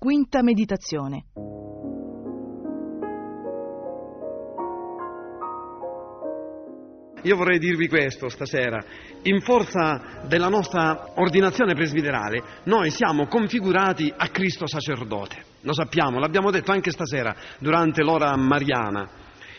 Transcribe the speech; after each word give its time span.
Quinta 0.00 0.42
meditazione. 0.42 1.24
Io 7.20 7.36
vorrei 7.36 7.58
dirvi 7.58 7.86
questo 7.86 8.30
stasera. 8.30 8.82
In 9.24 9.42
forza 9.42 10.22
della 10.26 10.48
nostra 10.48 11.12
ordinazione 11.16 11.74
presbiterale, 11.74 12.42
noi 12.64 12.88
siamo 12.88 13.26
configurati 13.26 14.10
a 14.16 14.28
Cristo 14.28 14.66
sacerdote. 14.66 15.44
Lo 15.60 15.74
sappiamo, 15.74 16.18
l'abbiamo 16.18 16.50
detto 16.50 16.72
anche 16.72 16.92
stasera 16.92 17.36
durante 17.58 18.02
l'ora 18.02 18.34
mariana. 18.38 19.06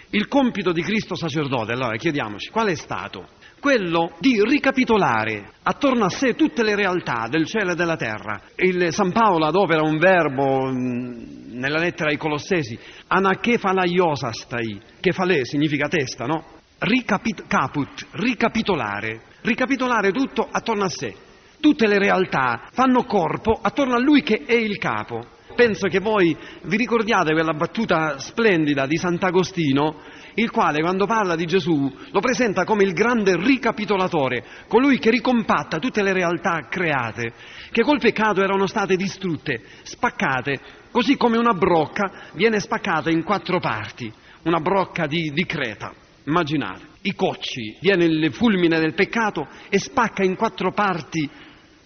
Il 0.10 0.28
compito 0.28 0.72
di 0.72 0.82
Cristo 0.82 1.14
sacerdote, 1.14 1.74
allora 1.74 1.96
chiediamoci, 1.98 2.50
qual 2.50 2.70
è 2.70 2.76
stato? 2.76 3.28
Quello 3.62 4.14
di 4.18 4.42
ricapitolare 4.44 5.52
attorno 5.62 6.06
a 6.06 6.10
sé 6.10 6.34
tutte 6.34 6.64
le 6.64 6.74
realtà 6.74 7.28
del 7.30 7.46
cielo 7.46 7.74
e 7.74 7.76
della 7.76 7.96
terra. 7.96 8.42
Il 8.56 8.92
San 8.92 9.12
Paolo 9.12 9.46
adopera 9.46 9.84
un 9.84 10.00
verbo 10.00 10.66
mh, 10.66 11.52
nella 11.60 11.78
lettera 11.78 12.10
ai 12.10 12.18
Colossesi, 12.18 12.76
anachefalaiosastai, 13.06 14.82
kefale 15.00 15.46
significa 15.46 15.88
testa, 15.88 16.26
no? 16.26 16.44
Ricapit- 16.80 17.46
caput, 17.46 18.08
ricapitolare, 18.14 19.22
ricapitolare 19.42 20.12
tutto 20.12 20.48
attorno 20.52 20.86
a 20.86 20.90
sé. 20.90 21.14
Tutte 21.60 21.86
le 21.86 22.00
realtà 22.00 22.64
fanno 22.72 23.04
corpo 23.04 23.60
attorno 23.62 23.94
a 23.94 24.00
lui 24.00 24.24
che 24.24 24.42
è 24.44 24.56
il 24.56 24.80
capo. 24.80 25.24
Penso 25.56 25.88
che 25.88 26.00
voi 26.00 26.36
vi 26.64 26.78
ricordiate 26.78 27.34
quella 27.34 27.54
battuta 27.54 28.18
splendida 28.18 28.88
di 28.88 28.98
Sant'Agostino, 28.98 29.98
il 30.36 30.50
quale 30.52 30.82
quando 30.82 31.06
parla 31.06 31.36
di 31.36 31.46
Gesù 31.46 31.94
lo 32.12 32.20
presenta 32.20 32.64
come 32.64 32.84
il 32.84 32.94
grande 32.94 33.36
ricapitolatore, 33.36 34.44
colui 34.68 35.00
che 35.00 35.10
ricompatta 35.10 35.80
tutte 35.80 36.02
le 36.02 36.14
realtà 36.14 36.68
create, 36.70 37.34
che 37.72 37.84
col 37.84 38.00
peccato 38.00 38.42
erano 38.42 38.68
state 38.68 38.96
distrutte, 38.96 39.62
spaccate, 39.84 40.60
così 40.92 41.18
come 41.18 41.38
una 41.38 41.54
brocca 41.54 42.30
viene 42.34 42.60
spaccata 42.60 43.10
in 43.10 43.24
quattro 43.24 43.60
parti, 43.60 44.12
una 44.44 44.60
brocca 44.60 45.08
di, 45.08 45.32
di 45.32 45.46
creta. 45.46 45.94
Immaginate, 46.24 46.86
i 47.02 47.16
cocci, 47.16 47.78
viene 47.82 48.06
il 48.06 48.32
fulmine 48.34 48.80
del 48.80 48.94
peccato 48.94 49.48
e 49.70 49.80
spacca 49.80 50.24
in 50.24 50.36
quattro 50.36 50.72
parti 50.72 51.30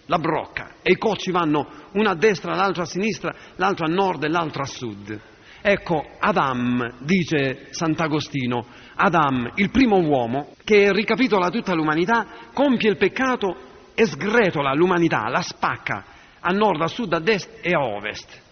la 0.06 0.18
brocca 0.18 0.76
e 0.82 0.92
i 0.92 0.98
cocci 0.98 1.30
vanno 1.30 1.68
una 1.92 2.10
a 2.10 2.14
destra, 2.14 2.54
l'altro 2.54 2.82
a 2.82 2.86
sinistra, 2.86 3.34
l'altro 3.56 3.86
a 3.86 3.92
nord 3.92 4.22
e 4.24 4.28
l'altro 4.28 4.62
a 4.62 4.66
sud. 4.66 5.20
Ecco, 5.60 6.04
Adam, 6.18 6.98
dice 7.00 7.68
Sant'Agostino, 7.70 8.66
Adam, 8.94 9.50
il 9.56 9.70
primo 9.70 9.98
uomo 9.98 10.54
che 10.64 10.92
ricapitola 10.92 11.50
tutta 11.50 11.74
l'umanità, 11.74 12.26
compie 12.52 12.90
il 12.90 12.96
peccato 12.96 13.56
e 13.94 14.06
sgretola 14.06 14.74
l'umanità, 14.74 15.28
la 15.28 15.42
spacca 15.42 16.04
a 16.40 16.52
nord, 16.52 16.80
a 16.80 16.86
sud, 16.86 17.12
a 17.12 17.20
est 17.24 17.58
e 17.60 17.72
a 17.72 17.80
ovest. 17.80 18.44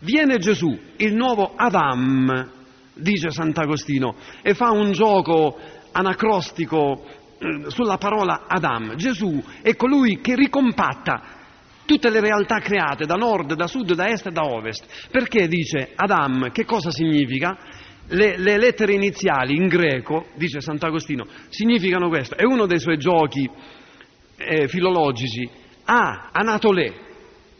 Viene 0.00 0.38
Gesù, 0.38 0.78
il 0.96 1.14
nuovo 1.14 1.52
Adam, 1.56 2.50
dice 2.94 3.30
Sant'Agostino, 3.30 4.14
e 4.42 4.54
fa 4.54 4.70
un 4.70 4.92
gioco 4.92 5.58
anacrostico 5.92 7.04
sulla 7.68 7.98
parola 7.98 8.44
Adam. 8.46 8.94
Gesù 8.96 9.42
è 9.60 9.76
colui 9.76 10.20
che 10.20 10.34
ricompatta 10.34 11.42
tutte 11.86 12.10
le 12.10 12.20
realtà 12.20 12.58
create 12.60 13.06
da 13.06 13.14
nord, 13.14 13.54
da 13.54 13.66
sud, 13.66 13.94
da 13.94 14.08
est 14.08 14.26
e 14.26 14.30
da 14.30 14.42
ovest. 14.44 15.08
Perché 15.10 15.48
dice 15.48 15.92
Adam? 15.94 16.50
Che 16.50 16.64
cosa 16.64 16.90
significa? 16.90 17.56
Le, 18.06 18.36
le 18.36 18.58
lettere 18.58 18.92
iniziali 18.92 19.56
in 19.56 19.66
greco, 19.66 20.26
dice 20.34 20.60
Sant'Agostino, 20.60 21.26
significano 21.48 22.08
questo. 22.08 22.36
È 22.36 22.44
uno 22.44 22.66
dei 22.66 22.78
suoi 22.78 22.98
giochi 22.98 23.48
eh, 24.36 24.68
filologici. 24.68 25.48
A, 25.84 26.30
Anatolè, 26.32 26.92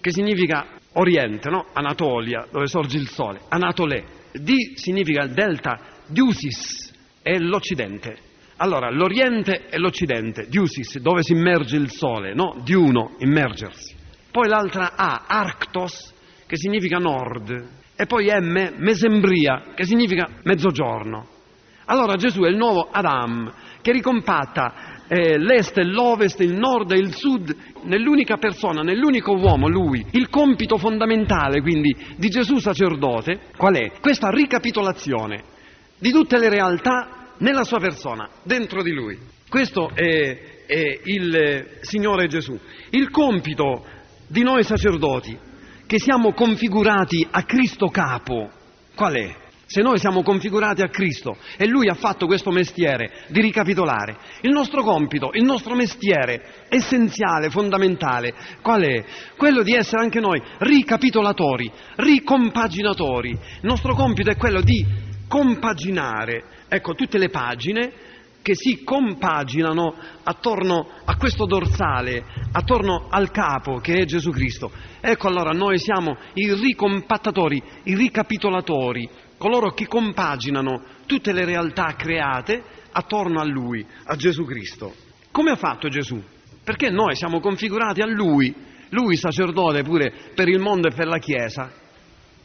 che 0.00 0.10
significa 0.10 0.66
Oriente, 0.94 1.48
no? 1.48 1.66
Anatolia, 1.72 2.46
dove 2.50 2.66
sorge 2.66 2.98
il 2.98 3.08
sole. 3.08 3.40
Anatolè. 3.48 4.04
D 4.32 4.74
significa 4.74 5.26
delta, 5.26 5.80
Diusis, 6.06 6.92
è 7.22 7.36
l'Occidente. 7.38 8.16
Allora, 8.56 8.90
l'Oriente 8.90 9.66
e 9.68 9.78
l'Occidente, 9.78 10.46
Diusis, 10.48 10.98
dove 10.98 11.22
si 11.22 11.32
immerge 11.32 11.76
il 11.76 11.90
sole, 11.90 12.34
no? 12.34 12.60
Di 12.62 12.74
uno, 12.74 13.16
immergersi. 13.18 14.02
Poi 14.34 14.48
l'altra 14.48 14.94
A, 14.96 15.26
Arctos, 15.28 16.12
che 16.44 16.56
significa 16.56 16.98
nord. 16.98 17.52
E 17.94 18.04
poi 18.06 18.26
M, 18.26 18.72
Mesembria, 18.78 19.74
che 19.76 19.84
significa 19.84 20.28
mezzogiorno. 20.42 21.28
Allora 21.84 22.16
Gesù 22.16 22.40
è 22.40 22.48
il 22.48 22.56
nuovo 22.56 22.88
Adam, 22.90 23.52
che 23.80 23.92
ricompatta 23.92 25.04
eh, 25.06 25.38
l'est 25.38 25.78
e 25.78 25.84
l'ovest, 25.84 26.40
il 26.40 26.56
nord 26.56 26.90
e 26.90 26.98
il 26.98 27.14
sud, 27.14 27.54
nell'unica 27.82 28.36
persona, 28.36 28.82
nell'unico 28.82 29.34
uomo, 29.34 29.68
lui. 29.68 30.04
Il 30.10 30.28
compito 30.30 30.78
fondamentale, 30.78 31.60
quindi, 31.60 31.94
di 32.16 32.28
Gesù 32.28 32.58
sacerdote, 32.58 33.50
qual 33.56 33.76
è? 33.76 33.92
Questa 34.00 34.30
ricapitolazione 34.30 35.44
di 35.96 36.10
tutte 36.10 36.40
le 36.40 36.48
realtà 36.48 37.34
nella 37.38 37.62
sua 37.62 37.78
persona, 37.78 38.28
dentro 38.42 38.82
di 38.82 38.90
lui. 38.90 39.16
Questo 39.48 39.90
è, 39.94 40.64
è, 40.66 41.00
il 41.04 41.78
Signore 41.82 42.26
Gesù. 42.26 42.58
Il 42.90 43.10
compito 43.10 43.93
di 44.34 44.42
noi 44.42 44.64
sacerdoti, 44.64 45.38
che 45.86 46.00
siamo 46.00 46.32
configurati 46.32 47.24
a 47.30 47.44
Cristo 47.44 47.86
capo, 47.86 48.50
qual 48.96 49.14
è? 49.14 49.36
Se 49.64 49.80
noi 49.80 49.98
siamo 49.98 50.24
configurati 50.24 50.82
a 50.82 50.88
Cristo 50.88 51.36
e 51.56 51.68
Lui 51.68 51.88
ha 51.88 51.94
fatto 51.94 52.26
questo 52.26 52.50
mestiere 52.50 53.26
di 53.28 53.40
ricapitolare, 53.40 54.16
il 54.40 54.50
nostro 54.50 54.82
compito, 54.82 55.30
il 55.34 55.44
nostro 55.44 55.76
mestiere 55.76 56.66
essenziale, 56.68 57.48
fondamentale, 57.48 58.34
qual 58.60 58.82
è? 58.82 59.04
Quello 59.36 59.62
di 59.62 59.72
essere 59.72 60.02
anche 60.02 60.18
noi 60.18 60.42
ricapitolatori, 60.58 61.70
ricompaginatori. 61.94 63.30
Il 63.30 63.38
nostro 63.68 63.94
compito 63.94 64.30
è 64.30 64.36
quello 64.36 64.62
di 64.62 64.84
compaginare, 65.28 66.42
ecco, 66.66 66.94
tutte 66.94 67.18
le 67.18 67.28
pagine 67.28 67.92
che 68.44 68.54
si 68.54 68.84
compaginano 68.84 69.94
attorno 70.22 70.86
a 71.02 71.16
questo 71.16 71.46
dorsale, 71.46 72.22
attorno 72.52 73.06
al 73.08 73.30
capo 73.30 73.78
che 73.78 73.94
è 73.94 74.04
Gesù 74.04 74.32
Cristo. 74.32 74.70
Ecco 75.00 75.28
allora 75.28 75.52
noi 75.52 75.78
siamo 75.78 76.18
i 76.34 76.52
ricompattatori, 76.52 77.62
i 77.84 77.94
ricapitolatori, 77.94 79.08
coloro 79.38 79.70
che 79.70 79.86
compaginano 79.86 80.82
tutte 81.06 81.32
le 81.32 81.46
realtà 81.46 81.94
create 81.96 82.62
attorno 82.92 83.40
a 83.40 83.46
Lui, 83.46 83.82
a 84.04 84.14
Gesù 84.14 84.44
Cristo. 84.44 84.92
Come 85.30 85.52
ha 85.52 85.56
fatto 85.56 85.88
Gesù? 85.88 86.22
Perché 86.62 86.90
noi 86.90 87.16
siamo 87.16 87.40
configurati 87.40 88.02
a 88.02 88.06
Lui, 88.06 88.54
Lui 88.90 89.16
sacerdote 89.16 89.82
pure 89.82 90.12
per 90.34 90.48
il 90.48 90.60
mondo 90.60 90.88
e 90.88 90.94
per 90.94 91.06
la 91.06 91.18
Chiesa, 91.18 91.72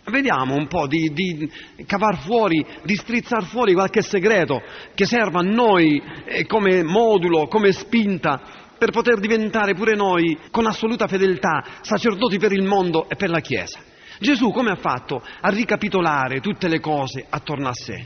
Vediamo 0.10 0.56
un 0.56 0.68
po' 0.68 0.88
di, 0.88 1.12
di 1.14 1.52
cavar 1.86 2.20
fuori, 2.20 2.66
di 2.84 2.96
strizzar 2.96 3.44
fuori 3.46 3.74
qualche 3.74 4.02
segreto 4.02 4.62
che 4.94 5.06
serva 5.06 5.40
a 5.40 5.44
noi 5.44 6.02
eh, 6.26 6.46
come 6.46 6.84
modulo, 6.84 7.48
come 7.48 7.72
spinta 7.72 8.68
per 8.78 8.92
poter 8.92 9.20
diventare 9.20 9.74
pure 9.74 9.96
noi 9.96 10.38
con 10.52 10.66
assoluta 10.66 11.08
fedeltà 11.08 11.64
sacerdoti 11.82 12.38
per 12.38 12.52
il 12.52 12.64
mondo 12.64 13.10
e 13.10 13.16
per 13.16 13.30
la 13.30 13.42
Chiesa. 13.42 13.80
Gesù 14.20 14.52
come 14.52 14.72
ha 14.72 14.76
fatto 14.76 15.22
a 15.42 15.50
ricapitolare 15.50 16.40
tutte 16.40 16.68
le 16.68 16.80
cose 16.80 17.26
attorno 17.30 17.68
a 17.68 17.74
sé? 17.74 18.06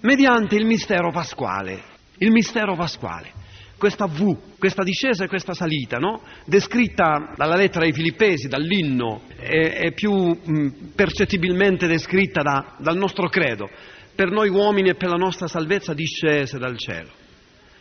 Mediante 0.00 0.56
il 0.56 0.66
mistero 0.66 1.10
pasquale. 1.10 1.90
Il 2.18 2.30
mistero 2.30 2.76
pasquale 2.76 3.40
questa 3.82 4.06
V, 4.06 4.58
questa 4.60 4.84
discesa 4.84 5.24
e 5.24 5.26
questa 5.26 5.54
salita, 5.54 5.96
no? 5.96 6.22
descritta 6.44 7.34
dalla 7.36 7.56
lettera 7.56 7.84
ai 7.84 7.92
Filippesi, 7.92 8.46
dall'inno, 8.46 9.22
è, 9.36 9.72
è 9.72 9.92
più 9.92 10.12
mh, 10.12 10.92
percettibilmente 10.94 11.88
descritta 11.88 12.42
da, 12.42 12.76
dal 12.78 12.96
nostro 12.96 13.28
credo. 13.28 13.68
Per 14.14 14.30
noi 14.30 14.50
uomini 14.50 14.90
e 14.90 14.94
per 14.94 15.08
la 15.08 15.16
nostra 15.16 15.48
salvezza 15.48 15.94
discese 15.94 16.58
dal 16.58 16.78
cielo. 16.78 17.10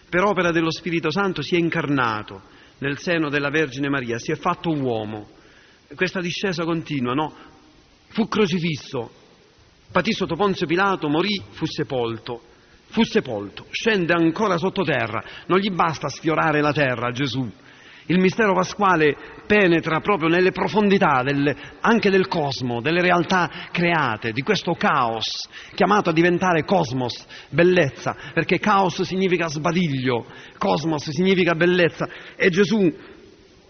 Per 0.09 0.23
opera 0.23 0.49
dello 0.49 0.71
Spirito 0.71 1.11
Santo 1.11 1.43
si 1.43 1.53
è 1.53 1.59
incarnato 1.59 2.41
nel 2.79 2.97
seno 2.97 3.29
della 3.29 3.51
Vergine 3.51 3.87
Maria, 3.87 4.17
si 4.17 4.31
è 4.31 4.35
fatto 4.35 4.71
uomo. 4.71 5.29
Questa 5.93 6.19
discesa 6.19 6.63
continua, 6.63 7.13
no? 7.13 7.31
Fu 8.07 8.27
crocifisso, 8.27 9.11
patì 9.91 10.13
sotto 10.13 10.35
Ponzio 10.35 10.65
Pilato, 10.65 11.07
morì, 11.09 11.39
fu 11.51 11.67
sepolto 11.67 12.49
fu 12.91 13.03
sepolto, 13.03 13.65
scende 13.71 14.13
ancora 14.13 14.57
sottoterra, 14.57 15.23
non 15.47 15.59
gli 15.59 15.71
basta 15.71 16.09
sfiorare 16.09 16.61
la 16.61 16.71
terra 16.71 17.07
a 17.07 17.11
Gesù. 17.11 17.49
Il 18.07 18.19
mistero 18.19 18.53
pasquale 18.53 19.15
penetra 19.47 20.01
proprio 20.01 20.27
nelle 20.27 20.51
profondità 20.51 21.23
del, 21.23 21.55
anche 21.79 22.09
del 22.09 22.27
cosmo, 22.27 22.81
delle 22.81 22.99
realtà 22.99 23.49
create, 23.71 24.31
di 24.31 24.41
questo 24.41 24.73
caos, 24.73 25.47
chiamato 25.75 26.09
a 26.09 26.13
diventare 26.13 26.65
cosmos, 26.65 27.25
bellezza, 27.49 28.15
perché 28.33 28.59
caos 28.59 29.01
significa 29.03 29.47
sbadiglio, 29.47 30.25
cosmos 30.57 31.09
significa 31.09 31.53
bellezza, 31.53 32.09
e 32.35 32.49
Gesù 32.49 32.91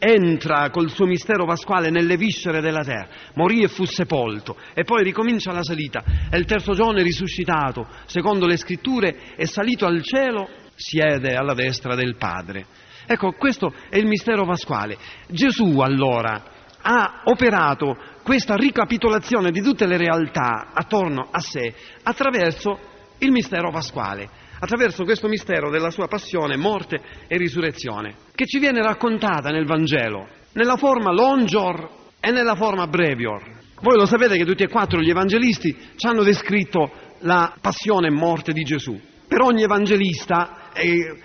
entra 0.04 0.72
col 0.72 0.90
suo 0.90 1.06
mistero 1.06 1.46
pasquale 1.46 1.92
nelle 1.92 2.18
viscere 2.18 2.60
della 2.60 2.84
terra, 2.84 3.08
morì 3.36 3.62
e 3.62 3.68
fu 3.68 3.86
sepolto. 3.86 4.58
E 4.74 4.84
poi 4.84 5.04
ricomincia 5.04 5.52
la 5.52 5.62
salita. 5.62 6.04
E 6.32 6.38
il 6.40 6.46
terzo 6.46 6.74
giorno 6.74 6.98
è 7.00 7.04
risuscitato, 7.04 7.88
secondo 8.06 8.48
le 8.48 8.58
scritture, 8.58 9.36
è 9.36 9.46
salito 9.46 9.86
al 9.86 10.02
cielo, 10.02 10.50
siede 10.74 11.36
alla 11.36 11.54
destra 11.54 11.94
del 11.94 12.16
Padre. 12.16 12.66
Ecco, 13.06 13.34
questo 13.34 13.72
è 13.90 13.98
il 13.98 14.08
mistero 14.08 14.44
pasquale. 14.44 14.98
Gesù 15.28 15.80
allora 15.80 16.44
ha 16.82 17.22
operato 17.26 17.96
questa 18.24 18.56
ricapitolazione 18.56 19.52
di 19.52 19.62
tutte 19.62 19.86
le 19.86 19.98
realtà 19.98 20.72
attorno 20.74 21.28
a 21.30 21.40
sé 21.40 21.76
attraverso 22.02 22.80
il 23.20 23.32
mistero 23.32 23.70
pasquale, 23.70 24.30
attraverso 24.62 25.04
questo 25.04 25.28
mistero 25.28 25.72
della 25.72 25.90
sua 25.90 26.08
passione, 26.08 26.56
morte 26.56 27.02
e 27.28 27.38
risurrezione, 27.38 28.16
che 28.36 28.46
ci 28.46 28.60
viene 28.60 28.82
raccontata 28.82 29.50
nel 29.50 29.66
Vangelo, 29.66 30.28
nella 30.54 30.78
forma 30.78 31.12
longior 31.12 31.90
e 32.20 32.30
nella 32.30 32.56
forma 32.56 32.86
brevior. 32.86 33.42
Voi 33.82 33.98
lo 33.98 34.06
sapete 34.06 34.38
che 34.38 34.46
tutti 34.46 34.62
e 34.62 34.70
quattro 34.70 35.00
gli 35.00 35.10
evangelisti 35.10 35.76
ci 35.96 36.06
hanno 36.06 36.22
descritto 36.22 36.92
la 37.22 37.56
passione 37.60 38.08
e 38.08 38.12
morte 38.12 38.54
di 38.54 38.62
Gesù. 38.62 39.00
Per 39.28 39.42
ogni 39.42 39.64
evangelista 39.64 40.72
eh, 40.74 41.18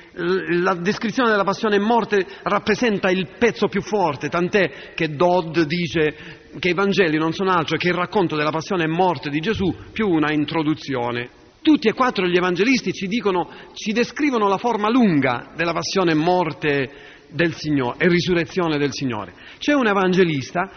la 0.62 0.74
descrizione 0.74 1.28
della 1.28 1.44
passione 1.44 1.76
e 1.76 1.80
morte 1.80 2.24
rappresenta 2.44 3.10
il 3.10 3.28
pezzo 3.38 3.68
più 3.68 3.82
forte, 3.82 4.30
tant'è 4.30 4.94
che 4.94 5.14
Dodd 5.14 5.58
dice 5.60 6.16
che 6.58 6.70
i 6.70 6.74
Vangeli 6.74 7.18
non 7.18 7.34
sono 7.34 7.50
altro 7.50 7.76
che 7.76 7.88
il 7.88 7.94
racconto 7.94 8.34
della 8.34 8.50
passione 8.50 8.84
e 8.84 8.88
morte 8.88 9.28
di 9.28 9.40
Gesù 9.40 9.74
più 9.92 10.08
una 10.08 10.32
introduzione. 10.32 11.44
Tutti 11.66 11.88
e 11.88 11.94
quattro 11.94 12.28
gli 12.28 12.36
evangelisti 12.36 12.92
ci, 12.92 13.08
dicono, 13.08 13.50
ci 13.72 13.90
descrivono 13.90 14.46
la 14.46 14.56
forma 14.56 14.88
lunga 14.88 15.50
della 15.56 15.72
passione 15.72 16.12
e 16.12 16.14
morte 16.14 16.90
del 17.30 17.56
Signore 17.56 17.96
e 17.98 18.06
risurrezione 18.06 18.78
del 18.78 18.92
Signore. 18.92 19.34
C'è 19.58 19.72
un 19.72 19.88
evangelista 19.88 20.70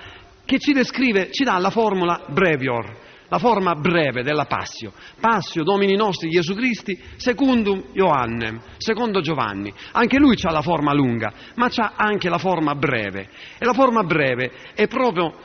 che 0.44 0.58
ci 0.58 0.74
descrive, 0.74 1.30
ci 1.30 1.44
dà 1.44 1.60
la 1.60 1.70
formula 1.70 2.26
brevior, 2.30 2.98
la 3.28 3.38
forma 3.38 3.76
breve 3.76 4.24
della 4.24 4.46
passio. 4.46 4.92
Passio 5.20 5.62
Domini 5.62 5.96
nostri 5.96 6.30
Gesù 6.30 6.56
Cristi, 6.56 7.00
secundum 7.18 7.84
Ioannem, 7.94 8.60
secondo 8.80 9.22
Giovanni. 9.22 9.72
Anche 9.92 10.18
lui 10.18 10.38
ha 10.42 10.52
la 10.52 10.64
forma 10.64 10.92
lunga, 10.92 11.32
ma 11.54 11.70
ha 11.72 11.94
anche 11.98 12.30
la 12.30 12.40
forma 12.40 12.74
breve. 12.74 13.30
E 13.60 13.64
la 13.64 13.74
forma 13.74 14.02
breve 14.02 14.52
è 14.74 14.88
proprio 14.88 15.36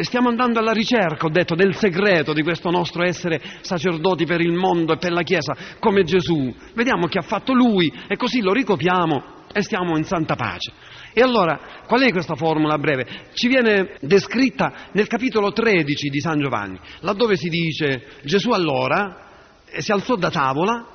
stiamo 0.00 0.28
andando 0.28 0.58
alla 0.58 0.72
ricerca, 0.72 1.26
ho 1.26 1.30
detto, 1.30 1.54
del 1.54 1.74
segreto 1.74 2.32
di 2.32 2.42
questo 2.42 2.70
nostro 2.70 3.04
essere 3.04 3.40
sacerdoti 3.60 4.24
per 4.24 4.40
il 4.40 4.52
mondo 4.52 4.94
e 4.94 4.98
per 4.98 5.12
la 5.12 5.22
Chiesa, 5.22 5.56
come 5.78 6.02
Gesù. 6.02 6.52
Vediamo 6.74 7.06
che 7.06 7.18
ha 7.18 7.22
fatto 7.22 7.52
Lui 7.52 7.92
e 8.08 8.16
così 8.16 8.40
lo 8.40 8.52
ricopiamo 8.52 9.36
e 9.52 9.62
stiamo 9.62 9.96
in 9.96 10.04
santa 10.04 10.34
pace. 10.34 10.72
E 11.12 11.22
allora, 11.22 11.82
qual 11.86 12.02
è 12.02 12.10
questa 12.10 12.34
formula 12.34 12.78
breve? 12.78 13.30
Ci 13.32 13.48
viene 13.48 13.96
descritta 14.00 14.90
nel 14.92 15.06
capitolo 15.06 15.52
13 15.52 16.08
di 16.08 16.20
San 16.20 16.40
Giovanni, 16.40 16.78
laddove 17.00 17.36
si 17.36 17.48
dice 17.48 18.18
Gesù 18.22 18.50
allora 18.50 19.26
eh, 19.64 19.80
si 19.80 19.90
alzò 19.90 20.16
da 20.16 20.30
tavola, 20.30 20.86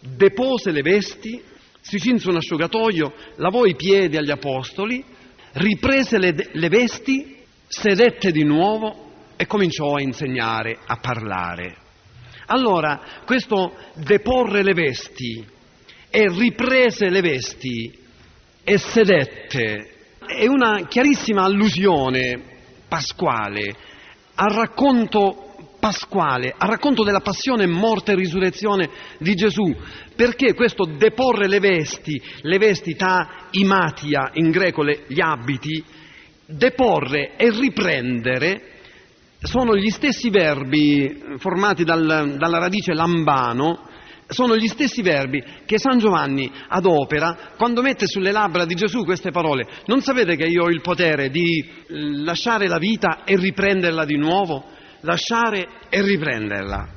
depose 0.00 0.70
le 0.70 0.82
vesti, 0.82 1.42
si 1.80 1.98
cinse 1.98 2.28
un 2.28 2.36
asciugatoio, 2.36 3.12
lavò 3.36 3.64
i 3.64 3.74
piedi 3.74 4.16
agli 4.16 4.30
apostoli, 4.30 5.02
riprese 5.52 6.18
le, 6.18 6.34
le 6.52 6.68
vesti 6.68 7.38
sedette 7.70 8.32
di 8.32 8.42
nuovo 8.42 9.12
e 9.36 9.46
cominciò 9.46 9.94
a 9.94 10.02
insegnare, 10.02 10.76
a 10.84 10.96
parlare. 10.96 11.76
Allora, 12.46 13.00
questo 13.24 13.74
deporre 13.94 14.64
le 14.64 14.74
vesti 14.74 15.46
e 16.10 16.28
riprese 16.28 17.08
le 17.08 17.20
vesti 17.20 17.96
e 18.64 18.76
sedette 18.76 19.94
è 20.26 20.46
una 20.46 20.86
chiarissima 20.88 21.44
allusione 21.44 22.42
pasquale 22.88 23.76
al 24.34 24.50
racconto 24.50 25.44
pasquale, 25.78 26.54
al 26.56 26.68
racconto 26.68 27.02
della 27.02 27.20
passione, 27.20 27.66
morte 27.66 28.12
e 28.12 28.16
risurrezione 28.16 28.90
di 29.18 29.34
Gesù, 29.34 29.74
perché 30.14 30.54
questo 30.54 30.84
deporre 30.84 31.48
le 31.48 31.58
vesti, 31.58 32.20
le 32.42 32.58
vesti 32.58 32.94
ta 32.94 33.46
imatia 33.52 34.30
in 34.34 34.50
greco 34.50 34.82
le, 34.82 35.04
gli 35.08 35.20
abiti, 35.20 35.82
deporre 36.50 37.36
e 37.36 37.50
riprendere 37.50 38.62
sono 39.42 39.74
gli 39.74 39.88
stessi 39.88 40.28
verbi 40.28 41.22
formati 41.38 41.82
dal, 41.82 42.36
dalla 42.36 42.58
radice 42.58 42.92
lambano, 42.92 43.88
sono 44.26 44.56
gli 44.56 44.66
stessi 44.68 45.02
verbi 45.02 45.42
che 45.64 45.78
San 45.78 45.98
Giovanni 45.98 46.50
adopera 46.68 47.52
quando 47.56 47.82
mette 47.82 48.06
sulle 48.06 48.32
labbra 48.32 48.64
di 48.64 48.74
Gesù 48.74 49.02
queste 49.02 49.30
parole. 49.30 49.66
Non 49.86 50.02
sapete 50.02 50.36
che 50.36 50.44
io 50.44 50.64
ho 50.64 50.68
il 50.68 50.82
potere 50.82 51.30
di 51.30 51.68
lasciare 52.22 52.68
la 52.68 52.78
vita 52.78 53.24
e 53.24 53.36
riprenderla 53.36 54.04
di 54.04 54.16
nuovo? 54.16 54.64
Lasciare 55.00 55.66
e 55.88 56.02
riprenderla. 56.02 56.88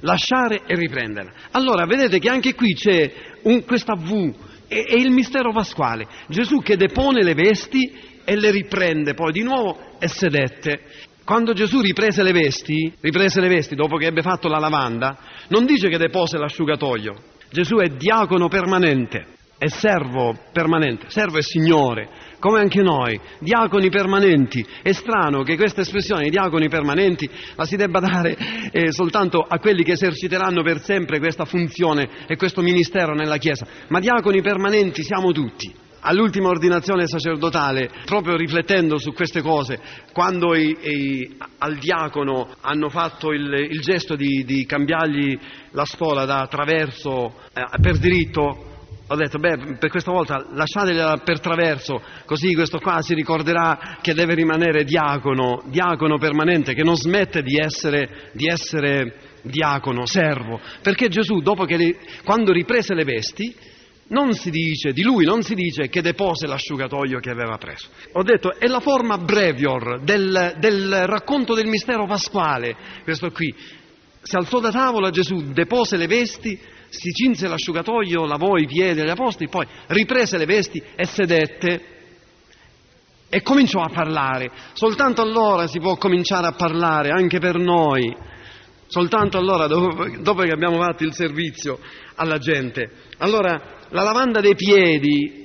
Lasciare 0.00 0.62
e 0.66 0.74
riprenderla. 0.74 1.32
Allora, 1.52 1.84
vedete 1.84 2.18
che 2.18 2.28
anche 2.28 2.54
qui 2.54 2.74
c'è 2.74 3.12
un, 3.42 3.64
questa 3.64 3.94
V, 3.94 4.34
è, 4.66 4.84
è 4.84 4.96
il 4.96 5.10
mistero 5.10 5.52
pasquale. 5.52 6.08
Gesù 6.28 6.60
che 6.62 6.76
depone 6.76 7.22
le 7.22 7.34
vesti 7.34 8.10
e 8.24 8.36
le 8.36 8.50
riprende 8.50 9.14
poi 9.14 9.32
di 9.32 9.42
nuovo 9.42 9.96
e 9.98 10.08
sedette. 10.08 10.80
Quando 11.24 11.52
Gesù 11.52 11.80
riprese 11.80 12.22
le 12.22 12.32
vesti, 12.32 12.92
riprese 13.00 13.40
le 13.40 13.48
vesti 13.48 13.74
dopo 13.74 13.96
che 13.96 14.06
ebbe 14.06 14.22
fatto 14.22 14.48
la 14.48 14.58
lavanda, 14.58 15.16
non 15.48 15.64
dice 15.64 15.88
che 15.88 15.98
depose 15.98 16.36
l'asciugatoio. 16.36 17.14
Gesù 17.50 17.76
è 17.76 17.88
diacono 17.90 18.48
permanente, 18.48 19.26
è 19.56 19.68
servo 19.68 20.36
permanente, 20.52 21.06
servo 21.10 21.38
e 21.38 21.42
signore, 21.42 22.08
come 22.40 22.58
anche 22.58 22.82
noi, 22.82 23.20
diaconi 23.38 23.88
permanenti. 23.88 24.66
È 24.82 24.90
strano 24.90 25.44
che 25.44 25.56
questa 25.56 25.82
espressione, 25.82 26.28
diaconi 26.28 26.68
permanenti, 26.68 27.30
la 27.54 27.64
si 27.64 27.76
debba 27.76 28.00
dare 28.00 28.36
eh, 28.72 28.90
soltanto 28.90 29.38
a 29.46 29.58
quelli 29.60 29.84
che 29.84 29.92
eserciteranno 29.92 30.62
per 30.62 30.80
sempre 30.80 31.20
questa 31.20 31.44
funzione 31.44 32.26
e 32.26 32.36
questo 32.36 32.62
ministero 32.62 33.14
nella 33.14 33.36
Chiesa, 33.36 33.64
ma 33.88 34.00
diaconi 34.00 34.42
permanenti 34.42 35.04
siamo 35.04 35.30
tutti 35.30 35.81
all'ultima 36.02 36.48
ordinazione 36.48 37.06
sacerdotale, 37.06 37.90
proprio 38.04 38.36
riflettendo 38.36 38.98
su 38.98 39.12
queste 39.12 39.42
cose, 39.42 39.78
quando 40.12 40.54
i, 40.54 40.76
i, 40.80 41.36
al 41.58 41.76
diacono 41.76 42.54
hanno 42.60 42.88
fatto 42.88 43.32
il, 43.32 43.52
il 43.70 43.80
gesto 43.80 44.16
di, 44.16 44.44
di, 44.44 44.64
cambiargli 44.66 45.38
la 45.72 45.84
stola 45.84 46.24
da 46.24 46.46
traverso 46.48 47.34
eh, 47.52 47.80
per 47.80 47.98
diritto, 47.98 48.70
ho 49.06 49.16
detto, 49.16 49.38
beh, 49.38 49.76
per 49.78 49.90
questa 49.90 50.10
volta 50.10 50.46
lasciatela 50.52 51.18
per 51.18 51.40
traverso, 51.40 52.00
così 52.24 52.54
questo 52.54 52.78
qua 52.78 53.02
si 53.02 53.14
ricorderà 53.14 53.98
che 54.00 54.14
deve 54.14 54.34
rimanere 54.34 54.84
diacono, 54.84 55.62
diacono 55.66 56.18
permanente, 56.18 56.74
che 56.74 56.82
non 56.82 56.96
smette 56.96 57.42
di 57.42 57.58
essere, 57.58 58.30
di 58.32 58.46
essere 58.46 59.30
diacono, 59.42 60.06
servo, 60.06 60.60
perché 60.82 61.08
Gesù, 61.08 61.40
dopo 61.40 61.64
che, 61.64 61.98
quando 62.24 62.52
riprese 62.52 62.94
le 62.94 63.04
vesti, 63.04 63.54
non 64.12 64.34
si 64.34 64.50
dice, 64.50 64.92
di 64.92 65.02
lui 65.02 65.24
non 65.24 65.42
si 65.42 65.54
dice 65.54 65.88
che 65.88 66.02
depose 66.02 66.46
l'asciugatoio 66.46 67.18
che 67.18 67.30
aveva 67.30 67.56
preso. 67.56 67.88
Ho 68.12 68.22
detto, 68.22 68.54
è 68.58 68.66
la 68.66 68.80
forma 68.80 69.16
brevior 69.18 70.02
del, 70.02 70.56
del 70.58 71.06
racconto 71.06 71.54
del 71.54 71.66
mistero 71.66 72.06
pasquale, 72.06 72.76
questo 73.04 73.30
qui. 73.30 73.54
Si 74.22 74.36
alzò 74.36 74.60
da 74.60 74.70
tavola 74.70 75.10
Gesù, 75.10 75.52
depose 75.52 75.96
le 75.96 76.06
vesti, 76.06 76.58
si 76.88 77.10
cinse 77.10 77.48
l'asciugatoio, 77.48 78.26
lavò 78.26 78.56
i 78.56 78.66
piedi 78.66 79.00
agli 79.00 79.08
apostoli, 79.08 79.48
poi 79.48 79.66
riprese 79.88 80.36
le 80.36 80.44
vesti 80.44 80.80
e 80.94 81.04
sedette 81.06 81.86
e 83.30 83.42
cominciò 83.42 83.80
a 83.80 83.88
parlare. 83.88 84.50
Soltanto 84.74 85.22
allora 85.22 85.66
si 85.66 85.80
può 85.80 85.96
cominciare 85.96 86.46
a 86.46 86.52
parlare, 86.52 87.08
anche 87.08 87.38
per 87.38 87.56
noi. 87.56 88.14
Soltanto 88.86 89.38
allora, 89.38 89.66
dopo, 89.66 90.04
dopo 90.20 90.42
che 90.42 90.52
abbiamo 90.52 90.76
fatto 90.76 91.02
il 91.02 91.14
servizio 91.14 91.78
alla 92.16 92.36
gente. 92.36 92.90
Allora 93.16 93.80
la 93.92 94.02
lavanda 94.02 94.40
dei 94.40 94.54
piedi, 94.54 95.40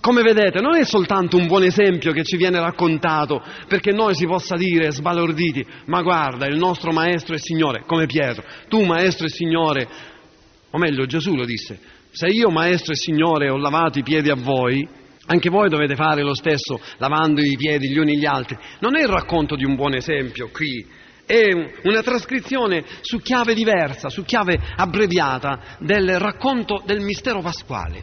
come 0.00 0.22
vedete, 0.22 0.60
non 0.60 0.76
è 0.76 0.84
soltanto 0.84 1.36
un 1.36 1.46
buon 1.46 1.62
esempio 1.62 2.12
che 2.12 2.24
ci 2.24 2.36
viene 2.36 2.60
raccontato 2.60 3.42
perché 3.66 3.92
noi 3.92 4.14
si 4.14 4.26
possa 4.26 4.56
dire 4.56 4.90
sbalorditi, 4.90 5.64
ma 5.86 6.02
guarda, 6.02 6.46
il 6.46 6.56
nostro 6.56 6.92
maestro 6.92 7.34
e 7.34 7.38
Signore, 7.38 7.84
come 7.86 8.06
Pietro, 8.06 8.44
tu 8.68 8.84
maestro 8.84 9.26
e 9.26 9.30
Signore, 9.30 9.88
o 10.70 10.78
meglio 10.78 11.06
Gesù 11.06 11.34
lo 11.34 11.44
disse, 11.44 11.78
se 12.10 12.26
io 12.26 12.50
maestro 12.50 12.92
e 12.92 12.96
Signore 12.96 13.48
ho 13.48 13.56
lavato 13.56 13.98
i 13.98 14.02
piedi 14.02 14.28
a 14.28 14.36
voi, 14.36 14.86
anche 15.26 15.50
voi 15.50 15.68
dovete 15.68 15.94
fare 15.94 16.22
lo 16.22 16.34
stesso 16.34 16.80
lavando 16.96 17.42
i 17.42 17.54
piedi 17.56 17.90
gli 17.90 17.98
uni 17.98 18.18
gli 18.18 18.24
altri. 18.24 18.56
Non 18.80 18.96
è 18.96 19.02
il 19.02 19.08
racconto 19.08 19.56
di 19.56 19.64
un 19.64 19.76
buon 19.76 19.94
esempio 19.94 20.48
qui, 20.50 20.84
è 21.28 21.52
una 21.82 22.02
trascrizione 22.02 22.82
su 23.02 23.18
chiave 23.18 23.52
diversa, 23.52 24.08
su 24.08 24.24
chiave 24.24 24.58
abbreviata 24.76 25.76
del 25.80 26.18
racconto 26.18 26.82
del 26.86 27.00
mistero 27.00 27.42
pasquale. 27.42 28.02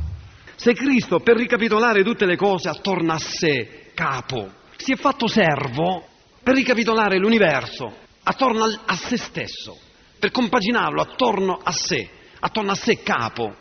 Se 0.56 0.74
Cristo, 0.74 1.22
per 1.22 1.36
ricapitolare 1.36 2.04
tutte 2.04 2.28
le 2.28 2.36
cose 2.36 2.70
attorno 2.70 3.14
a 3.14 3.18
sé, 3.18 3.90
capo, 3.96 4.52
si 4.78 4.92
è 4.92 4.96
fatto 4.96 5.28
servo 5.28 6.06
per 6.44 6.54
ricapitolare 6.54 7.18
l'universo 7.18 7.92
attorno 8.22 8.64
a 8.64 8.96
se 8.96 9.18
stesso, 9.18 9.76
per 10.20 10.30
compaginarlo 10.30 11.02
attorno 11.02 11.60
a 11.64 11.72
sé, 11.72 12.08
attorno 12.40 12.72
a 12.72 12.76
sé 12.76 13.02
capo, 13.02 13.56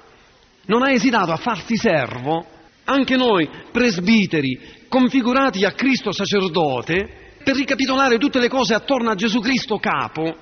non 0.67 0.83
ha 0.83 0.93
esitato 0.93 1.33
a 1.33 1.37
farsi 1.37 1.77
servo, 1.77 2.47
anche 2.85 3.17
noi 3.17 3.49
presbiteri, 3.73 4.85
configurati 4.89 5.65
a 5.65 5.73
Cristo 5.73 6.13
sacerdote, 6.13 7.24
per 7.45 7.55
ricapitolare 7.55 8.19
tutte 8.19 8.41
le 8.41 8.49
cose 8.49 8.75
attorno 8.75 9.11
a 9.11 9.15
Gesù 9.15 9.39
Cristo 9.41 9.79
capo, 9.79 10.37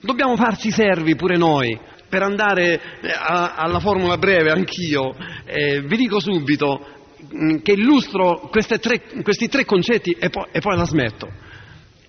dobbiamo 0.00 0.36
farci 0.36 0.70
servi 0.70 1.16
pure 1.16 1.36
noi. 1.36 1.78
Per 2.08 2.22
andare 2.22 2.80
eh, 3.02 3.10
a, 3.10 3.54
alla 3.56 3.80
formula 3.80 4.16
breve, 4.16 4.52
anch'io, 4.52 5.14
eh, 5.44 5.82
vi 5.82 5.96
dico 5.96 6.20
subito 6.20 6.86
mm, 7.34 7.56
che 7.56 7.72
illustro 7.72 8.48
tre, 8.80 9.02
questi 9.22 9.48
tre 9.48 9.64
concetti 9.64 10.12
e 10.12 10.30
poi, 10.30 10.46
e 10.52 10.60
poi 10.60 10.76
la 10.76 10.84
smetto. 10.84 11.28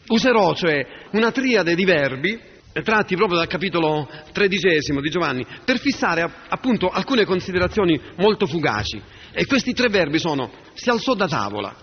Userò 0.08 0.54
cioè 0.54 0.86
una 1.12 1.32
triade 1.32 1.76
di 1.76 1.84
verbi 1.84 2.40
tratti 2.84 3.16
proprio 3.16 3.40
dal 3.40 3.48
capitolo 3.48 4.08
tredicesimo 4.32 5.02
di 5.02 5.10
Giovanni, 5.10 5.46
per 5.66 5.80
fissare 5.80 6.30
appunto 6.48 6.90
alcune 6.90 7.26
considerazioni 7.26 8.00
molto 8.18 8.46
fugaci. 8.46 9.02
E 9.32 9.46
questi 9.46 9.74
tre 9.74 9.90
verbi 9.90 10.20
sono 10.20 10.52
si 10.74 10.90
alzò 10.90 11.16
da 11.16 11.28
tavola, 11.28 11.76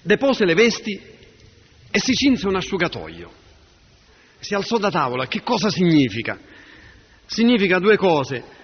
depose 0.00 0.46
le 0.46 0.54
vesti 0.54 1.18
e 1.90 1.98
si 1.98 2.12
cinse 2.12 2.46
un 2.46 2.56
asciugatoio. 2.56 3.30
Si 4.38 4.54
alzò 4.54 4.78
da 4.78 4.90
tavola, 4.90 5.26
che 5.26 5.42
cosa 5.42 5.68
significa? 5.70 6.38
Significa 7.26 7.78
due 7.78 7.96
cose 7.96 8.58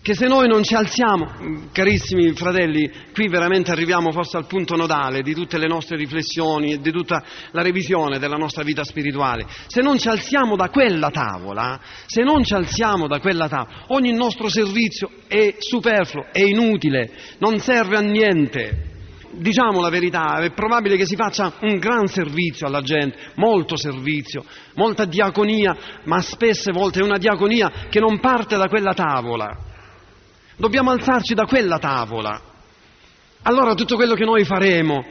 che 0.00 0.14
se 0.14 0.26
noi 0.26 0.48
non 0.48 0.62
ci 0.62 0.74
alziamo, 0.74 1.68
carissimi 1.72 2.32
fratelli, 2.32 2.90
qui 3.12 3.28
veramente 3.28 3.72
arriviamo 3.72 4.12
forse 4.12 4.36
al 4.36 4.46
punto 4.46 4.76
nodale 4.76 5.22
di 5.22 5.34
tutte 5.34 5.58
le 5.58 5.66
nostre 5.66 5.96
riflessioni 5.96 6.72
e 6.72 6.80
di 6.80 6.90
tutta 6.90 7.22
la 7.50 7.62
revisione 7.62 8.18
della 8.18 8.36
nostra 8.36 8.62
vita 8.62 8.84
spirituale, 8.84 9.46
se 9.66 9.82
non 9.82 9.98
ci 9.98 10.08
alziamo 10.08 10.56
da 10.56 10.70
quella 10.70 11.10
tavola, 11.10 11.78
se 12.06 12.22
non 12.22 12.44
ci 12.44 12.54
alziamo 12.54 13.06
da 13.06 13.18
quella 13.18 13.48
tavola, 13.48 13.84
ogni 13.88 14.12
nostro 14.12 14.48
servizio 14.48 15.10
è 15.26 15.56
superfluo, 15.58 16.28
è 16.32 16.42
inutile, 16.42 17.10
non 17.38 17.58
serve 17.58 17.96
a 17.96 18.00
niente. 18.00 18.96
Diciamo 19.38 19.80
la 19.80 19.88
verità, 19.88 20.38
è 20.38 20.50
probabile 20.50 20.96
che 20.96 21.06
si 21.06 21.14
faccia 21.14 21.52
un 21.60 21.78
gran 21.78 22.08
servizio 22.08 22.66
alla 22.66 22.80
gente, 22.80 23.16
molto 23.36 23.76
servizio, 23.76 24.44
molta 24.74 25.04
diaconia, 25.04 25.76
ma 26.04 26.20
spesse 26.20 26.72
volte 26.72 26.98
è 26.98 27.04
una 27.04 27.18
diaconia 27.18 27.86
che 27.88 28.00
non 28.00 28.18
parte 28.18 28.56
da 28.56 28.66
quella 28.68 28.94
tavola. 28.94 29.56
Dobbiamo 30.56 30.90
alzarci 30.90 31.34
da 31.34 31.46
quella 31.46 31.78
tavola. 31.78 32.40
Allora 33.42 33.74
tutto 33.74 33.94
quello 33.94 34.14
che 34.14 34.24
noi 34.24 34.44
faremo 34.44 35.04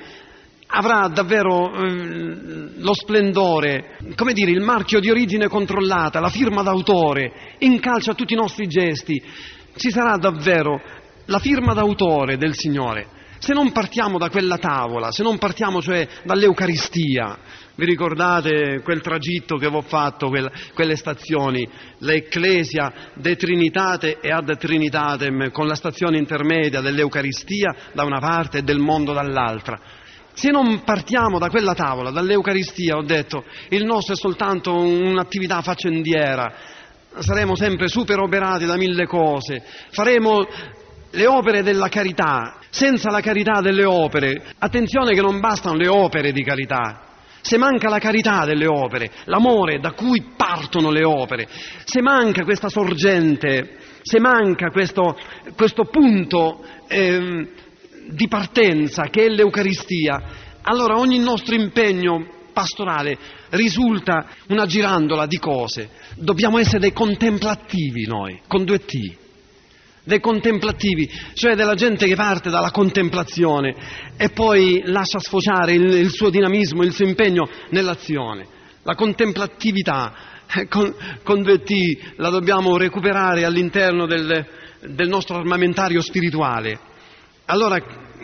avrà 0.67 1.07
davvero 1.07 1.71
eh, 1.71 2.71
lo 2.79 2.93
splendore, 2.93 3.97
come 4.15 4.33
dire, 4.33 4.51
il 4.51 4.59
marchio 4.59 4.99
di 4.99 5.09
origine 5.09 5.47
controllata, 5.47 6.19
la 6.19 6.29
firma 6.29 6.63
d'autore, 6.63 7.55
incalcia 7.59 8.13
tutti 8.13 8.33
i 8.33 8.37
nostri 8.37 8.67
gesti. 8.67 9.23
Ci 9.73 9.89
sarà 9.89 10.17
davvero 10.17 10.81
la 11.27 11.39
firma 11.39 11.73
d'autore 11.73 12.35
del 12.35 12.55
Signore. 12.55 13.15
Se 13.39 13.53
non 13.53 13.71
partiamo 13.71 14.17
da 14.17 14.29
quella 14.29 14.57
tavola, 14.57 15.11
se 15.11 15.23
non 15.23 15.37
partiamo 15.37 15.81
cioè 15.81 16.07
dall'Eucaristia, 16.23 17.37
vi 17.75 17.85
ricordate 17.85 18.81
quel 18.83 19.01
tragitto 19.01 19.57
che 19.57 19.69
vi 19.69 19.75
ho 19.75 19.81
fatto, 19.81 20.29
quelle, 20.29 20.51
quelle 20.73 20.95
stazioni, 20.95 21.67
l'Ecclesia 21.99 22.91
de 23.13 23.35
Trinitate 23.35 24.19
e 24.19 24.31
ad 24.31 24.57
Trinitatem, 24.57 25.51
con 25.51 25.67
la 25.67 25.75
stazione 25.75 26.17
intermedia 26.17 26.81
dell'Eucaristia 26.81 27.75
da 27.93 28.03
una 28.03 28.19
parte 28.19 28.59
e 28.59 28.61
del 28.63 28.79
mondo 28.79 29.13
dall'altra. 29.13 29.79
Se 30.33 30.49
non 30.49 30.83
partiamo 30.83 31.37
da 31.39 31.49
quella 31.49 31.73
tavola, 31.73 32.09
dall'Eucaristia, 32.09 32.95
ho 32.95 33.03
detto, 33.03 33.43
il 33.69 33.85
nostro 33.85 34.13
è 34.13 34.17
soltanto 34.17 34.73
un'attività 34.75 35.61
faccendiera, 35.61 36.53
saremo 37.19 37.55
sempre 37.55 37.87
super 37.87 38.19
operati 38.19 38.65
da 38.65 38.75
mille 38.75 39.05
cose, 39.05 39.63
faremo 39.91 40.45
le 41.11 41.25
opere 41.25 41.63
della 41.63 41.89
carità, 41.89 42.59
senza 42.77 43.09
la 43.09 43.21
carità 43.21 43.59
delle 43.59 43.85
opere, 43.85 44.53
attenzione 44.59 45.15
che 45.15 45.21
non 45.21 45.39
bastano 45.39 45.77
le 45.77 45.87
opere 45.87 46.31
di 46.31 46.43
carità, 46.43 47.05
se 47.41 47.57
manca 47.57 47.89
la 47.89 47.97
carità 47.97 48.45
delle 48.45 48.67
opere, 48.67 49.09
l'amore 49.25 49.79
da 49.79 49.93
cui 49.93 50.33
partono 50.35 50.91
le 50.91 51.03
opere, 51.03 51.47
se 51.85 52.01
manca 52.03 52.43
questa 52.43 52.69
sorgente, 52.69 53.77
se 54.03 54.19
manca 54.19 54.69
questo, 54.69 55.17
questo 55.55 55.85
punto 55.85 56.63
eh, 56.87 57.49
di 58.09 58.27
partenza 58.27 59.05
che 59.05 59.23
è 59.23 59.29
l'Eucaristia, 59.29 60.21
allora 60.61 60.99
ogni 60.99 61.17
nostro 61.17 61.55
impegno 61.55 62.27
pastorale 62.53 63.17
risulta 63.49 64.27
una 64.49 64.67
girandola 64.67 65.25
di 65.25 65.39
cose. 65.39 65.89
Dobbiamo 66.13 66.59
essere 66.59 66.79
dei 66.79 66.93
contemplativi 66.93 68.05
noi, 68.05 68.39
con 68.47 68.65
due 68.65 68.85
T 68.85 69.25
dei 70.07 70.21
contemplativi, 70.21 71.09
cioè 71.33 71.55
della 71.55 71.75
gente 71.75 72.07
che 72.07 72.15
parte 72.15 72.49
dalla 72.49 72.71
contemplazione 72.71 73.75
e 74.15 74.29
poi 74.29 74.81
lascia 74.85 75.19
sfociare 75.19 75.73
il, 75.73 75.83
il 75.83 76.09
suo 76.11 76.29
dinamismo, 76.29 76.81
il 76.83 76.93
suo 76.93 77.05
impegno 77.05 77.49
nell'azione. 77.71 78.47
La 78.83 78.95
contemplatività 78.95 80.45
eh, 80.47 80.67
con, 80.69 80.95
con 81.23 81.41
due 81.41 81.61
T 81.61 82.13
la 82.15 82.29
dobbiamo 82.29 82.77
recuperare 82.77 83.43
all'interno 83.43 84.05
del, 84.05 84.47
del 84.81 85.09
nostro 85.09 85.35
armamentario 85.35 85.99
spirituale. 85.99 86.79
Allora 87.47 87.77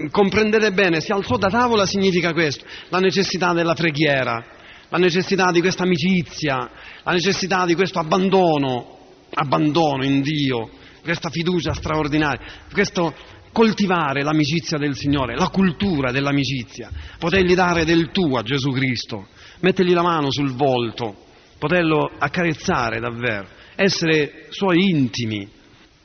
comprendete 0.09 0.71
bene, 0.71 1.01
si 1.01 1.11
alzò 1.11 1.35
da 1.35 1.49
tavola 1.49 1.85
significa 1.85 2.31
questo, 2.31 2.63
la 2.87 2.99
necessità 2.99 3.51
della 3.51 3.73
preghiera, 3.73 4.41
la 4.87 4.97
necessità 4.97 5.51
di 5.51 5.59
questa 5.59 5.83
amicizia, 5.83 6.69
la 7.03 7.11
necessità 7.11 7.65
di 7.65 7.75
questo 7.75 7.99
abbandono, 7.99 8.99
abbandono 9.33 10.05
in 10.05 10.21
Dio, 10.21 10.69
questa 11.03 11.29
fiducia 11.29 11.73
straordinaria, 11.73 12.39
questo 12.71 13.13
coltivare 13.51 14.23
l'amicizia 14.23 14.77
del 14.77 14.95
Signore, 14.95 15.35
la 15.35 15.49
cultura 15.49 16.11
dell'amicizia, 16.11 16.89
potergli 17.19 17.53
dare 17.53 17.85
del 17.85 18.09
tuo 18.11 18.39
a 18.39 18.43
Gesù 18.43 18.71
Cristo, 18.71 19.27
mettergli 19.59 19.93
la 19.93 20.01
mano 20.01 20.31
sul 20.31 20.53
volto, 20.53 21.15
poterlo 21.59 22.09
accarezzare 22.17 22.99
davvero, 22.99 23.47
essere 23.75 24.47
suoi 24.49 24.89
intimi. 24.89 25.47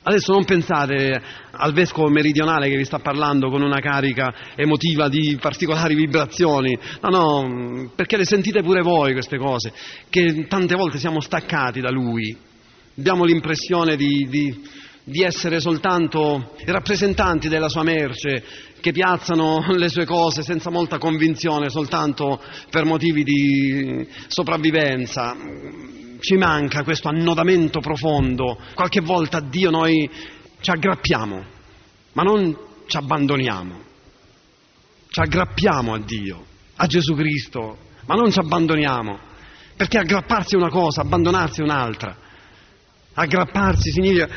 Adesso 0.01 0.31
non 0.31 0.45
pensate 0.45 1.21
al 1.51 1.73
vescovo 1.73 2.07
meridionale 2.07 2.69
che 2.69 2.77
vi 2.77 2.85
sta 2.85 2.99
parlando 2.99 3.49
con 3.49 3.61
una 3.61 3.79
carica 3.79 4.33
emotiva 4.55 5.09
di 5.09 5.37
particolari 5.41 5.93
vibrazioni, 5.93 6.77
no, 7.01 7.09
no, 7.09 7.91
perché 7.95 8.15
le 8.15 8.25
sentite 8.25 8.61
pure 8.61 8.81
voi 8.81 9.11
queste 9.11 9.37
cose, 9.37 9.73
che 10.09 10.45
tante 10.47 10.75
volte 10.75 10.99
siamo 10.99 11.19
staccati 11.19 11.81
da 11.81 11.89
lui, 11.91 12.35
abbiamo 12.97 13.25
l'impressione 13.25 13.95
di, 13.95 14.27
di 14.29 14.61
di 15.03 15.23
essere 15.23 15.59
soltanto 15.59 16.53
rappresentanti 16.65 17.47
della 17.47 17.69
sua 17.69 17.83
merce, 17.83 18.43
che 18.79 18.91
piazzano 18.91 19.65
le 19.75 19.89
sue 19.89 20.05
cose 20.05 20.41
senza 20.41 20.69
molta 20.69 20.97
convinzione, 20.97 21.69
soltanto 21.69 22.41
per 22.69 22.85
motivi 22.85 23.23
di 23.23 24.07
sopravvivenza. 24.27 25.35
Ci 26.19 26.35
manca 26.35 26.83
questo 26.83 27.07
annodamento 27.07 27.79
profondo. 27.79 28.59
Qualche 28.73 29.01
volta 29.01 29.37
a 29.37 29.41
Dio 29.41 29.69
noi 29.69 30.09
ci 30.61 30.69
aggrappiamo, 30.69 31.43
ma 32.13 32.23
non 32.23 32.57
ci 32.87 32.97
abbandoniamo. 32.97 33.87
Ci 35.09 35.19
aggrappiamo 35.21 35.93
a 35.93 35.99
Dio, 35.99 36.45
a 36.75 36.85
Gesù 36.85 37.15
Cristo, 37.15 37.77
ma 38.05 38.15
non 38.15 38.31
ci 38.31 38.39
abbandoniamo. 38.39 39.27
Perché 39.75 39.97
aggrapparsi 39.97 40.55
è 40.55 40.57
una 40.57 40.69
cosa, 40.69 41.01
abbandonarsi 41.01 41.61
è 41.61 41.63
un'altra. 41.63 42.15
Aggrapparsi 43.13 43.91
significa 43.91 44.27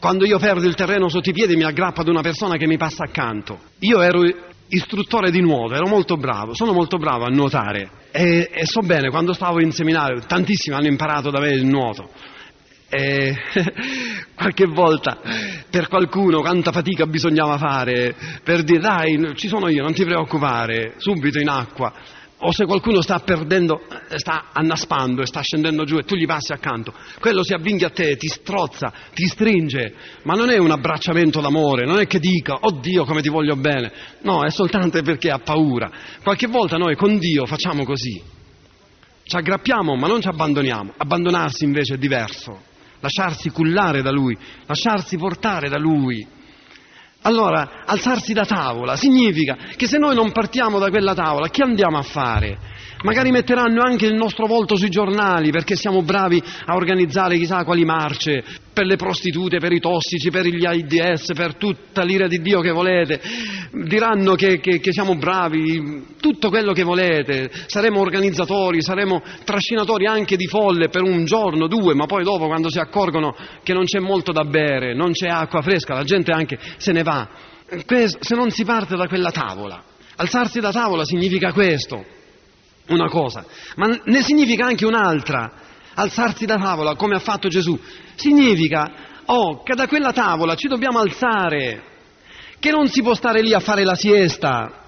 quando 0.00 0.24
io 0.24 0.38
perdo 0.38 0.66
il 0.66 0.74
terreno 0.74 1.08
sotto 1.08 1.28
i 1.28 1.32
piedi 1.32 1.54
mi 1.54 1.62
aggrappo 1.62 2.00
ad 2.00 2.08
una 2.08 2.22
persona 2.22 2.56
che 2.56 2.66
mi 2.66 2.78
passa 2.78 3.04
accanto. 3.04 3.60
Io 3.80 4.00
ero 4.00 4.22
istruttore 4.68 5.30
di 5.30 5.40
nuoto, 5.40 5.74
ero 5.74 5.86
molto 5.86 6.16
bravo, 6.16 6.54
sono 6.54 6.72
molto 6.72 6.96
bravo 6.96 7.24
a 7.24 7.28
nuotare 7.28 7.90
e, 8.10 8.48
e 8.50 8.66
so 8.66 8.80
bene, 8.80 9.10
quando 9.10 9.32
stavo 9.32 9.60
in 9.60 9.72
seminario, 9.72 10.20
tantissimi 10.20 10.74
hanno 10.74 10.86
imparato 10.86 11.30
da 11.30 11.38
me 11.38 11.50
il 11.50 11.66
nuoto. 11.66 12.08
E 12.88 13.36
qualche 14.34 14.66
volta 14.66 15.18
per 15.70 15.86
qualcuno 15.86 16.40
quanta 16.40 16.72
fatica 16.72 17.06
bisognava 17.06 17.56
fare 17.56 18.16
per 18.42 18.64
dire 18.64 18.80
dai 18.80 19.32
ci 19.36 19.46
sono 19.46 19.68
io, 19.68 19.82
non 19.82 19.92
ti 19.92 20.04
preoccupare, 20.04 20.94
subito 20.96 21.38
in 21.38 21.48
acqua 21.48 21.92
o 22.42 22.52
se 22.52 22.64
qualcuno 22.64 23.02
sta 23.02 23.18
perdendo, 23.20 23.82
sta 24.16 24.48
annaspando 24.52 25.22
e 25.22 25.26
sta 25.26 25.40
scendendo 25.42 25.84
giù 25.84 25.98
e 25.98 26.04
tu 26.04 26.14
gli 26.14 26.26
passi 26.26 26.52
accanto, 26.52 26.94
quello 27.18 27.42
si 27.42 27.52
avvinghia 27.52 27.88
a 27.88 27.90
te, 27.90 28.16
ti 28.16 28.28
strozza, 28.28 28.92
ti 29.14 29.26
stringe, 29.26 29.94
ma 30.22 30.34
non 30.34 30.50
è 30.50 30.58
un 30.58 30.70
abbracciamento 30.70 31.40
d'amore, 31.40 31.84
non 31.84 32.00
è 32.00 32.06
che 32.06 32.18
dica, 32.18 32.58
oddio 32.60 33.04
come 33.04 33.20
ti 33.20 33.28
voglio 33.28 33.56
bene, 33.56 33.92
no, 34.22 34.44
è 34.44 34.50
soltanto 34.50 35.00
perché 35.02 35.30
ha 35.30 35.38
paura. 35.38 35.90
Qualche 36.22 36.46
volta 36.46 36.76
noi 36.76 36.96
con 36.96 37.18
Dio 37.18 37.44
facciamo 37.44 37.84
così, 37.84 38.22
ci 39.24 39.36
aggrappiamo 39.36 39.94
ma 39.96 40.06
non 40.06 40.20
ci 40.20 40.28
abbandoniamo, 40.28 40.94
abbandonarsi 40.96 41.64
invece 41.64 41.94
è 41.94 41.98
diverso, 41.98 42.58
lasciarsi 43.00 43.50
cullare 43.50 44.00
da 44.02 44.10
Lui, 44.10 44.36
lasciarsi 44.66 45.16
portare 45.16 45.68
da 45.68 45.78
Lui. 45.78 46.38
Allora, 47.22 47.82
alzarsi 47.84 48.32
da 48.32 48.44
tavola 48.44 48.96
significa 48.96 49.56
che 49.76 49.86
se 49.86 49.98
noi 49.98 50.14
non 50.14 50.32
partiamo 50.32 50.78
da 50.78 50.88
quella 50.88 51.14
tavola, 51.14 51.48
che 51.48 51.62
andiamo 51.62 51.98
a 51.98 52.02
fare? 52.02 52.58
Magari 53.02 53.30
metteranno 53.30 53.80
anche 53.82 54.04
il 54.04 54.14
nostro 54.14 54.46
volto 54.46 54.76
sui 54.76 54.90
giornali 54.90 55.50
perché 55.50 55.74
siamo 55.74 56.02
bravi 56.02 56.42
a 56.66 56.74
organizzare 56.74 57.38
chissà 57.38 57.64
quali 57.64 57.82
marce 57.82 58.44
per 58.74 58.84
le 58.84 58.96
prostitute, 58.96 59.58
per 59.58 59.72
i 59.72 59.80
tossici, 59.80 60.30
per 60.30 60.44
gli 60.46 60.66
AIDS, 60.66 61.32
per 61.32 61.54
tutta 61.54 62.02
l'ira 62.02 62.26
di 62.28 62.42
Dio 62.42 62.60
che 62.60 62.70
volete. 62.70 63.18
Diranno 63.72 64.34
che, 64.34 64.60
che, 64.60 64.80
che 64.80 64.92
siamo 64.92 65.16
bravi, 65.16 66.08
tutto 66.20 66.50
quello 66.50 66.72
che 66.72 66.82
volete. 66.82 67.50
Saremo 67.66 68.00
organizzatori, 68.00 68.82
saremo 68.82 69.22
trascinatori 69.44 70.06
anche 70.06 70.36
di 70.36 70.46
folle 70.46 70.90
per 70.90 71.02
un 71.02 71.24
giorno, 71.24 71.68
due, 71.68 71.94
ma 71.94 72.04
poi 72.04 72.22
dopo 72.22 72.48
quando 72.48 72.70
si 72.70 72.80
accorgono 72.80 73.34
che 73.62 73.72
non 73.72 73.84
c'è 73.84 73.98
molto 73.98 74.30
da 74.30 74.44
bere, 74.44 74.94
non 74.94 75.12
c'è 75.12 75.28
acqua 75.28 75.62
fresca, 75.62 75.94
la 75.94 76.04
gente 76.04 76.32
anche 76.32 76.58
se 76.76 76.92
ne 76.92 77.02
va. 77.02 77.28
Se 77.86 78.34
non 78.34 78.50
si 78.50 78.64
parte 78.64 78.94
da 78.94 79.08
quella 79.08 79.30
tavola. 79.30 79.82
Alzarsi 80.16 80.60
da 80.60 80.70
tavola 80.70 81.04
significa 81.06 81.52
questo 81.52 82.18
una 82.90 83.08
cosa, 83.08 83.44
ma 83.76 83.86
ne 84.04 84.22
significa 84.22 84.66
anche 84.66 84.86
un'altra. 84.86 85.68
Alzarsi 85.94 86.46
da 86.46 86.56
tavola, 86.56 86.94
come 86.94 87.16
ha 87.16 87.18
fatto 87.18 87.48
Gesù, 87.48 87.78
significa 88.14 89.08
oh, 89.26 89.62
che 89.62 89.74
da 89.74 89.86
quella 89.86 90.12
tavola 90.12 90.54
ci 90.54 90.68
dobbiamo 90.68 90.98
alzare, 90.98 91.82
che 92.58 92.70
non 92.70 92.88
si 92.88 93.02
può 93.02 93.14
stare 93.14 93.42
lì 93.42 93.54
a 93.54 93.60
fare 93.60 93.84
la 93.84 93.94
siesta, 93.94 94.79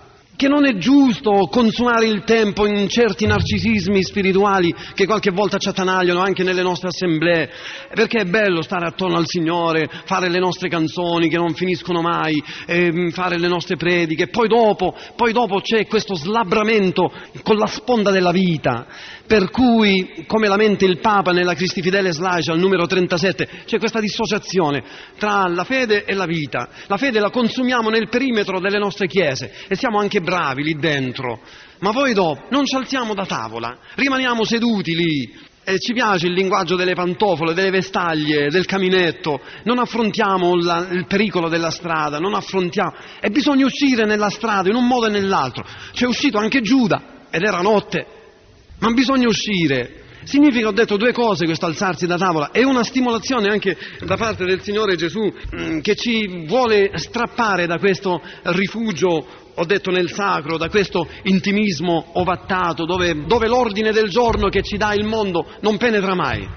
che 0.42 0.48
non 0.48 0.66
è 0.66 0.76
giusto 0.76 1.46
consumare 1.48 2.08
il 2.08 2.24
tempo 2.24 2.66
in 2.66 2.88
certi 2.88 3.26
narcisismi 3.26 4.02
spirituali 4.02 4.74
che 4.92 5.06
qualche 5.06 5.30
volta 5.30 5.56
ci 5.56 5.68
attanagliano 5.68 6.18
anche 6.18 6.42
nelle 6.42 6.62
nostre 6.62 6.88
assemblee, 6.88 7.48
perché 7.94 8.22
è 8.22 8.24
bello 8.24 8.60
stare 8.60 8.88
attorno 8.88 9.18
al 9.18 9.28
Signore, 9.28 9.88
fare 10.04 10.28
le 10.28 10.40
nostre 10.40 10.68
canzoni 10.68 11.28
che 11.28 11.36
non 11.36 11.54
finiscono 11.54 12.00
mai, 12.00 12.42
eh, 12.66 13.12
fare 13.12 13.38
le 13.38 13.46
nostre 13.46 13.76
prediche, 13.76 14.30
poi 14.30 14.48
dopo, 14.48 14.96
poi 15.14 15.32
dopo 15.32 15.60
c'è 15.60 15.86
questo 15.86 16.16
slabbramento 16.16 17.12
con 17.44 17.54
la 17.54 17.66
sponda 17.66 18.10
della 18.10 18.32
vita, 18.32 18.84
per 19.26 19.50
cui, 19.50 20.24
come 20.26 20.48
lamenta 20.48 20.84
il 20.84 20.98
Papa 20.98 21.32
nella 21.32 21.54
Cristi 21.54 21.82
Fidele 21.82 22.12
Slash 22.12 22.48
al 22.48 22.58
numero 22.58 22.86
37, 22.86 23.48
c'è 23.64 23.78
questa 23.78 24.00
dissociazione 24.00 24.82
tra 25.18 25.46
la 25.48 25.64
fede 25.64 26.04
e 26.04 26.14
la 26.14 26.26
vita. 26.26 26.68
La 26.86 26.96
fede 26.96 27.20
la 27.20 27.30
consumiamo 27.30 27.88
nel 27.88 28.08
perimetro 28.08 28.60
delle 28.60 28.78
nostre 28.78 29.06
chiese 29.06 29.52
e 29.68 29.76
siamo 29.76 29.98
anche 29.98 30.20
bravi 30.20 30.62
lì 30.62 30.74
dentro, 30.74 31.40
ma 31.78 31.92
poi 31.92 32.12
dopo 32.12 32.46
non 32.50 32.64
ci 32.64 32.76
alziamo 32.76 33.14
da 33.14 33.24
tavola, 33.24 33.76
rimaniamo 33.94 34.44
seduti 34.44 34.94
lì, 34.94 35.50
e 35.64 35.78
ci 35.78 35.92
piace 35.92 36.26
il 36.26 36.32
linguaggio 36.32 36.74
delle 36.74 36.94
pantofole, 36.94 37.54
delle 37.54 37.70
vestaglie, 37.70 38.48
del 38.48 38.66
caminetto, 38.66 39.40
non 39.62 39.78
affrontiamo 39.78 40.56
la, 40.56 40.88
il 40.90 41.06
pericolo 41.06 41.48
della 41.48 41.70
strada, 41.70 42.18
non 42.18 42.34
affrontiamo. 42.34 42.94
E 43.20 43.30
bisogna 43.30 43.64
uscire 43.64 44.04
nella 44.04 44.28
strada 44.28 44.68
in 44.68 44.74
un 44.74 44.86
modo 44.86 45.06
e 45.06 45.10
nell'altro. 45.10 45.64
C'è 45.92 46.06
uscito 46.06 46.38
anche 46.38 46.62
Giuda 46.62 47.26
ed 47.30 47.42
era 47.42 47.60
notte 47.60 48.21
ma 48.82 48.90
bisogna 48.90 49.28
uscire. 49.28 50.00
Significa, 50.24 50.68
ho 50.68 50.72
detto, 50.72 50.96
due 50.96 51.12
cose 51.12 51.46
questo 51.46 51.66
alzarsi 51.66 52.06
da 52.06 52.16
tavola, 52.16 52.50
è 52.50 52.62
una 52.62 52.84
stimolazione 52.84 53.48
anche 53.48 53.76
da 54.04 54.16
parte 54.16 54.44
del 54.44 54.60
Signore 54.60 54.94
Gesù 54.94 55.20
mm, 55.20 55.80
che 55.80 55.96
ci 55.96 56.46
vuole 56.46 56.90
strappare 56.94 57.66
da 57.66 57.78
questo 57.78 58.20
rifugio, 58.42 59.26
ho 59.54 59.64
detto 59.64 59.90
nel 59.90 60.12
sacro, 60.12 60.56
da 60.56 60.68
questo 60.68 61.08
intimismo 61.24 62.10
ovattato 62.12 62.84
dove, 62.84 63.24
dove 63.26 63.48
l'ordine 63.48 63.90
del 63.90 64.08
giorno 64.08 64.48
che 64.48 64.62
ci 64.62 64.76
dà 64.76 64.94
il 64.94 65.04
mondo 65.04 65.44
non 65.60 65.76
penetra 65.76 66.14
mai. 66.14 66.48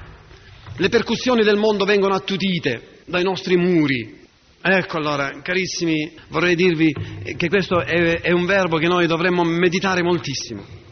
Le 0.77 0.89
percussioni 0.89 1.43
del 1.43 1.57
mondo 1.57 1.85
vengono 1.85 2.13
attutite 2.13 3.01
dai 3.05 3.23
nostri 3.23 3.55
muri, 3.55 4.23
Ecco 4.67 4.97
allora, 4.97 5.41
carissimi, 5.43 6.11
vorrei 6.29 6.55
dirvi 6.55 6.91
che 7.37 7.49
questo 7.49 7.81
è, 7.81 8.19
è, 8.19 8.31
un 8.31 8.47
verbo 8.47 8.77
che 8.77 8.87
noi 8.87 9.05
dovremmo 9.05 9.43
meditare 9.43 10.01
moltissimo. 10.01 10.84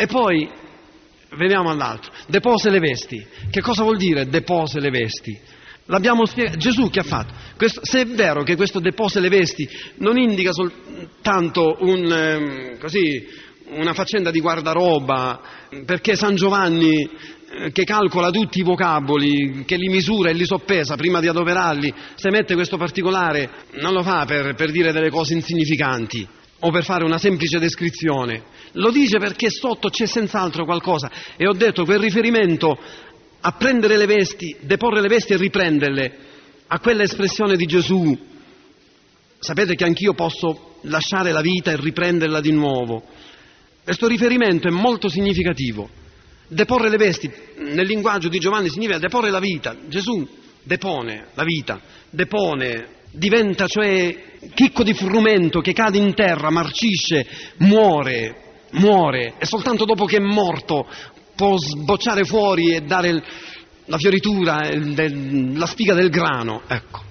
E 0.00 0.06
poi 0.06 0.48
veniamo 1.36 1.68
all'altro. 1.68 2.10
Depose 2.26 2.70
le 2.70 2.78
vesti. 2.78 3.22
Che 3.50 3.60
cosa 3.60 3.82
vuol 3.82 3.98
dire 3.98 4.28
depose 4.28 4.80
le 4.80 4.88
vesti? 4.88 5.38
L'abbiamo 5.84 6.24
spiegato. 6.24 6.56
Gesù 6.56 6.88
che 6.88 7.00
ha 7.00 7.04
fatto? 7.04 7.34
Questo, 7.54 7.80
se 7.84 8.00
è 8.00 8.06
vero 8.06 8.42
che 8.42 8.56
questo 8.56 8.80
depose 8.80 9.20
le 9.20 9.28
vesti 9.28 9.68
non 9.96 10.16
indica 10.16 10.52
soltanto 10.52 11.76
un, 11.80 12.10
eh, 12.10 12.78
così, 12.78 13.28
una 13.72 13.92
faccenda 13.92 14.30
di 14.30 14.40
guardaroba, 14.40 15.38
perché 15.84 16.16
San 16.16 16.34
Giovanni 16.34 16.96
eh, 16.96 17.70
che 17.70 17.84
calcola 17.84 18.30
tutti 18.30 18.60
i 18.60 18.64
vocaboli, 18.64 19.64
che 19.66 19.76
li 19.76 19.88
misura 19.88 20.30
e 20.30 20.32
li 20.32 20.46
soppesa 20.46 20.96
prima 20.96 21.20
di 21.20 21.28
adoperarli, 21.28 21.92
se 22.14 22.30
mette 22.30 22.54
questo 22.54 22.78
particolare 22.78 23.50
non 23.72 23.92
lo 23.92 24.02
fa 24.02 24.24
per, 24.24 24.54
per 24.54 24.70
dire 24.70 24.92
delle 24.92 25.10
cose 25.10 25.34
insignificanti 25.34 26.26
o 26.60 26.70
per 26.70 26.84
fare 26.84 27.04
una 27.04 27.18
semplice 27.18 27.58
descrizione, 27.58 28.44
lo 28.72 28.90
dice 28.90 29.18
perché 29.18 29.50
sotto 29.50 29.88
c'è 29.88 30.06
senz'altro 30.06 30.64
qualcosa 30.64 31.10
e 31.36 31.46
ho 31.46 31.52
detto 31.52 31.84
quel 31.84 31.98
riferimento 31.98 32.78
a 33.40 33.52
prendere 33.52 33.96
le 33.96 34.06
vesti, 34.06 34.56
deporre 34.60 35.00
le 35.00 35.08
vesti 35.08 35.32
e 35.32 35.36
riprenderle, 35.36 36.18
a 36.66 36.78
quella 36.78 37.02
espressione 37.02 37.56
di 37.56 37.66
Gesù, 37.66 38.16
sapete 39.38 39.74
che 39.74 39.84
anch'io 39.84 40.12
posso 40.12 40.76
lasciare 40.82 41.32
la 41.32 41.40
vita 41.40 41.70
e 41.70 41.76
riprenderla 41.76 42.40
di 42.40 42.52
nuovo. 42.52 43.02
Questo 43.82 44.06
riferimento 44.06 44.68
è 44.68 44.70
molto 44.70 45.08
significativo. 45.08 45.88
Deporre 46.46 46.90
le 46.90 46.96
vesti 46.96 47.30
nel 47.58 47.86
linguaggio 47.86 48.28
di 48.28 48.38
Giovanni 48.38 48.68
significa 48.68 48.98
deporre 48.98 49.30
la 49.30 49.40
vita. 49.40 49.76
Gesù 49.88 50.28
depone 50.62 51.28
la 51.34 51.44
vita, 51.44 51.80
depone 52.10 52.98
diventa 53.10 53.66
cioè 53.66 54.38
chicco 54.54 54.84
di 54.84 54.94
frumento 54.94 55.60
che 55.60 55.72
cade 55.72 55.98
in 55.98 56.14
terra, 56.14 56.50
marcisce, 56.50 57.26
muore, 57.58 58.49
muore 58.72 59.34
e 59.38 59.46
soltanto 59.46 59.84
dopo 59.84 60.04
che 60.04 60.16
è 60.16 60.20
morto 60.20 60.86
può 61.34 61.56
sbocciare 61.56 62.24
fuori 62.24 62.74
e 62.74 62.80
dare 62.82 63.22
la 63.86 63.98
fioritura, 63.98 64.60
la 64.70 65.66
spiga 65.66 65.94
del 65.94 66.10
grano. 66.10 66.62
Ecco. 66.66 67.02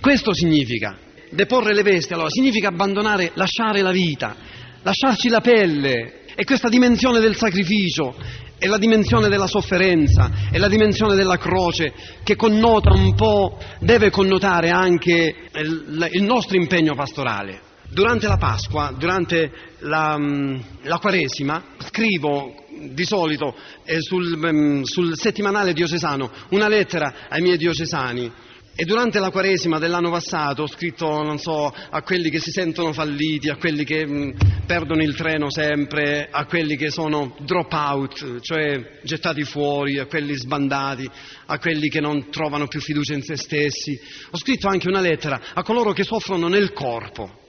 Questo 0.00 0.34
significa 0.34 0.98
deporre 1.30 1.72
le 1.72 1.82
vesti, 1.82 2.12
allora 2.12 2.28
significa 2.28 2.68
abbandonare, 2.68 3.30
lasciare 3.34 3.80
la 3.80 3.92
vita, 3.92 4.36
lasciarci 4.82 5.28
la 5.28 5.40
pelle, 5.40 6.24
e 6.34 6.44
questa 6.44 6.68
dimensione 6.68 7.20
del 7.20 7.36
sacrificio 7.36 8.14
è 8.58 8.66
la 8.66 8.78
dimensione 8.78 9.28
della 9.28 9.46
sofferenza, 9.46 10.30
è 10.50 10.58
la 10.58 10.68
dimensione 10.68 11.14
della 11.14 11.36
croce 11.36 11.92
che 12.22 12.36
connota 12.36 12.92
un 12.92 13.14
po', 13.14 13.58
deve 13.80 14.10
connotare 14.10 14.70
anche 14.70 15.34
il 15.52 16.22
nostro 16.22 16.56
impegno 16.56 16.94
pastorale. 16.94 17.70
Durante 17.92 18.26
la 18.26 18.38
Pasqua, 18.38 18.94
durante 18.96 19.52
la, 19.80 20.16
mm, 20.16 20.60
la 20.84 20.96
Quaresima, 20.96 21.62
scrivo 21.76 22.64
di 22.88 23.04
solito 23.04 23.54
eh, 23.84 24.00
sul, 24.00 24.34
mm, 24.34 24.82
sul 24.84 25.14
settimanale 25.14 25.74
diocesano 25.74 26.30
una 26.52 26.68
lettera 26.68 27.28
ai 27.28 27.42
miei 27.42 27.58
diocesani 27.58 28.32
e 28.74 28.86
durante 28.86 29.18
la 29.18 29.30
Quaresima 29.30 29.78
dell'anno 29.78 30.10
passato 30.10 30.62
ho 30.62 30.66
scritto, 30.66 31.22
non 31.22 31.36
so, 31.36 31.66
a 31.66 32.00
quelli 32.00 32.30
che 32.30 32.38
si 32.38 32.50
sentono 32.50 32.94
falliti, 32.94 33.50
a 33.50 33.56
quelli 33.56 33.84
che 33.84 34.06
mh, 34.06 34.16
mm, 34.16 34.30
perdono 34.64 35.02
il 35.02 35.14
treno 35.14 35.50
sempre, 35.50 36.28
a 36.30 36.46
quelli 36.46 36.76
che 36.76 36.88
sono 36.88 37.36
drop 37.40 37.72
out, 37.74 38.40
cioè 38.40 39.00
gettati 39.02 39.42
fuori, 39.44 39.98
a 39.98 40.06
quelli 40.06 40.32
sbandati, 40.32 41.06
a 41.44 41.58
quelli 41.58 41.90
che 41.90 42.00
non 42.00 42.30
trovano 42.30 42.68
più 42.68 42.80
fiducia 42.80 43.12
in 43.12 43.22
se 43.22 43.36
stessi. 43.36 44.00
Ho 44.30 44.38
scritto 44.38 44.66
anche 44.66 44.88
una 44.88 45.02
lettera 45.02 45.38
a 45.52 45.62
coloro 45.62 45.92
che 45.92 46.04
soffrono 46.04 46.48
nel 46.48 46.72
corpo. 46.72 47.40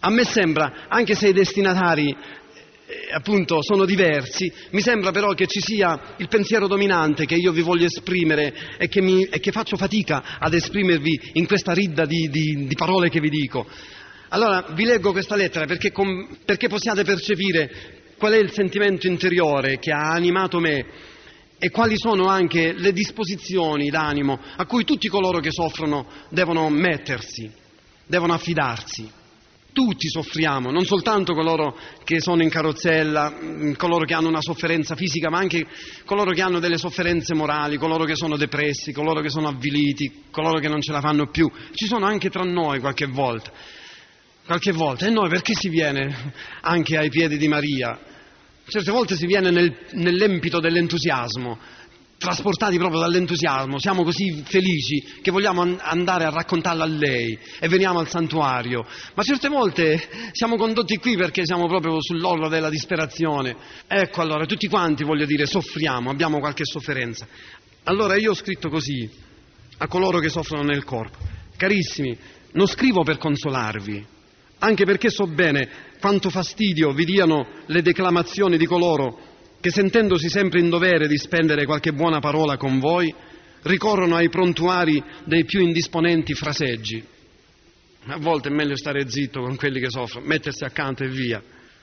A 0.00 0.10
me 0.10 0.24
sembra, 0.24 0.86
anche 0.88 1.14
se 1.14 1.28
i 1.28 1.32
destinatari 1.34 2.08
eh, 2.08 3.12
appunto 3.12 3.62
sono 3.62 3.84
diversi, 3.84 4.50
mi 4.70 4.80
sembra 4.80 5.10
però 5.10 5.34
che 5.34 5.46
ci 5.46 5.60
sia 5.60 6.14
il 6.16 6.28
pensiero 6.28 6.66
dominante 6.66 7.26
che 7.26 7.34
io 7.34 7.52
vi 7.52 7.60
voglio 7.60 7.84
esprimere 7.84 8.76
e 8.78 8.88
che, 8.88 9.02
mi, 9.02 9.24
e 9.24 9.40
che 9.40 9.52
faccio 9.52 9.76
fatica 9.76 10.38
ad 10.38 10.54
esprimervi 10.54 11.32
in 11.34 11.46
questa 11.46 11.72
ridda 11.72 12.06
di, 12.06 12.30
di, 12.30 12.66
di, 12.66 12.74
parole 12.74 13.10
che 13.10 13.20
vi 13.20 13.28
dico. 13.28 13.66
Allora 14.28 14.64
vi 14.72 14.84
leggo 14.84 15.12
questa 15.12 15.36
lettera 15.36 15.66
perché, 15.66 15.92
com, 15.92 16.38
perché 16.46 16.68
possiate 16.68 17.04
percepire 17.04 18.14
qual 18.16 18.32
è 18.32 18.38
il 18.38 18.52
sentimento 18.52 19.06
interiore 19.06 19.78
che 19.78 19.92
ha 19.92 20.12
animato 20.12 20.60
me 20.60 20.86
e 21.58 21.68
quali 21.68 21.98
sono 21.98 22.26
anche 22.26 22.72
le 22.72 22.92
disposizioni 22.92 23.90
d'animo 23.90 24.38
a 24.56 24.64
cui 24.64 24.84
tutti 24.84 25.08
coloro 25.08 25.40
che 25.40 25.50
soffrono 25.50 26.06
devono 26.30 26.70
mettersi, 26.70 27.50
devono 28.06 28.32
affidarsi. 28.32 29.18
Tutti 29.72 30.08
soffriamo, 30.08 30.70
non 30.70 30.84
soltanto 30.84 31.32
coloro 31.32 31.76
che 32.04 32.20
sono 32.20 32.42
in 32.42 32.48
carrozzella, 32.48 33.30
mm, 33.30 33.72
coloro 33.74 34.04
che 34.04 34.14
hanno 34.14 34.28
una 34.28 34.40
sofferenza 34.40 34.96
fisica, 34.96 35.30
ma 35.30 35.38
anche 35.38 35.66
coloro 36.04 36.32
che 36.32 36.42
hanno 36.42 36.58
delle 36.58 36.78
sofferenze 36.78 37.34
morali, 37.34 37.76
coloro 37.76 38.04
che 38.04 38.16
sono 38.16 38.36
depressi, 38.36 38.92
coloro 38.92 39.20
che 39.20 39.30
sono 39.30 39.48
avviliti, 39.48 40.24
coloro 40.30 40.58
che 40.58 40.68
non 40.68 40.80
ce 40.80 40.92
la 40.92 41.00
fanno 41.00 41.28
più. 41.28 41.50
Ci 41.72 41.86
sono 41.86 42.06
anche 42.06 42.30
tra 42.30 42.42
noi 42.42 42.80
qualche 42.80 43.06
volta. 43.06 43.52
Qualche 44.44 44.72
volta. 44.72 45.06
E 45.06 45.10
noi 45.10 45.28
perché 45.28 45.54
si 45.54 45.68
viene 45.68 46.32
anche 46.62 46.96
ai 46.96 47.08
piedi 47.08 47.36
di 47.36 47.46
Maria? 47.46 47.98
Certe 48.66 48.90
volte 48.90 49.16
si 49.16 49.26
viene 49.26 49.50
nel, 49.50 49.74
nell'empito 49.92 50.60
dell'entusiasmo, 50.60 51.58
trasportati 52.20 52.76
proprio 52.76 53.00
dall'entusiasmo, 53.00 53.78
siamo 53.78 54.02
così 54.02 54.42
felici 54.44 55.20
che 55.22 55.30
vogliamo 55.30 55.78
andare 55.80 56.24
a 56.24 56.28
raccontarlo 56.30 56.82
a 56.82 56.86
lei 56.86 57.36
e 57.58 57.66
veniamo 57.66 57.98
al 57.98 58.10
santuario, 58.10 58.84
ma 59.14 59.22
certe 59.22 59.48
volte 59.48 60.06
siamo 60.32 60.56
condotti 60.56 60.98
qui 60.98 61.16
perché 61.16 61.46
siamo 61.46 61.66
proprio 61.66 61.96
sull'orlo 61.98 62.48
della 62.48 62.68
disperazione. 62.68 63.56
Ecco 63.86 64.20
allora, 64.20 64.44
tutti 64.44 64.68
quanti, 64.68 65.02
voglio 65.02 65.24
dire, 65.24 65.46
soffriamo, 65.46 66.10
abbiamo 66.10 66.40
qualche 66.40 66.66
sofferenza. 66.66 67.26
Allora 67.84 68.16
io 68.16 68.32
ho 68.32 68.34
scritto 68.34 68.68
così 68.68 69.08
a 69.78 69.88
coloro 69.88 70.18
che 70.18 70.28
soffrono 70.28 70.62
nel 70.62 70.84
corpo. 70.84 71.16
Carissimi, 71.56 72.14
non 72.52 72.66
scrivo 72.66 73.02
per 73.02 73.16
consolarvi, 73.16 74.06
anche 74.58 74.84
perché 74.84 75.08
so 75.08 75.26
bene 75.26 75.88
quanto 75.98 76.28
fastidio 76.28 76.92
vi 76.92 77.06
diano 77.06 77.46
le 77.64 77.80
declamazioni 77.80 78.58
di 78.58 78.66
coloro 78.66 79.29
che 79.60 79.70
sentendosi 79.70 80.28
sempre 80.28 80.60
in 80.60 80.70
dovere 80.70 81.06
di 81.06 81.18
spendere 81.18 81.66
qualche 81.66 81.92
buona 81.92 82.18
parola 82.18 82.56
con 82.56 82.78
voi, 82.78 83.14
ricorrono 83.62 84.16
ai 84.16 84.30
prontuari 84.30 85.02
dei 85.24 85.44
più 85.44 85.60
indisponenti 85.60 86.32
fraseggi. 86.34 87.04
A 88.06 88.16
volte 88.16 88.48
è 88.48 88.52
meglio 88.52 88.76
stare 88.76 89.08
zitto 89.08 89.42
con 89.42 89.56
quelli 89.56 89.78
che 89.78 89.90
soffrono, 89.90 90.26
mettersi 90.26 90.64
accanto 90.64 91.04
e 91.04 91.08
via. 91.08 91.42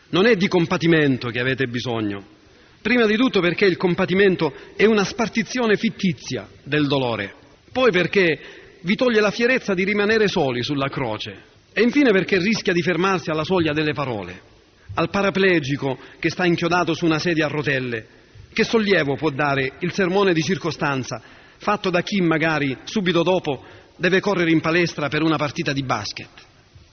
Non 0.10 0.26
è 0.26 0.36
di 0.36 0.48
compatimento 0.48 1.30
che 1.30 1.40
avete 1.40 1.68
bisogno. 1.68 2.36
Prima 2.82 3.06
di 3.06 3.16
tutto 3.16 3.42
perché 3.42 3.66
il 3.66 3.78
compatimento 3.78 4.54
è 4.76 4.86
una 4.86 5.04
spartizione 5.04 5.76
fittizia 5.76 6.48
del 6.64 6.88
dolore. 6.88 7.34
Poi 7.72 7.92
perché 7.92 8.40
vi 8.82 8.96
toglie 8.96 9.20
la 9.20 9.32
fierezza 9.32 9.74
di 9.74 9.84
rimanere 9.84 10.28
soli 10.28 10.64
sulla 10.64 10.90
croce. 10.90 11.56
E 11.74 11.82
infine 11.82 12.12
perché 12.12 12.40
rischia 12.40 12.74
di 12.74 12.82
fermarsi 12.82 13.30
alla 13.30 13.44
soglia 13.44 13.74
delle 13.74 13.94
parole. 13.94 14.56
Al 14.94 15.10
paraplegico 15.10 15.98
che 16.20 16.30
sta 16.30 16.46
inchiodato 16.46 16.94
su 16.94 17.06
una 17.06 17.20
sedia 17.20 17.46
a 17.46 17.50
rotelle, 17.50 18.08
che 18.52 18.64
sollievo 18.64 19.16
può 19.16 19.30
dare 19.30 19.74
il 19.80 19.94
sermone 19.94 20.34
di 20.34 20.42
circostanza 20.42 21.22
fatto 21.58 21.90
da 21.90 22.02
chi 22.02 22.22
magari 22.22 22.76
subito 22.84 23.24
dopo 23.24 23.64
deve 23.98 24.20
correre 24.20 24.52
in 24.52 24.62
palestra 24.62 25.10
per 25.10 25.22
una 25.22 25.38
partita 25.38 25.74
di 25.74 25.84
basket? 25.84 26.30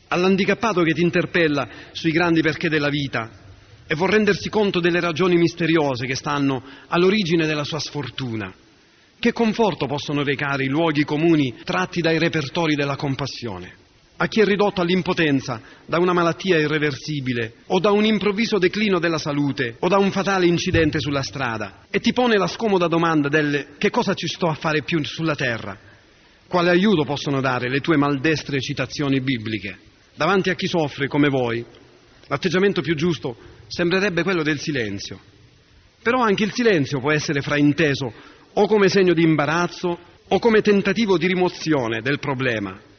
All'handicappato 0.09 0.83
che 0.83 0.93
ti 0.93 1.03
interpella 1.03 1.69
sui 1.93 2.11
grandi 2.11 2.43
perché 2.43 2.69
della 2.69 2.89
vita 2.89 3.31
e 3.87 3.95
vuol 3.95 4.11
rendersi 4.11 4.49
conto 4.49 4.81
delle 4.81 5.01
ragioni 5.01 5.37
misteriose 5.37 6.07
che 6.07 6.15
stanno 6.15 6.63
all'origine 6.89 7.47
della 7.47 7.65
sua 7.65 7.79
sfortuna. 7.79 8.53
Che 9.19 9.33
conforto 9.33 9.87
possono 9.87 10.23
recare 10.23 10.65
i 10.65 10.69
luoghi 10.69 11.05
comuni 11.05 11.55
tratti 11.65 12.01
dai 12.01 12.19
repertori 12.19 12.75
della 12.75 12.97
compassione? 12.97 13.84
A 14.17 14.29
chi 14.29 14.41
è 14.41 14.45
ridotto 14.45 14.81
all'impotenza 14.81 15.61
da 15.87 15.99
una 15.99 16.13
malattia 16.13 16.57
irreversibile 16.57 17.55
o 17.67 17.81
da 17.81 17.91
un 17.91 18.05
improvviso 18.05 18.59
declino 18.59 19.01
della 19.01 19.19
salute 19.19 19.75
o 19.81 19.89
da 19.89 19.99
un 19.99 20.13
fatale 20.13 20.47
incidente 20.47 21.01
sulla 21.01 21.23
strada 21.23 21.87
e 21.91 21.99
ti 21.99 22.13
pone 22.13 22.37
la 22.37 22.47
scomoda 22.47 22.87
domanda 22.87 23.29
del 23.29 23.75
che 23.77 23.91
cosa 23.91 24.15
ci 24.15 24.29
sto 24.29 24.47
a 24.47 24.55
fare 24.55 24.83
più 24.83 25.05
sulla 25.05 25.35
terra? 25.35 25.77
Quale 26.47 26.71
aiuto 26.71 27.03
possono 27.05 27.41
dare 27.41 27.69
le 27.69 27.81
tue 27.81 27.97
maldestre 27.97 28.61
citazioni 28.61 29.21
bibliche? 29.21 29.79
Davanti 30.15 30.49
a 30.49 30.55
chi 30.55 30.69
soffre 30.69 31.09
come 31.09 31.29
voi, 31.29 31.65
l'atteggiamento 32.29 32.83
più 32.83 32.95
giusto 32.95 33.37
sembrerebbe 33.67 34.23
quello 34.23 34.45
del 34.45 34.61
silenzio. 34.61 35.19
Però 36.01 36.21
anche 36.21 36.45
il 36.45 36.53
silenzio 36.53 37.01
può 37.01 37.11
essere 37.11 37.41
frainteso 37.41 38.13
o 38.53 38.67
come 38.69 38.89
segno 38.89 39.13
di 39.13 39.25
imbarazzo 39.25 39.99
o 40.29 40.39
come 40.39 40.61
tentativo 40.61 41.19
di 41.19 41.27
rimozione 41.27 42.01
del 42.01 42.21
problema. 42.21 42.93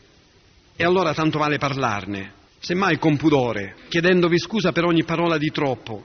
E 0.77 0.83
allora 0.83 1.13
tanto 1.13 1.39
vale 1.39 1.57
parlarne, 1.57 2.33
semmai 2.59 2.97
con 2.99 3.15
pudore, 3.15 3.75
chiedendovi 3.88 4.38
scusa 4.38 4.73
per 4.73 4.83
ogni 4.83 5.05
parola 5.05 5.38
di 5.38 5.49
troppo. 5.49 6.03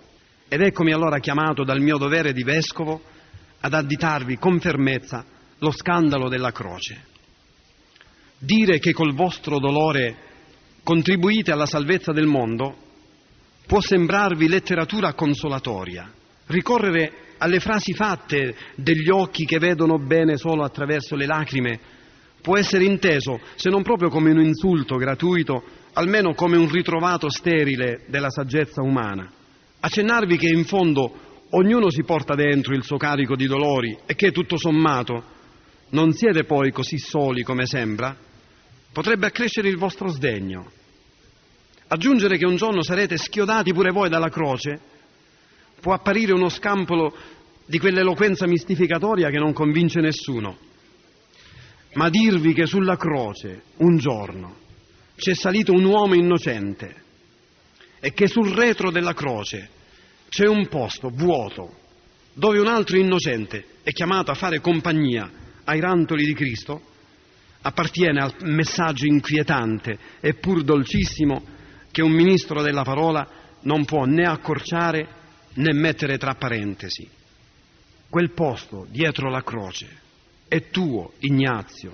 Ed 0.48 0.60
eccomi 0.60 0.92
allora 0.92 1.18
chiamato 1.18 1.64
dal 1.64 1.80
mio 1.80 1.96
dovere 1.96 2.32
di 2.32 2.44
vescovo 2.44 3.02
ad 3.58 3.74
additarvi 3.74 4.36
con 4.36 4.60
fermezza 4.60 5.24
lo 5.58 5.72
scandalo 5.72 6.28
della 6.28 6.52
croce. 6.52 7.04
Dire 8.38 8.78
che 8.78 8.92
col 8.92 9.12
vostro 9.12 9.58
dolore 9.58 10.16
contribuite 10.84 11.50
alla 11.50 11.66
salvezza 11.66 12.12
del 12.12 12.26
mondo 12.26 12.76
può 13.66 13.80
sembrarvi 13.80 14.48
letteratura 14.48 15.14
consolatoria. 15.14 16.12
Ricorrere 16.46 17.34
alle 17.38 17.58
frasi 17.58 17.92
fatte 17.92 18.56
degli 18.76 19.10
occhi 19.10 19.44
che 19.44 19.58
vedono 19.58 19.98
bene 19.98 20.36
solo 20.36 20.62
attraverso 20.62 21.16
le 21.16 21.26
lacrime 21.26 21.80
può 22.40 22.56
essere 22.56 22.84
inteso, 22.84 23.40
se 23.54 23.70
non 23.70 23.82
proprio 23.82 24.08
come 24.08 24.30
un 24.30 24.40
insulto 24.40 24.96
gratuito, 24.96 25.62
almeno 25.94 26.34
come 26.34 26.56
un 26.56 26.70
ritrovato 26.70 27.28
sterile 27.30 28.04
della 28.08 28.30
saggezza 28.30 28.82
umana. 28.82 29.30
Accennarvi 29.80 30.36
che 30.36 30.48
in 30.48 30.64
fondo 30.64 31.46
ognuno 31.50 31.90
si 31.90 32.02
porta 32.04 32.34
dentro 32.34 32.74
il 32.74 32.84
suo 32.84 32.96
carico 32.96 33.34
di 33.34 33.46
dolori 33.46 33.96
e 34.06 34.14
che 34.14 34.30
tutto 34.30 34.56
sommato 34.56 35.38
non 35.90 36.12
siete 36.12 36.44
poi 36.44 36.70
così 36.70 36.98
soli 36.98 37.42
come 37.42 37.66
sembra, 37.66 38.16
potrebbe 38.92 39.26
accrescere 39.26 39.68
il 39.68 39.76
vostro 39.76 40.08
sdegno. 40.08 40.70
Aggiungere 41.88 42.38
che 42.38 42.46
un 42.46 42.56
giorno 42.56 42.82
sarete 42.82 43.16
schiodati 43.16 43.72
pure 43.72 43.90
voi 43.90 44.08
dalla 44.08 44.28
croce 44.28 44.80
può 45.80 45.92
apparire 45.92 46.32
uno 46.32 46.48
scampolo 46.48 47.12
di 47.66 47.78
quell'eloquenza 47.78 48.46
mistificatoria 48.46 49.30
che 49.30 49.38
non 49.38 49.52
convince 49.52 50.00
nessuno 50.00 50.68
ma 51.94 52.08
dirvi 52.08 52.52
che 52.52 52.66
sulla 52.66 52.96
croce 52.96 53.62
un 53.78 53.96
giorno 53.96 54.56
c'è 55.16 55.34
salito 55.34 55.72
un 55.72 55.84
uomo 55.84 56.14
innocente 56.14 56.94
e 58.00 58.12
che 58.12 58.26
sul 58.26 58.50
retro 58.52 58.90
della 58.90 59.12
croce 59.12 59.68
c'è 60.28 60.46
un 60.46 60.68
posto 60.68 61.10
vuoto 61.10 61.78
dove 62.32 62.58
un 62.58 62.68
altro 62.68 62.96
innocente 62.96 63.64
è 63.82 63.90
chiamato 63.90 64.30
a 64.30 64.34
fare 64.34 64.60
compagnia 64.60 65.30
ai 65.64 65.80
rantoli 65.80 66.24
di 66.24 66.32
Cristo, 66.32 66.80
appartiene 67.62 68.20
al 68.20 68.34
messaggio 68.42 69.06
inquietante 69.06 69.98
e 70.20 70.34
pur 70.34 70.62
dolcissimo 70.62 71.42
che 71.90 72.02
un 72.02 72.12
ministro 72.12 72.62
della 72.62 72.82
parola 72.82 73.28
non 73.62 73.84
può 73.84 74.04
né 74.04 74.26
accorciare 74.26 75.08
né 75.54 75.72
mettere 75.72 76.16
tra 76.18 76.34
parentesi. 76.34 77.08
Quel 78.08 78.32
posto 78.32 78.86
dietro 78.88 79.28
la 79.28 79.42
croce 79.42 80.08
è 80.50 80.68
tuo, 80.68 81.12
Ignazio, 81.20 81.92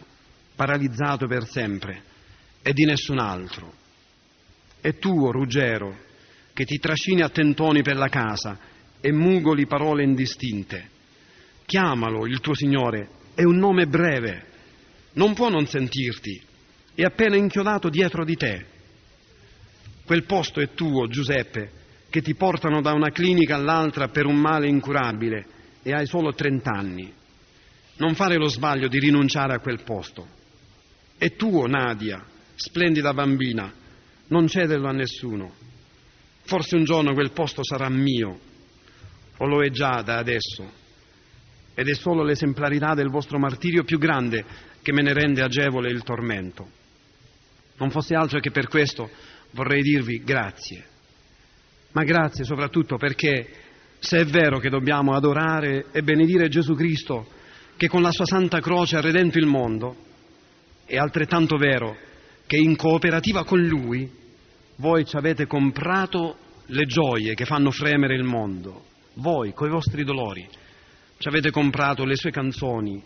paralizzato 0.54 1.26
per 1.26 1.46
sempre, 1.46 2.02
e 2.62 2.72
di 2.72 2.86
nessun 2.86 3.18
altro. 3.18 3.70
È 4.80 4.96
tuo, 4.96 5.30
Ruggero, 5.30 5.94
che 6.54 6.64
ti 6.64 6.78
trascini 6.78 7.20
a 7.20 7.28
tentoni 7.28 7.82
per 7.82 7.96
la 7.96 8.08
casa 8.08 8.58
e 8.98 9.12
mugoli 9.12 9.66
parole 9.66 10.04
indistinte. 10.04 10.88
Chiamalo, 11.66 12.26
il 12.26 12.40
tuo 12.40 12.54
Signore, 12.54 13.10
è 13.34 13.42
un 13.42 13.58
nome 13.58 13.88
breve, 13.88 14.46
non 15.12 15.34
può 15.34 15.50
non 15.50 15.66
sentirti, 15.66 16.40
è 16.94 17.02
appena 17.02 17.36
inchiodato 17.36 17.90
dietro 17.90 18.24
di 18.24 18.36
te. 18.36 18.66
Quel 20.06 20.24
posto 20.24 20.62
è 20.62 20.72
tuo, 20.72 21.08
Giuseppe, 21.08 21.72
che 22.08 22.22
ti 22.22 22.34
portano 22.34 22.80
da 22.80 22.94
una 22.94 23.10
clinica 23.10 23.54
all'altra 23.54 24.08
per 24.08 24.24
un 24.24 24.36
male 24.36 24.66
incurabile 24.66 25.44
e 25.82 25.92
hai 25.92 26.06
solo 26.06 26.32
trent'anni 26.32 27.24
non 27.98 28.14
fare 28.14 28.36
lo 28.36 28.48
sbaglio 28.48 28.88
di 28.88 28.98
rinunciare 28.98 29.54
a 29.54 29.60
quel 29.60 29.82
posto. 29.82 30.26
È 31.16 31.34
tuo, 31.34 31.66
Nadia, 31.66 32.24
splendida 32.54 33.14
bambina, 33.14 33.72
non 34.28 34.46
cederlo 34.48 34.88
a 34.88 34.92
nessuno. 34.92 35.54
Forse 36.42 36.76
un 36.76 36.84
giorno 36.84 37.14
quel 37.14 37.32
posto 37.32 37.64
sarà 37.64 37.88
mio, 37.88 38.38
o 39.38 39.46
lo 39.46 39.62
è 39.62 39.70
già 39.70 40.02
da 40.02 40.18
adesso. 40.18 40.84
Ed 41.74 41.88
è 41.88 41.94
solo 41.94 42.22
l'esemplarità 42.22 42.94
del 42.94 43.08
vostro 43.08 43.38
martirio 43.38 43.84
più 43.84 43.98
grande 43.98 44.44
che 44.82 44.92
me 44.92 45.02
ne 45.02 45.12
rende 45.12 45.42
agevole 45.42 45.90
il 45.90 46.02
tormento. 46.02 46.70
Non 47.78 47.90
fosse 47.90 48.14
altro 48.14 48.40
che 48.40 48.50
per 48.50 48.68
questo 48.68 49.10
vorrei 49.50 49.82
dirvi 49.82 50.22
grazie. 50.22 50.84
Ma 51.92 52.04
grazie 52.04 52.44
soprattutto 52.44 52.96
perché 52.96 53.48
se 53.98 54.18
è 54.18 54.24
vero 54.24 54.58
che 54.58 54.68
dobbiamo 54.68 55.14
adorare 55.14 55.86
e 55.92 56.02
benedire 56.02 56.48
Gesù 56.48 56.74
Cristo, 56.74 57.26
che 57.76 57.88
con 57.88 58.02
la 58.02 58.10
sua 58.10 58.24
santa 58.24 58.60
croce 58.60 58.96
ha 58.96 59.00
redento 59.00 59.38
il 59.38 59.46
mondo, 59.46 59.96
è 60.84 60.96
altrettanto 60.96 61.56
vero 61.56 61.96
che 62.46 62.56
in 62.56 62.76
cooperativa 62.76 63.44
con 63.44 63.60
Lui 63.60 64.10
voi 64.76 65.04
ci 65.04 65.16
avete 65.16 65.46
comprato 65.46 66.38
le 66.66 66.84
gioie 66.84 67.34
che 67.34 67.44
fanno 67.44 67.70
fremere 67.70 68.14
il 68.14 68.22
mondo. 68.22 68.84
Voi, 69.14 69.52
coi 69.52 69.70
vostri 69.70 70.04
dolori, 70.04 70.46
ci 71.18 71.28
avete 71.28 71.50
comprato 71.50 72.04
le 72.04 72.16
sue 72.16 72.30
canzoni, 72.30 73.02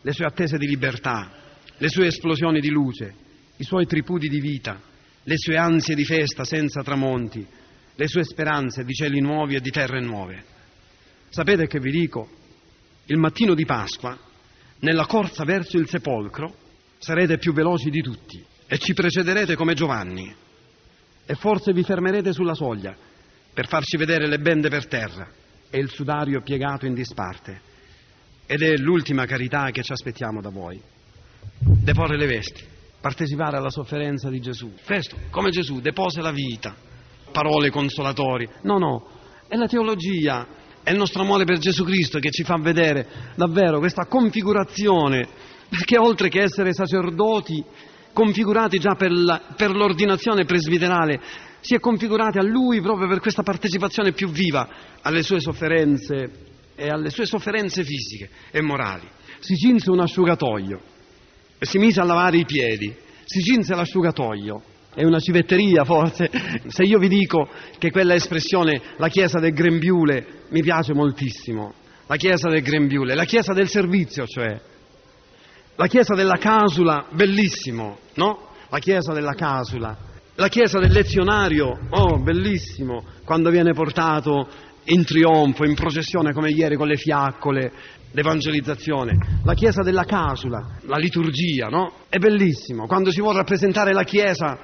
le 0.00 0.12
sue 0.12 0.26
attese 0.26 0.58
di 0.58 0.66
libertà, 0.66 1.30
le 1.76 1.88
sue 1.88 2.06
esplosioni 2.06 2.60
di 2.60 2.70
luce, 2.70 3.14
i 3.56 3.64
suoi 3.64 3.86
tripudi 3.86 4.28
di 4.28 4.40
vita, 4.40 4.80
le 5.22 5.36
sue 5.36 5.56
ansie 5.56 5.94
di 5.94 6.04
festa 6.04 6.44
senza 6.44 6.82
tramonti, 6.82 7.46
le 7.94 8.08
sue 8.08 8.24
speranze 8.24 8.84
di 8.84 8.92
cieli 8.92 9.20
nuovi 9.20 9.54
e 9.54 9.60
di 9.60 9.70
terre 9.70 10.00
nuove. 10.00 10.44
Sapete 11.30 11.66
che 11.66 11.80
vi 11.80 11.90
dico? 11.90 12.42
Il 13.06 13.18
mattino 13.18 13.54
di 13.54 13.64
Pasqua, 13.64 14.18
nella 14.80 15.06
corsa 15.06 15.44
verso 15.44 15.76
il 15.76 15.88
sepolcro, 15.88 16.54
sarete 16.98 17.38
più 17.38 17.52
veloci 17.52 17.90
di 17.90 18.00
tutti 18.00 18.42
e 18.66 18.78
ci 18.78 18.94
precederete 18.94 19.56
come 19.56 19.74
Giovanni 19.74 20.34
e 21.26 21.34
forse 21.34 21.72
vi 21.72 21.82
fermerete 21.82 22.32
sulla 22.32 22.54
soglia 22.54 22.96
per 23.52 23.68
farci 23.68 23.96
vedere 23.96 24.26
le 24.26 24.38
bende 24.38 24.68
per 24.68 24.86
terra 24.86 25.28
e 25.70 25.78
il 25.78 25.90
sudario 25.90 26.42
piegato 26.42 26.86
in 26.86 26.94
disparte. 26.94 27.72
Ed 28.46 28.62
è 28.62 28.76
l'ultima 28.76 29.26
carità 29.26 29.70
che 29.70 29.82
ci 29.82 29.92
aspettiamo 29.92 30.40
da 30.40 30.50
voi. 30.50 30.80
Deporre 31.58 32.16
le 32.16 32.26
vesti, 32.26 32.62
partecipare 33.00 33.56
alla 33.56 33.70
sofferenza 33.70 34.28
di 34.28 34.40
Gesù. 34.40 34.72
Questo, 34.84 35.16
come 35.30 35.50
Gesù, 35.50 35.80
depose 35.80 36.20
la 36.20 36.32
vita. 36.32 36.74
Parole 37.32 37.70
consolatorie. 37.70 38.60
No, 38.62 38.78
no, 38.78 39.08
è 39.48 39.56
la 39.56 39.66
teologia 39.66 40.46
è 40.84 40.90
il 40.90 40.98
nostro 40.98 41.22
amore 41.22 41.44
per 41.44 41.56
Gesù 41.56 41.82
Cristo 41.82 42.18
che 42.18 42.30
ci 42.30 42.44
fa 42.44 42.58
vedere 42.58 43.32
davvero 43.34 43.78
questa 43.78 44.04
configurazione, 44.04 45.26
perché 45.68 45.98
oltre 45.98 46.28
che 46.28 46.42
essere 46.42 46.74
sacerdoti 46.74 47.64
configurati 48.12 48.78
già 48.78 48.94
per, 48.94 49.10
la, 49.10 49.40
per 49.56 49.74
l'ordinazione 49.74 50.44
presbiterale, 50.44 51.20
si 51.60 51.74
è 51.74 51.80
configurati 51.80 52.38
a 52.38 52.42
Lui 52.42 52.82
proprio 52.82 53.08
per 53.08 53.20
questa 53.20 53.42
partecipazione 53.42 54.12
più 54.12 54.28
viva 54.28 54.68
alle 55.00 55.22
sue 55.22 55.40
sofferenze 55.40 56.30
e 56.76 56.88
alle 56.88 57.08
sue 57.08 57.24
sofferenze 57.24 57.82
fisiche 57.82 58.28
e 58.50 58.60
morali. 58.60 59.08
Si 59.40 59.56
cinse 59.56 59.90
un 59.90 60.00
asciugatoio 60.00 60.80
e 61.58 61.64
si 61.64 61.78
mise 61.78 62.00
a 62.00 62.04
lavare 62.04 62.36
i 62.36 62.44
piedi, 62.44 62.94
si 63.24 63.40
cinse 63.40 63.74
l'asciugatoio 63.74 64.62
è 64.94 65.04
una 65.04 65.18
civetteria 65.18 65.84
forse, 65.84 66.30
se 66.66 66.84
io 66.84 66.98
vi 66.98 67.08
dico 67.08 67.48
che 67.78 67.90
quella 67.90 68.14
espressione, 68.14 68.80
la 68.96 69.08
chiesa 69.08 69.38
del 69.38 69.52
grembiule, 69.52 70.44
mi 70.50 70.62
piace 70.62 70.94
moltissimo, 70.94 71.74
la 72.06 72.16
chiesa 72.16 72.48
del 72.48 72.62
grembiule, 72.62 73.14
la 73.14 73.24
chiesa 73.24 73.52
del 73.52 73.68
servizio 73.68 74.26
cioè, 74.26 74.60
la 75.76 75.86
chiesa 75.86 76.14
della 76.14 76.36
casula, 76.36 77.06
bellissimo, 77.12 77.98
no? 78.14 78.50
La 78.70 78.78
chiesa 78.78 79.12
della 79.12 79.34
casula, 79.34 79.96
la 80.36 80.48
chiesa 80.48 80.78
del 80.78 80.92
lezionario, 80.92 81.78
oh, 81.90 82.18
bellissimo, 82.18 83.04
quando 83.24 83.50
viene 83.50 83.72
portato 83.72 84.48
in 84.84 85.04
trionfo, 85.04 85.64
in 85.64 85.74
processione 85.74 86.32
come 86.32 86.50
ieri 86.50 86.76
con 86.76 86.88
le 86.88 86.96
fiaccole, 86.96 87.72
l'evangelizzazione, 88.12 89.40
la 89.44 89.54
chiesa 89.54 89.82
della 89.82 90.04
casula, 90.04 90.78
la 90.82 90.96
liturgia, 90.96 91.66
no? 91.66 91.92
È 92.08 92.18
bellissimo, 92.18 92.86
quando 92.86 93.10
si 93.10 93.20
vuole 93.20 93.38
rappresentare 93.38 93.92
la 93.92 94.04
chiesa 94.04 94.58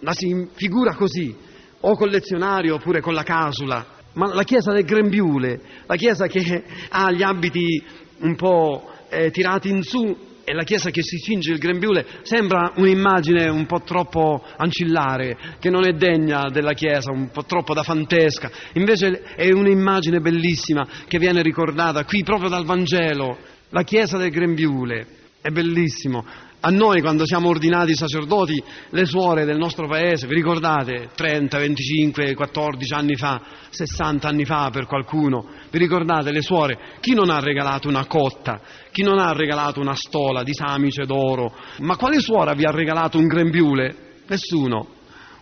la 0.00 0.12
si 0.12 0.48
figura 0.54 0.94
così, 0.94 1.34
o 1.80 1.96
col 1.96 2.10
lezionario 2.10 2.74
oppure 2.74 3.00
con 3.00 3.14
la 3.14 3.22
casula, 3.22 3.86
ma 4.14 4.32
la 4.34 4.42
chiesa 4.42 4.72
del 4.72 4.84
grembiule, 4.84 5.60
la 5.86 5.96
chiesa 5.96 6.26
che 6.26 6.64
ha 6.88 7.10
gli 7.12 7.22
abiti 7.22 7.82
un 8.20 8.34
po' 8.34 8.90
eh, 9.08 9.30
tirati 9.30 9.68
in 9.68 9.82
su 9.82 10.26
e 10.48 10.54
la 10.54 10.64
chiesa 10.64 10.88
che 10.88 11.02
si 11.02 11.18
cinge 11.18 11.52
il 11.52 11.58
grembiule 11.58 12.06
sembra 12.22 12.72
un'immagine 12.76 13.50
un 13.50 13.66
po' 13.66 13.82
troppo 13.82 14.42
ancillare, 14.56 15.36
che 15.60 15.68
non 15.68 15.86
è 15.86 15.92
degna 15.92 16.48
della 16.48 16.72
chiesa, 16.72 17.12
un 17.12 17.30
po' 17.30 17.44
troppo 17.44 17.74
da 17.74 17.82
fantesca. 17.82 18.50
Invece 18.72 19.24
è 19.36 19.52
un'immagine 19.52 20.20
bellissima 20.20 20.88
che 21.06 21.18
viene 21.18 21.42
ricordata 21.42 22.04
qui 22.04 22.22
proprio 22.22 22.48
dal 22.48 22.64
Vangelo, 22.64 23.36
la 23.68 23.82
chiesa 23.82 24.16
del 24.16 24.30
grembiule. 24.30 25.06
È 25.40 25.50
bellissimo. 25.50 26.24
A 26.60 26.70
noi 26.70 27.00
quando 27.00 27.24
siamo 27.24 27.50
ordinati 27.50 27.94
sacerdoti, 27.94 28.60
le 28.90 29.04
suore 29.04 29.44
del 29.44 29.58
nostro 29.58 29.86
paese, 29.86 30.26
vi 30.26 30.34
ricordate 30.34 31.10
30, 31.14 31.56
25, 31.56 32.34
14 32.34 32.94
anni 32.94 33.14
fa, 33.14 33.40
60 33.70 34.26
anni 34.26 34.44
fa 34.44 34.68
per 34.70 34.86
qualcuno, 34.86 35.46
vi 35.70 35.78
ricordate 35.78 36.32
le 36.32 36.42
suore? 36.42 36.96
Chi 36.98 37.14
non 37.14 37.30
ha 37.30 37.38
regalato 37.38 37.86
una 37.86 38.06
cotta? 38.06 38.60
Chi 38.90 39.02
non 39.02 39.20
ha 39.20 39.32
regalato 39.32 39.78
una 39.78 39.94
stola 39.94 40.42
di 40.42 40.52
samice 40.52 41.06
d'oro? 41.06 41.54
Ma 41.78 41.96
quale 41.96 42.18
suora 42.18 42.54
vi 42.54 42.64
ha 42.64 42.72
regalato 42.72 43.18
un 43.18 43.28
grembiule? 43.28 44.22
Nessuno. 44.26 44.88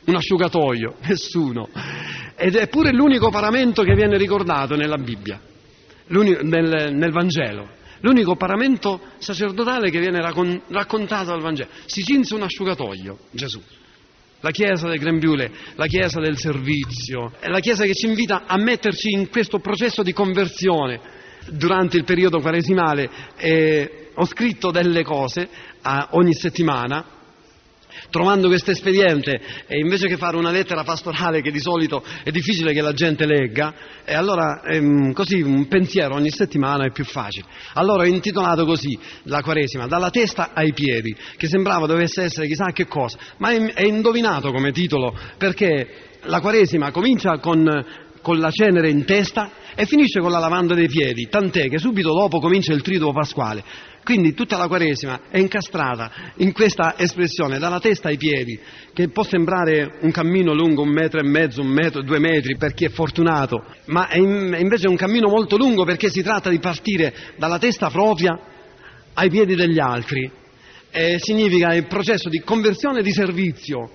Un 0.05 0.17
asciugatoio? 0.17 0.97
Nessuno. 1.09 1.71
Ed 2.37 2.57
è 2.57 2.69
pure 2.69 2.93
l'unico 2.93 3.31
paramento 3.31 3.83
che 3.85 3.95
viene 3.95 4.19
ricordato 4.19 4.77
nella 4.77 4.99
Bibbia, 4.99 5.41
nel, 6.09 6.93
nel 6.93 7.11
Vangelo 7.11 7.85
l'unico 8.07 8.37
paramento 8.37 9.01
sacerdotale 9.19 9.91
che 9.91 9.99
viene 9.99 10.21
raccontato 10.21 11.31
dal 11.31 11.41
Vangelo. 11.41 11.69
Si 11.87 12.03
cinse 12.03 12.35
un 12.35 12.43
asciugatoio, 12.43 13.19
Gesù. 13.33 13.61
La 14.41 14.51
Chiesa 14.53 14.87
del 14.87 14.99
Grembiule, 14.99 15.51
la 15.75 15.87
Chiesa 15.87 16.21
del 16.21 16.39
servizio, 16.39 17.33
è 17.41 17.49
la 17.49 17.59
Chiesa 17.59 17.85
che 17.85 17.95
ci 17.95 18.07
invita 18.07 18.45
a 18.47 18.57
metterci 18.57 19.11
in 19.11 19.29
questo 19.29 19.59
processo 19.59 20.05
di 20.05 20.13
conversione 20.13 21.01
durante 21.51 21.97
il 21.97 22.05
periodo 22.05 22.41
quaresimale. 22.41 23.11
Eh, 23.37 24.11
ho 24.15 24.25
scritto 24.25 24.71
delle 24.71 25.03
cose 25.03 25.43
eh, 25.43 26.07
ogni 26.11 26.33
settimana 26.33 27.16
trovando 28.11 28.49
questo 28.49 28.71
espediente 28.71 29.41
e 29.67 29.79
invece 29.79 30.07
che 30.07 30.17
fare 30.17 30.37
una 30.37 30.51
lettera 30.51 30.83
pastorale 30.85 31.41
che 31.41 31.51
di 31.51 31.61
solito 31.61 32.03
è 32.23 32.31
difficile 32.31 32.73
che 32.73 32.81
la 32.81 32.93
gente 32.93 33.27
legga, 33.27 33.75
e 34.05 34.15
allora 34.15 34.63
ehm, 34.63 35.13
così 35.13 35.41
un 35.41 35.67
pensiero 35.69 36.15
ogni 36.15 36.31
settimana 36.31 36.85
è 36.85 36.91
più 36.91 37.05
facile. 37.05 37.47
Allora 37.75 38.03
ho 38.03 38.07
intitolato 38.07 38.65
così 38.65 38.99
la 39.25 39.43
Quaresima, 39.43 39.87
dalla 39.87 40.11
testa 40.11 40.51
ai 40.55 40.73
piedi, 40.73 41.15
che 41.37 41.49
sembrava 41.49 41.87
dovesse 41.87 42.23
essere 42.23 42.47
chissà 42.47 42.73
che 42.73 42.87
cosa, 42.87 43.19
ma 43.39 43.51
è, 43.51 43.73
è 43.73 43.85
indovinato 43.85 44.53
come 44.53 44.73
titolo 44.73 45.17
perché 45.37 46.15
la 46.23 46.41
Quaresima 46.41 46.91
comincia 46.91 47.39
con, 47.39 47.85
con 48.21 48.39
la 48.39 48.51
cenere 48.51 48.91
in 48.91 49.05
testa 49.05 49.51
e 49.75 49.87
finisce 49.87 50.21
con 50.21 50.31
la 50.31 50.39
lavanda 50.39 50.75
dei 50.75 50.89
piedi, 50.89 51.29
tant'è 51.29 51.69
che 51.69 51.79
subito 51.79 52.13
dopo 52.13 52.41
comincia 52.41 52.73
il 52.73 52.83
triduo 52.83 53.13
pasquale. 53.13 53.63
Quindi 54.07 54.35
tutta 54.35 54.57
la 54.57 54.69
Quaresima 54.69 55.23
è 55.31 55.39
incastrata 55.39 56.13
in 56.37 56.53
questa 56.53 56.95
espressione, 56.97 57.59
dalla 57.59 57.81
testa 57.81 58.07
ai 58.07 58.17
piedi, 58.17 58.57
che 58.95 59.09
può 59.09 59.25
sembrare 59.25 59.99
un 60.03 60.13
cammino 60.13 60.55
lungo 60.55 60.83
un 60.83 60.91
metro 60.91 61.19
e 61.19 61.25
mezzo, 61.25 61.61
un 61.61 61.67
metro, 61.67 62.03
due 62.03 62.21
metri 62.21 62.57
per 62.57 62.73
chi 62.73 62.85
è 62.85 62.89
fortunato, 62.89 63.65
ma 63.87 64.07
è 64.07 64.19
invece 64.19 64.87
un 64.87 64.95
cammino 64.95 65.29
molto 65.29 65.57
lungo 65.57 65.85
perché 65.85 66.09
si 66.09 66.23
tratta 66.23 66.51
di 66.51 66.61
partire 66.61 67.13
dalla 67.37 67.59
testa 67.59 67.91
propria 67.91 68.39
ai 69.13 69.29
piedi 69.29 69.57
degli 69.57 69.81
altri. 69.81 70.31
E 70.89 71.19
significa 71.19 71.75
il 71.75 71.89
processo 71.89 72.29
di 72.29 72.39
conversione 72.43 73.01
e 73.01 73.03
di 73.03 73.13
servizio 73.13 73.91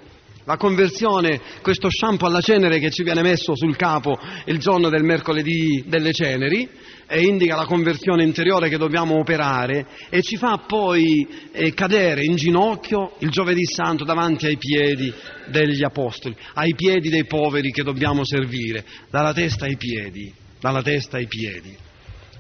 la 0.52 0.58
conversione, 0.58 1.40
questo 1.62 1.88
shampoo 1.90 2.28
alla 2.28 2.42
cenere 2.42 2.78
che 2.78 2.92
ci 2.92 3.04
viene 3.04 3.22
messo 3.22 3.56
sul 3.56 3.78
capo 3.78 4.20
il 4.46 4.58
giorno 4.58 4.90
del 4.90 5.02
mercoledì 5.02 5.86
delle 5.88 6.12
ceneri, 6.12 6.68
indica 7.12 7.56
la 7.56 7.66
conversione 7.66 8.24
interiore 8.24 8.68
che 8.68 8.78
dobbiamo 8.78 9.18
operare 9.18 9.88
e 10.10 10.22
ci 10.22 10.36
fa 10.36 10.64
poi 10.68 11.26
eh, 11.54 11.74
cadere 11.74 12.26
in 12.26 12.36
ginocchio 12.36 13.14
il 13.20 13.30
giovedì 13.30 13.64
santo 13.64 14.04
davanti 14.04 14.46
ai 14.46 14.58
piedi 14.58 15.14
degli 15.48 15.84
apostoli, 15.86 16.36
ai 16.56 16.76
piedi 16.76 17.08
dei 17.08 17.26
poveri 17.26 17.72
che 17.72 17.84
dobbiamo 17.84 18.26
servire, 18.26 18.84
dalla 19.10 19.32
testa 19.32 19.66
ai 19.66 19.78
piedi, 19.78 20.34
dalla 20.60 20.82
testa 20.82 21.16
ai 21.16 21.28
piedi. 21.28 21.74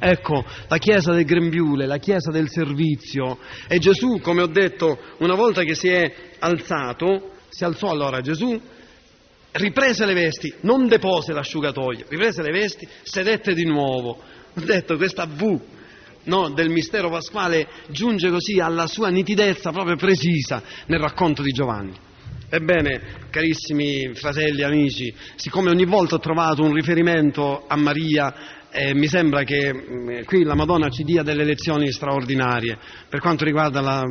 Ecco, 0.03 0.43
la 0.67 0.77
chiesa 0.79 1.13
del 1.13 1.23
grembiule, 1.23 1.85
la 1.85 1.97
chiesa 1.97 2.29
del 2.29 2.49
servizio 2.49 3.37
e 3.69 3.77
Gesù, 3.77 4.19
come 4.19 4.41
ho 4.41 4.47
detto, 4.47 4.97
una 5.19 5.35
volta 5.35 5.63
che 5.63 5.75
si 5.75 5.87
è 5.87 6.13
alzato, 6.39 7.31
si 7.51 7.63
alzò 7.63 7.89
allora 7.89 8.21
Gesù, 8.21 8.59
riprese 9.51 10.05
le 10.05 10.13
vesti, 10.13 10.53
non 10.61 10.87
depose 10.87 11.33
l'asciugatoio, 11.33 12.05
riprese 12.07 12.41
le 12.41 12.51
vesti, 12.51 12.87
sedette 13.03 13.53
di 13.53 13.65
nuovo. 13.65 14.17
Ho 14.53 14.61
detto 14.61 14.97
questa 14.97 15.25
V 15.25 15.59
no, 16.23 16.49
del 16.49 16.69
mistero 16.69 17.09
pasquale 17.09 17.67
giunge 17.89 18.29
così 18.29 18.59
alla 18.59 18.87
sua 18.87 19.09
nitidezza 19.09 19.71
proprio 19.71 19.95
precisa 19.95 20.61
nel 20.87 20.99
racconto 20.99 21.41
di 21.41 21.51
Giovanni. 21.51 21.93
Ebbene, 22.49 23.27
carissimi 23.29 24.13
fratelli 24.13 24.61
amici, 24.63 25.13
siccome 25.35 25.69
ogni 25.69 25.85
volta 25.85 26.15
ho 26.15 26.19
trovato 26.19 26.63
un 26.63 26.73
riferimento 26.73 27.65
a 27.65 27.77
Maria, 27.77 28.33
eh, 28.69 28.93
mi 28.93 29.07
sembra 29.07 29.43
che 29.43 29.69
eh, 29.69 30.23
qui 30.25 30.43
la 30.43 30.55
Madonna 30.55 30.89
ci 30.89 31.03
dia 31.03 31.23
delle 31.23 31.45
lezioni 31.45 31.91
straordinarie 31.91 32.77
per 33.07 33.19
quanto 33.19 33.45
riguarda 33.45 33.79
la, 33.79 34.03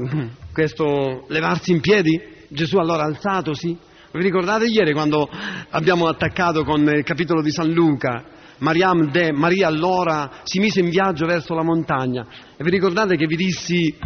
questo 0.53 1.27
levarsi 1.29 1.73
in 1.73 1.81
piedi. 1.81 2.39
Gesù 2.53 2.79
allora 2.79 3.05
alzatosi. 3.05 3.79
Vi 4.13 4.23
ricordate 4.23 4.67
ieri 4.67 4.93
quando 4.93 5.29
abbiamo 5.71 6.07
attaccato 6.09 6.65
con 6.65 6.81
il 6.83 7.05
capitolo 7.05 7.43
di 7.43 7.53
San 7.53 7.71
Luca? 7.71 8.25
Mariam 8.59 9.09
de 9.11 9.33
Maria 9.33 9.69
allora 9.69 10.41
si 10.43 10.59
mise 10.59 10.81
in 10.81 10.91
viaggio 10.91 11.27
verso 11.27 11.55
la 11.55 11.63
montagna. 11.63 12.27
E 12.57 12.65
vi 12.65 12.71
ricordate 12.71 13.17
che 13.17 13.27
vi 13.27 13.37
dissi 13.37 13.97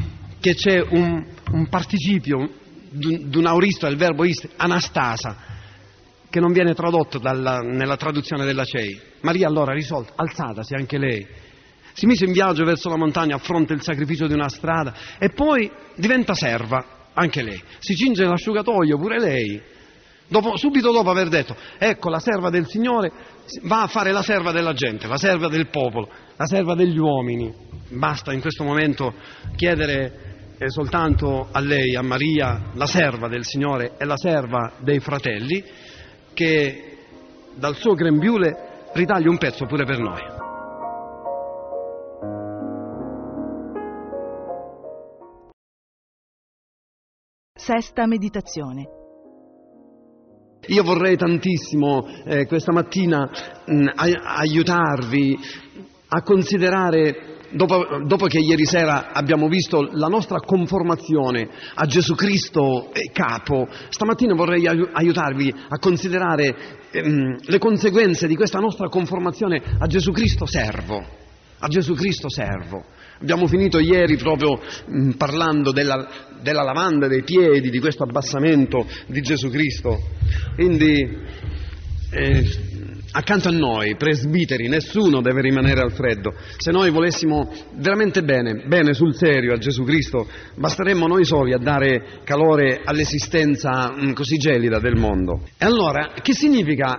che 0.40 0.54
c'è 0.54 0.78
un, 0.78 1.26
un 1.52 1.68
participio 1.68 2.50
d'un 2.90 3.46
auristo 3.46 3.86
del 3.86 3.96
verbo 3.96 4.24
ist, 4.24 4.46
anastasa, 4.56 5.36
che 6.28 6.38
non 6.38 6.52
viene 6.52 6.74
tradotto 6.74 7.18
dalla, 7.18 7.60
nella 7.60 7.96
traduzione 7.96 8.44
della 8.44 8.64
CEI. 8.64 9.00
Maria 9.22 9.48
allora 9.48 9.72
risolta, 9.72 10.12
alzatasi 10.16 10.74
anche 10.74 10.98
lei, 10.98 11.26
si 11.94 12.04
mise 12.04 12.26
in 12.26 12.32
viaggio 12.32 12.64
verso 12.64 12.90
la 12.90 12.96
montagna, 12.96 13.36
affronta 13.36 13.72
il 13.72 13.82
sacrificio 13.82 14.26
di 14.26 14.34
una 14.34 14.50
strada 14.50 14.94
e 15.18 15.30
poi 15.30 15.68
diventa 15.96 16.34
serva 16.34 17.02
anche 17.14 17.42
lei. 17.42 17.60
Si 17.78 17.94
cinge 17.94 18.24
l'asciugatoio, 18.24 18.98
pure 18.98 19.18
lei. 19.18 19.62
Dopo, 20.26 20.56
subito 20.56 20.90
dopo 20.90 21.10
aver 21.10 21.28
detto, 21.28 21.54
ecco 21.78 22.08
la 22.08 22.18
serva 22.18 22.50
del 22.50 22.66
Signore 22.66 23.12
va 23.62 23.82
a 23.82 23.86
fare 23.86 24.10
la 24.10 24.22
serva 24.22 24.52
della 24.52 24.72
gente, 24.72 25.06
la 25.06 25.18
serva 25.18 25.48
del 25.48 25.68
popolo, 25.68 26.08
la 26.36 26.46
serva 26.46 26.74
degli 26.74 26.98
uomini. 26.98 27.52
Basta 27.90 28.32
in 28.32 28.40
questo 28.40 28.64
momento 28.64 29.14
chiedere 29.54 30.54
eh, 30.56 30.70
soltanto 30.70 31.48
a 31.52 31.60
lei, 31.60 31.94
a 31.94 32.02
Maria, 32.02 32.70
la 32.74 32.86
serva 32.86 33.28
del 33.28 33.44
Signore 33.44 33.92
e 33.98 34.04
la 34.04 34.16
serva 34.16 34.72
dei 34.80 35.00
fratelli, 35.00 35.62
che 36.32 36.96
dal 37.54 37.76
suo 37.76 37.94
grembiule 37.94 38.88
ritagli 38.94 39.26
un 39.26 39.38
pezzo 39.38 39.66
pure 39.66 39.84
per 39.84 39.98
noi. 39.98 40.33
Sesta 47.64 48.06
meditazione. 48.06 48.86
Io 50.66 50.82
vorrei 50.82 51.16
tantissimo 51.16 52.06
eh, 52.26 52.44
questa 52.44 52.72
mattina 52.72 53.26
mh, 53.64 53.86
aiutarvi 53.94 55.34
a 56.08 56.20
considerare, 56.20 57.38
dopo, 57.52 58.04
dopo, 58.06 58.26
che 58.26 58.40
ieri 58.40 58.66
sera 58.66 59.12
abbiamo 59.12 59.48
visto 59.48 59.80
la 59.92 60.08
nostra 60.08 60.40
conformazione 60.40 61.48
a 61.76 61.86
Gesù 61.86 62.14
Cristo 62.14 62.92
eh, 62.92 63.10
capo, 63.10 63.66
stamattina 63.88 64.34
vorrei 64.34 64.66
aiutarvi 64.66 65.50
a 65.66 65.78
considerare 65.78 66.54
ehm, 66.90 67.36
le 67.46 67.58
conseguenze 67.58 68.26
di 68.26 68.36
questa 68.36 68.58
nostra 68.58 68.90
conformazione 68.90 69.78
a 69.78 69.86
Gesù 69.86 70.12
Cristo 70.12 70.44
servo 70.44 71.22
a 71.64 71.68
Gesù 71.68 71.94
Cristo 71.94 72.28
servo. 72.28 72.84
Abbiamo 73.20 73.46
finito 73.46 73.78
ieri 73.78 74.16
proprio 74.16 74.60
mh, 74.86 75.10
parlando 75.12 75.72
della, 75.72 76.06
della 76.42 76.62
lavanda 76.62 77.06
dei 77.06 77.22
piedi, 77.22 77.70
di 77.70 77.78
questo 77.78 78.02
abbassamento 78.02 78.86
di 79.06 79.20
Gesù 79.20 79.50
Cristo. 79.50 79.98
Quindi 80.54 81.22
eh, 82.10 82.50
accanto 83.12 83.48
a 83.48 83.52
noi, 83.52 83.96
presbiteri, 83.96 84.68
nessuno 84.68 85.20
deve 85.20 85.40
rimanere 85.40 85.80
al 85.80 85.92
freddo. 85.92 86.34
Se 86.56 86.70
noi 86.70 86.90
volessimo 86.90 87.50
veramente 87.76 88.22
bene, 88.22 88.64
bene 88.66 88.92
sul 88.94 89.14
serio 89.14 89.54
a 89.54 89.58
Gesù 89.58 89.84
Cristo, 89.84 90.28
basteremmo 90.56 91.06
noi 91.06 91.24
soli 91.24 91.52
a 91.52 91.58
dare 91.58 92.20
calore 92.24 92.82
all'esistenza 92.84 93.92
mh, 93.92 94.12
così 94.12 94.36
gelida 94.36 94.78
del 94.80 94.96
mondo. 94.96 95.42
E 95.56 95.64
allora, 95.64 96.12
che 96.20 96.34
significa 96.34 96.98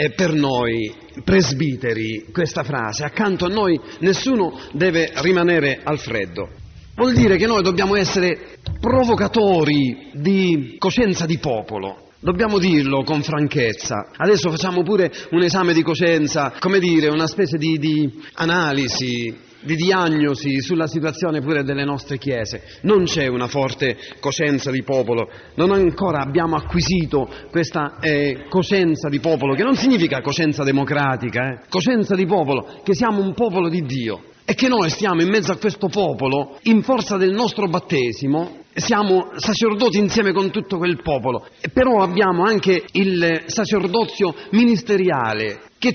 eh, 0.00 0.10
per 0.12 0.32
noi 0.32 0.94
presbiteri 1.24 2.26
questa 2.30 2.62
frase? 2.62 3.02
Accanto 3.02 3.46
a 3.46 3.48
noi 3.48 3.78
nessuno 3.98 4.56
deve 4.70 5.10
rimanere 5.16 5.80
al 5.82 5.98
freddo. 5.98 6.48
Vuol 6.94 7.14
dire 7.14 7.36
che 7.36 7.46
noi 7.46 7.62
dobbiamo 7.62 7.96
essere 7.96 8.58
provocatori 8.80 10.10
di 10.12 10.76
coscienza 10.78 11.26
di 11.26 11.38
popolo. 11.38 12.10
Dobbiamo 12.20 12.58
dirlo 12.58 13.02
con 13.02 13.22
franchezza. 13.22 14.10
Adesso 14.16 14.50
facciamo 14.50 14.82
pure 14.82 15.10
un 15.30 15.42
esame 15.42 15.72
di 15.72 15.82
coscienza, 15.82 16.54
come 16.60 16.78
dire, 16.78 17.08
una 17.08 17.26
specie 17.26 17.56
di, 17.56 17.78
di 17.78 18.22
analisi, 18.34 19.36
di 19.60 19.74
diagnosi 19.74 20.60
sulla 20.60 20.86
situazione 20.86 21.40
pure 21.40 21.62
delle 21.62 21.84
nostre 21.84 22.18
chiese. 22.18 22.62
Non 22.82 23.04
c'è 23.04 23.26
una 23.26 23.48
forte 23.48 23.96
coscienza 24.20 24.70
di 24.70 24.82
popolo, 24.82 25.28
non 25.54 25.72
ancora 25.72 26.20
abbiamo 26.20 26.56
acquisito 26.56 27.28
questa 27.50 27.98
eh, 28.00 28.46
coscienza 28.48 29.08
di 29.08 29.20
popolo, 29.20 29.54
che 29.54 29.64
non 29.64 29.74
significa 29.74 30.20
coscienza 30.20 30.62
democratica, 30.62 31.52
eh? 31.52 31.60
coscienza 31.68 32.14
di 32.14 32.26
popolo, 32.26 32.80
che 32.82 32.94
siamo 32.94 33.20
un 33.20 33.34
popolo 33.34 33.68
di 33.68 33.82
Dio 33.82 34.22
e 34.44 34.54
che 34.54 34.68
noi 34.68 34.88
stiamo 34.88 35.20
in 35.20 35.28
mezzo 35.28 35.52
a 35.52 35.58
questo 35.58 35.88
popolo 35.88 36.56
in 36.62 36.82
forza 36.82 37.18
del 37.18 37.32
nostro 37.32 37.68
battesimo, 37.68 38.64
siamo 38.72 39.32
sacerdoti 39.36 39.98
insieme 39.98 40.32
con 40.32 40.50
tutto 40.50 40.78
quel 40.78 41.02
popolo, 41.02 41.46
però 41.72 42.00
abbiamo 42.00 42.44
anche 42.44 42.84
il 42.92 43.42
sacerdozio 43.46 44.34
ministeriale 44.52 45.60
che 45.78 45.92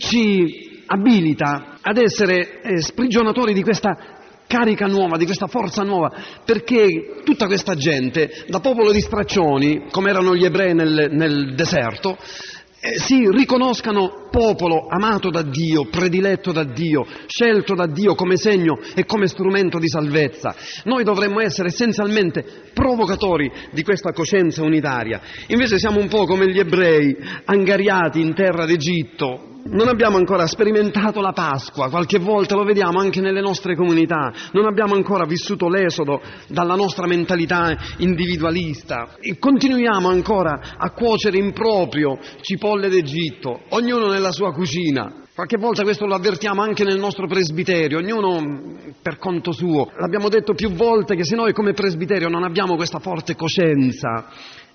abilita 0.86 1.78
ad 1.82 1.98
essere 1.98 2.62
eh, 2.62 2.82
sprigionatori 2.82 3.54
di 3.54 3.63
questa 3.63 4.13
carica 4.48 4.86
nuova, 4.86 5.17
di 5.17 5.26
questa 5.26 5.48
forza 5.48 5.84
nuova, 5.84 6.12
perché 6.46 7.22
tutta 7.24 7.48
questa 7.48 7.76
gente, 7.76 8.46
da 8.48 8.60
popolo 8.60 8.91
di 8.91 9.02
straccioni, 9.02 9.88
come 9.89 10.10
erano 10.10 10.36
gli 10.36 10.46
ebrei 10.46 10.76
nel, 10.76 11.10
nel 11.12 11.56
deserto, 11.56 12.17
eh, 12.86 13.00
si 13.00 13.30
riconoscano 13.32 14.28
popolo 14.30 14.88
amato 14.89 15.30
da 15.30 15.41
Dio, 15.41 15.86
prediletto 15.86 16.52
da 16.52 16.65
Dio, 16.65 17.06
scelto 17.28 17.76
da 17.76 17.88
Dio 17.88 18.13
come 18.13 18.36
segno 18.36 18.78
e 18.93 19.06
come 19.06 19.28
strumento 19.28 19.80
di 19.80 19.88
salvezza. 19.88 20.54
Noi 20.84 21.06
dovremmo 21.06 21.39
essere 21.39 21.69
essenzialmente 21.69 22.43
provocatori 22.74 23.50
di 23.72 23.84
questa 23.84 24.12
coscienza 24.12 24.63
unitaria. 24.63 25.22
Invece 25.48 25.80
siamo 25.80 26.00
un 26.00 26.10
po' 26.10 26.26
come 26.26 26.52
gli 26.52 26.60
ebrei, 26.60 27.15
angariati 27.46 28.19
in 28.19 28.36
terra 28.36 28.65
d'Egitto, 28.65 29.52
non 29.65 29.88
abbiamo 29.88 30.17
ancora 30.17 30.45
sperimentato 30.45 31.21
la 31.21 31.32
Pasqua, 31.32 31.89
qualche 31.89 32.19
volta 32.19 32.56
lo 32.56 32.63
vediamo 32.63 32.99
anche 32.99 33.21
nelle 33.21 33.41
nostre 33.41 33.76
comunità, 33.76 34.32
non 34.52 34.65
abbiamo 34.65 34.95
ancora 34.95 35.26
vissuto 35.26 35.69
l'esodo 35.69 36.21
dalla 36.47 36.76
nostra 36.76 37.08
mentalità 37.08 37.76
individualista 37.97 39.15
e 39.19 39.38
continuiamo 39.38 40.10
ancora 40.10 40.76
a 40.78 40.91
cuocere 40.91 41.38
in 41.38 41.54
proprio 41.54 42.17
cipolle 42.41 42.89
d'Egitto, 42.89 43.62
ognuno 43.69 44.08
nella 44.08 44.32
sua 44.32 44.52
cucina. 44.52 45.21
Qualche 45.34 45.58
volta 45.58 45.82
questo 45.82 46.06
lo 46.06 46.13
avvertiamo 46.13 46.62
anche 46.62 46.84
nel 46.84 46.99
nostro 46.99 47.26
presbiterio, 47.26 47.97
ognuno 47.97 48.78
per 49.02 49.17
conto 49.17 49.52
suo. 49.52 49.89
L'abbiamo 49.97 50.30
detto 50.30 50.54
più 50.54 50.69
volte 50.73 51.15
che 51.15 51.26
se 51.26 51.36
noi 51.36 51.54
come 51.54 51.73
presbiterio 51.73 52.30
non 52.30 52.43
abbiamo 52.43 52.76
questa 52.76 52.99
forte 52.99 53.36
coscienza 53.36 54.28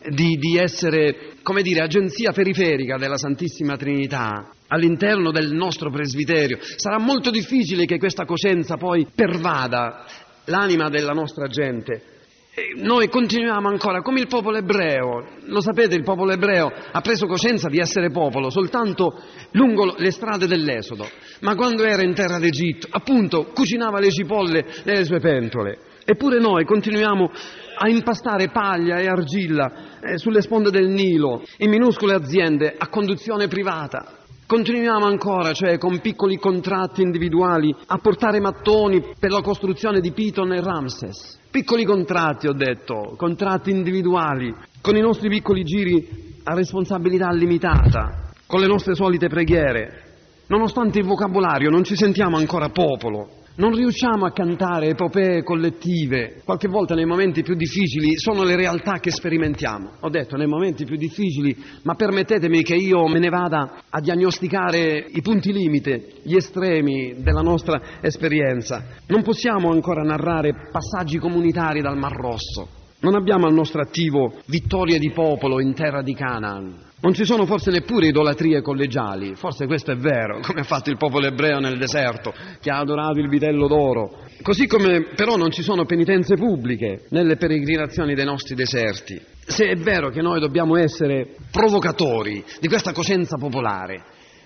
di, 0.09 0.37
di 0.37 0.57
essere, 0.57 1.33
come 1.43 1.63
dire, 1.63 1.83
agenzia 1.83 2.33
periferica 2.33 2.97
della 2.97 3.17
Santissima 3.17 3.77
Trinità, 3.77 4.51
all'interno 4.69 5.31
del 5.31 5.53
nostro 5.53 5.91
presbiterio. 5.91 6.59
Sarà 6.61 6.99
molto 6.99 7.31
difficile 7.31 7.85
che 7.85 7.99
questa 7.99 8.25
coscienza 8.25 8.77
poi 8.77 9.07
pervada 9.15 10.05
l'anima 10.45 10.89
della 10.89 11.13
nostra 11.13 11.47
gente. 11.49 12.17
E 12.55 12.73
noi 12.75 13.09
continuiamo 13.09 13.69
ancora 13.69 14.03
come 14.03 14.21
il 14.21 14.27
popolo 14.27 14.57
ebreo, 14.57 15.25
lo 15.45 15.61
sapete 15.61 15.95
il 15.95 16.03
popolo 16.03 16.33
ebreo 16.33 16.73
ha 16.91 17.01
preso 17.01 17.27
coscienza 17.27 17.69
di 17.69 17.79
essere 17.79 18.11
popolo 18.11 18.51
soltanto 18.51 19.23
lungo 19.53 19.95
le 19.97 20.11
strade 20.11 20.49
dell'Esodo, 20.49 21.09
ma 21.43 21.55
quando 21.55 21.85
era 21.85 22.03
in 22.03 22.15
terra 22.15 22.41
d'Egitto 22.41 22.89
appunto 22.91 23.53
cucinava 23.55 24.01
le 24.01 24.11
cipolle 24.11 24.65
nelle 24.83 25.05
sue 25.05 25.21
pentole. 25.21 25.79
Eppure 26.05 26.41
noi 26.41 26.65
continuiamo 26.65 27.31
a 27.79 27.89
impastare 27.89 28.51
paglia 28.51 28.99
e 28.99 29.07
argilla 29.07 30.01
eh, 30.01 30.19
sulle 30.19 30.43
sponde 30.43 30.71
del 30.71 30.89
Nilo, 30.89 31.43
in 31.59 31.71
minuscole 31.71 32.15
aziende 32.15 32.75
a 32.77 32.89
conduzione 32.89 33.47
privata. 33.47 34.17
Continuiamo 34.47 35.05
ancora, 35.05 35.53
cioè 35.53 35.77
con 35.79 36.01
piccoli 36.01 36.39
contratti 36.39 37.03
individuali, 37.03 37.75
a 37.87 37.99
portare 37.99 38.41
mattoni 38.41 39.15
per 39.19 39.31
la 39.31 39.43
costruzione 39.43 40.01
di 40.01 40.13
Piton 40.13 40.55
e 40.55 40.61
Ramses. 40.63 41.39
Piccoli 41.51 41.85
contratti, 41.85 42.47
ho 42.47 42.55
detto, 42.55 43.15
contratti 43.17 43.71
individuali, 43.71 44.55
con 44.81 44.97
i 44.97 45.01
nostri 45.01 45.29
piccoli 45.29 45.65
giri 45.65 46.41
a 46.45 46.55
responsabilità 46.55 47.31
limitata, 47.31 48.31
con 48.47 48.61
le 48.61 48.67
nostre 48.67 48.95
solite 48.95 49.29
preghiere. 49.29 50.05
Nonostante 50.47 50.99
il 50.99 51.05
vocabolario 51.05 51.69
non 51.69 51.85
ci 51.85 51.95
sentiamo 51.95 52.39
ancora 52.39 52.71
popolo, 52.71 53.38
non 53.59 53.75
riusciamo 53.75 54.25
a 54.25 54.31
cantare 54.31 54.91
epopee 54.91 55.43
collettive, 55.43 56.43
qualche 56.45 56.69
volta 56.69 56.95
nei 56.95 57.07
momenti 57.07 57.43
più 57.43 57.57
difficili 57.57 58.17
sono 58.17 58.45
le 58.45 58.55
realtà 58.55 58.99
che 59.01 59.11
sperimentiamo. 59.11 59.95
Ho 60.01 60.09
detto 60.11 60.37
nei 60.37 60.47
momenti 60.47 60.85
più 60.85 60.97
difficili, 60.97 61.57
ma 61.83 61.95
permettetemi 61.95 62.63
che 62.63 62.77
io 62.77 63.07
me 63.09 63.19
ne 63.19 63.29
vada 63.29 63.83
a 63.89 64.01
diagnosticare 64.01 65.07
i 65.09 65.21
punti 65.23 65.53
limite, 65.53 66.21
gli 66.23 66.37
estremi 66.37 67.17
della 67.19 67.43
nostra 67.43 67.81
esperienza. 68.01 68.85
Non 69.09 69.23
possiamo 69.23 69.71
ancora 69.71 70.03
narrare 70.03 70.69
passaggi 70.71 71.19
comunitari 71.19 71.81
dal 71.81 71.99
Mar 71.99 72.15
Rosso. 72.15 72.69
Non 73.01 73.17
abbiamo 73.17 73.47
al 73.47 73.55
nostro 73.55 73.81
attivo 73.81 74.35
vittorie 74.47 75.01
di 75.01 75.11
popolo 75.11 75.61
in 75.61 75.75
terra 75.75 76.03
di 76.03 76.15
Canaan. 76.15 76.88
Non 77.01 77.15
ci 77.15 77.25
sono 77.25 77.47
forse 77.47 77.71
neppure 77.71 78.09
idolatrie 78.09 78.61
collegiali, 78.61 79.37
forse 79.37 79.67
questo 79.67 79.93
è 79.93 79.97
vero, 79.97 80.41
come 80.43 80.61
ha 80.61 80.65
fatto 80.65 80.91
il 80.91 80.97
popolo 80.97 81.27
ebreo 81.27 81.61
nel 81.61 81.79
deserto, 81.79 82.35
che 82.61 82.71
ha 82.71 82.79
adorato 82.79 83.21
il 83.21 83.29
vitello 83.29 83.69
d'oro. 83.69 84.25
Così 84.43 84.67
come 84.67 85.13
però 85.15 85.37
non 85.37 85.53
ci 85.53 85.63
sono 85.63 85.85
penitenze 85.85 86.35
pubbliche 86.35 87.07
nelle 87.11 87.37
peregrinazioni 87.37 88.15
dei 88.15 88.25
nostri 88.25 88.57
deserti. 88.57 89.21
Se 89.47 89.67
è 89.67 89.77
vero 89.77 90.11
che 90.11 90.23
noi 90.23 90.41
dobbiamo 90.41 90.77
essere 90.77 91.37
provocatori 91.53 92.45
di 92.61 92.67
questa 92.67 92.93
coscienza 92.93 93.37
popolare, 93.37 94.03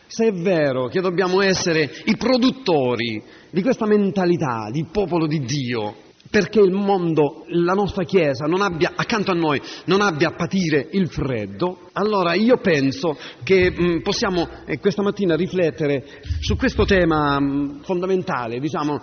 se 0.06 0.26
è 0.26 0.32
vero 0.32 0.88
che 0.88 1.00
dobbiamo 1.00 1.40
essere 1.40 1.90
i 2.04 2.16
produttori 2.18 3.22
di 3.50 3.62
questa 3.62 3.86
mentalità 3.86 4.68
di 4.70 4.86
popolo 4.92 5.26
di 5.26 5.40
Dio, 5.40 5.94
perché 6.32 6.60
il 6.60 6.72
mondo, 6.72 7.44
la 7.48 7.74
nostra 7.74 8.04
Chiesa, 8.04 8.46
abbia, 8.62 8.92
accanto 8.96 9.32
a 9.32 9.34
noi, 9.34 9.60
non 9.84 10.00
abbia 10.00 10.28
a 10.28 10.34
patire 10.34 10.88
il 10.92 11.10
freddo, 11.10 11.90
allora 11.92 12.32
io 12.32 12.56
penso 12.56 13.18
che 13.44 13.70
mh, 13.70 14.00
possiamo 14.00 14.48
eh, 14.64 14.78
questa 14.78 15.02
mattina 15.02 15.36
riflettere 15.36 16.22
su 16.40 16.56
questo 16.56 16.86
tema 16.86 17.38
mh, 17.38 17.82
fondamentale, 17.82 18.60
diciamo, 18.60 18.98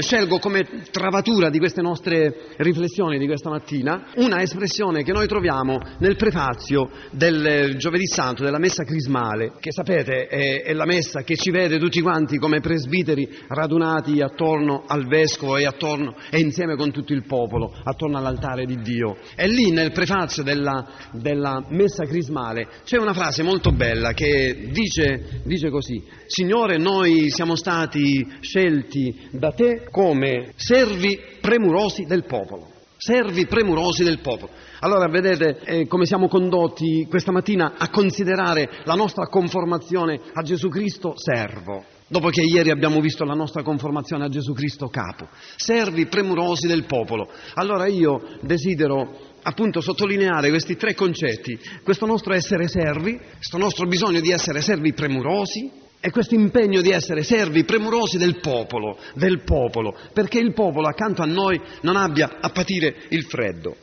scelgo 0.00 0.38
come 0.38 0.66
travatura 0.90 1.50
di 1.50 1.58
queste 1.58 1.82
nostre 1.82 2.54
riflessioni 2.56 3.18
di 3.18 3.26
questa 3.26 3.50
mattina 3.50 4.08
una 4.16 4.42
espressione 4.42 5.02
che 5.02 5.12
noi 5.12 5.26
troviamo 5.26 5.78
nel 5.98 6.16
prefazio 6.16 6.90
del 7.12 7.76
giovedì 7.76 8.06
santo, 8.06 8.42
della 8.42 8.58
messa 8.58 8.84
crismale, 8.84 9.52
che 9.60 9.72
sapete 9.72 10.26
è, 10.26 10.62
è, 10.62 10.72
la 10.72 10.84
messa 10.84 11.22
che 11.22 11.36
ci 11.36 11.50
vede 11.50 11.78
tutti 11.78 12.00
quanti 12.00 12.38
come 12.38 12.60
presbiteri 12.60 13.28
radunati 13.48 14.20
attorno 14.20 14.84
al 14.86 15.06
vescovo 15.06 15.56
e, 15.56 15.64
attorno, 15.64 16.14
e 16.30 16.40
insieme 16.40 16.76
con 16.76 16.90
tutto 16.90 17.12
il 17.12 17.24
popolo, 17.24 17.72
attorno 17.84 18.18
all'altare 18.18 18.64
di 18.64 18.76
Dio. 18.76 19.16
E 19.36 19.46
lì 19.46 19.70
nel 19.70 19.92
prefazio 19.92 20.42
della, 20.42 20.86
della 21.12 21.64
messa 21.70 22.04
crismale 22.04 22.68
c'è 22.84 22.98
una 22.98 23.14
frase 23.14 23.42
molto 23.42 23.70
bella 23.70 24.12
che 24.12 24.68
dice, 24.72 25.42
dice 25.44 25.70
così, 25.70 26.02
Signore 26.26 26.76
noi 26.76 27.30
siamo 27.30 27.56
stati 27.56 28.26
scelti 28.40 29.28
da 29.30 29.50
te 29.52 29.77
come 29.90 30.52
servi 30.56 31.18
premurosi 31.40 32.04
del 32.04 32.24
popolo. 32.24 32.76
Servi 32.96 33.46
premurosi 33.46 34.02
del 34.02 34.18
popolo. 34.18 34.50
Allora 34.80 35.08
vedete 35.08 35.60
eh, 35.64 35.86
come 35.86 36.04
siamo 36.04 36.26
condotti 36.26 37.06
questa 37.08 37.30
mattina 37.30 37.74
a 37.78 37.90
considerare 37.90 38.68
la 38.84 38.94
nostra 38.94 39.26
conformazione 39.26 40.20
a 40.32 40.42
Gesù 40.42 40.68
Cristo 40.68 41.14
servo, 41.16 41.84
dopo 42.08 42.28
che 42.28 42.42
ieri 42.42 42.70
abbiamo 42.70 43.00
visto 43.00 43.24
la 43.24 43.34
nostra 43.34 43.62
conformazione 43.62 44.24
a 44.24 44.28
Gesù 44.28 44.52
Cristo 44.52 44.88
capo. 44.88 45.28
Servi 45.56 46.06
premurosi 46.06 46.66
del 46.66 46.86
popolo. 46.86 47.28
Allora 47.54 47.86
io 47.86 48.38
desidero 48.40 49.16
appunto 49.42 49.80
sottolineare 49.80 50.48
questi 50.50 50.76
tre 50.76 50.94
concetti, 50.94 51.58
questo 51.84 52.04
nostro 52.04 52.34
essere 52.34 52.66
servi, 52.66 53.16
questo 53.16 53.58
nostro 53.58 53.86
bisogno 53.86 54.20
di 54.20 54.30
essere 54.30 54.60
servi 54.60 54.92
premurosi, 54.92 55.86
E 56.00 56.10
questo 56.10 56.34
impegno 56.34 56.80
di 56.80 56.90
essere 56.90 57.22
servi 57.24 57.64
premurosi 57.64 58.18
del 58.18 58.38
popolo, 58.40 58.98
del 59.14 59.42
popolo, 59.42 59.96
perché 60.12 60.38
il 60.38 60.52
popolo 60.52 60.86
accanto 60.86 61.22
a 61.22 61.26
noi 61.26 61.60
non 61.82 61.96
abbia 61.96 62.38
a 62.40 62.50
patire 62.50 63.06
il 63.08 63.24
freddo. 63.24 63.74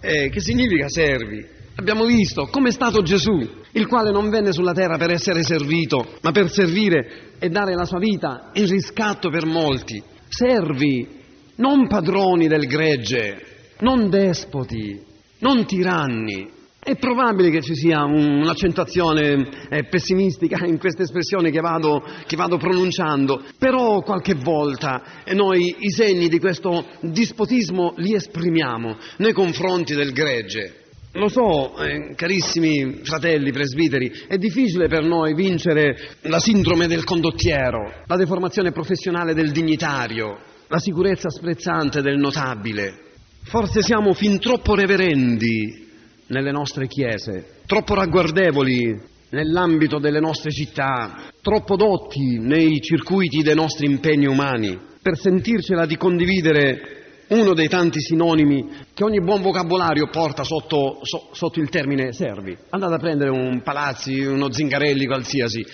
Eh, 0.00 0.28
che 0.28 0.40
significa 0.40 0.88
servi? 0.88 1.52
Abbiamo 1.76 2.04
visto 2.04 2.46
come 2.46 2.68
è 2.68 2.72
stato 2.72 3.02
Gesù, 3.02 3.36
il 3.72 3.86
quale 3.86 4.10
non 4.10 4.28
venne 4.28 4.52
sulla 4.52 4.72
terra 4.72 4.98
per 4.98 5.10
essere 5.10 5.42
servito, 5.42 6.18
ma 6.20 6.30
per 6.30 6.50
servire 6.50 7.32
e 7.38 7.48
dare 7.48 7.74
la 7.74 7.86
sua 7.86 7.98
vita 7.98 8.50
in 8.52 8.66
riscatto 8.68 9.30
per 9.30 9.46
molti. 9.46 10.02
Servi, 10.28 11.08
non 11.56 11.88
padroni 11.88 12.46
del 12.46 12.66
gregge, 12.66 13.72
non 13.80 14.10
despoti, 14.10 15.00
non 15.38 15.64
tiranni, 15.64 16.48
è 16.84 16.96
probabile 16.96 17.48
che 17.50 17.62
ci 17.62 17.74
sia 17.74 18.04
un'accentuazione 18.04 19.68
eh, 19.70 19.84
pessimistica 19.84 20.66
in 20.66 20.78
questa 20.78 21.02
espressione 21.02 21.50
che 21.50 21.60
vado, 21.60 22.04
che 22.26 22.36
vado, 22.36 22.58
pronunciando, 22.58 23.42
però 23.58 24.02
qualche 24.02 24.34
volta 24.34 25.02
noi 25.32 25.76
i 25.78 25.90
segni 25.90 26.28
di 26.28 26.38
questo 26.38 26.84
dispotismo 27.00 27.94
li 27.96 28.14
esprimiamo 28.14 28.98
nei 29.16 29.32
confronti 29.32 29.94
del 29.94 30.12
gregge. 30.12 30.82
Lo 31.12 31.28
so, 31.28 31.74
eh, 31.78 32.14
carissimi 32.16 33.00
fratelli 33.02 33.50
presbiteri, 33.50 34.12
è 34.28 34.36
difficile 34.36 34.86
per 34.86 35.04
noi 35.04 35.32
vincere 35.32 35.96
la 36.22 36.38
sindrome 36.38 36.86
del 36.86 37.04
condottiero, 37.04 38.02
la 38.04 38.16
deformazione 38.16 38.72
professionale 38.72 39.32
del 39.32 39.52
dignitario, 39.52 40.38
la 40.68 40.78
sicurezza 40.78 41.30
sprezzante 41.30 42.02
del 42.02 42.18
notabile. 42.18 42.98
Forse 43.44 43.80
siamo 43.80 44.12
fin 44.12 44.38
troppo 44.38 44.74
reverendi 44.74 45.83
nelle 46.28 46.50
nostre 46.50 46.86
chiese, 46.86 47.60
troppo 47.66 47.94
ragguardevoli 47.94 49.12
nell'ambito 49.30 49.98
delle 49.98 50.20
nostre 50.20 50.50
città, 50.50 51.24
troppo 51.42 51.76
dotti 51.76 52.38
nei 52.38 52.80
circuiti 52.80 53.42
dei 53.42 53.54
nostri 53.54 53.86
impegni 53.86 54.26
umani, 54.26 54.78
per 55.02 55.18
sentircela 55.18 55.86
di 55.86 55.96
condividere 55.96 57.02
uno 57.28 57.52
dei 57.54 57.68
tanti 57.68 58.00
sinonimi 58.00 58.68
che 58.92 59.04
ogni 59.04 59.20
buon 59.20 59.42
vocabolario 59.42 60.08
porta 60.08 60.44
sotto, 60.44 61.00
so, 61.02 61.30
sotto 61.32 61.60
il 61.60 61.68
termine 61.68 62.12
servi. 62.12 62.56
Andate 62.70 62.94
a 62.94 62.98
prendere 62.98 63.30
un 63.30 63.62
palazzi, 63.62 64.20
uno 64.20 64.52
zingarelli 64.52 65.06
qualsiasi 65.06 65.64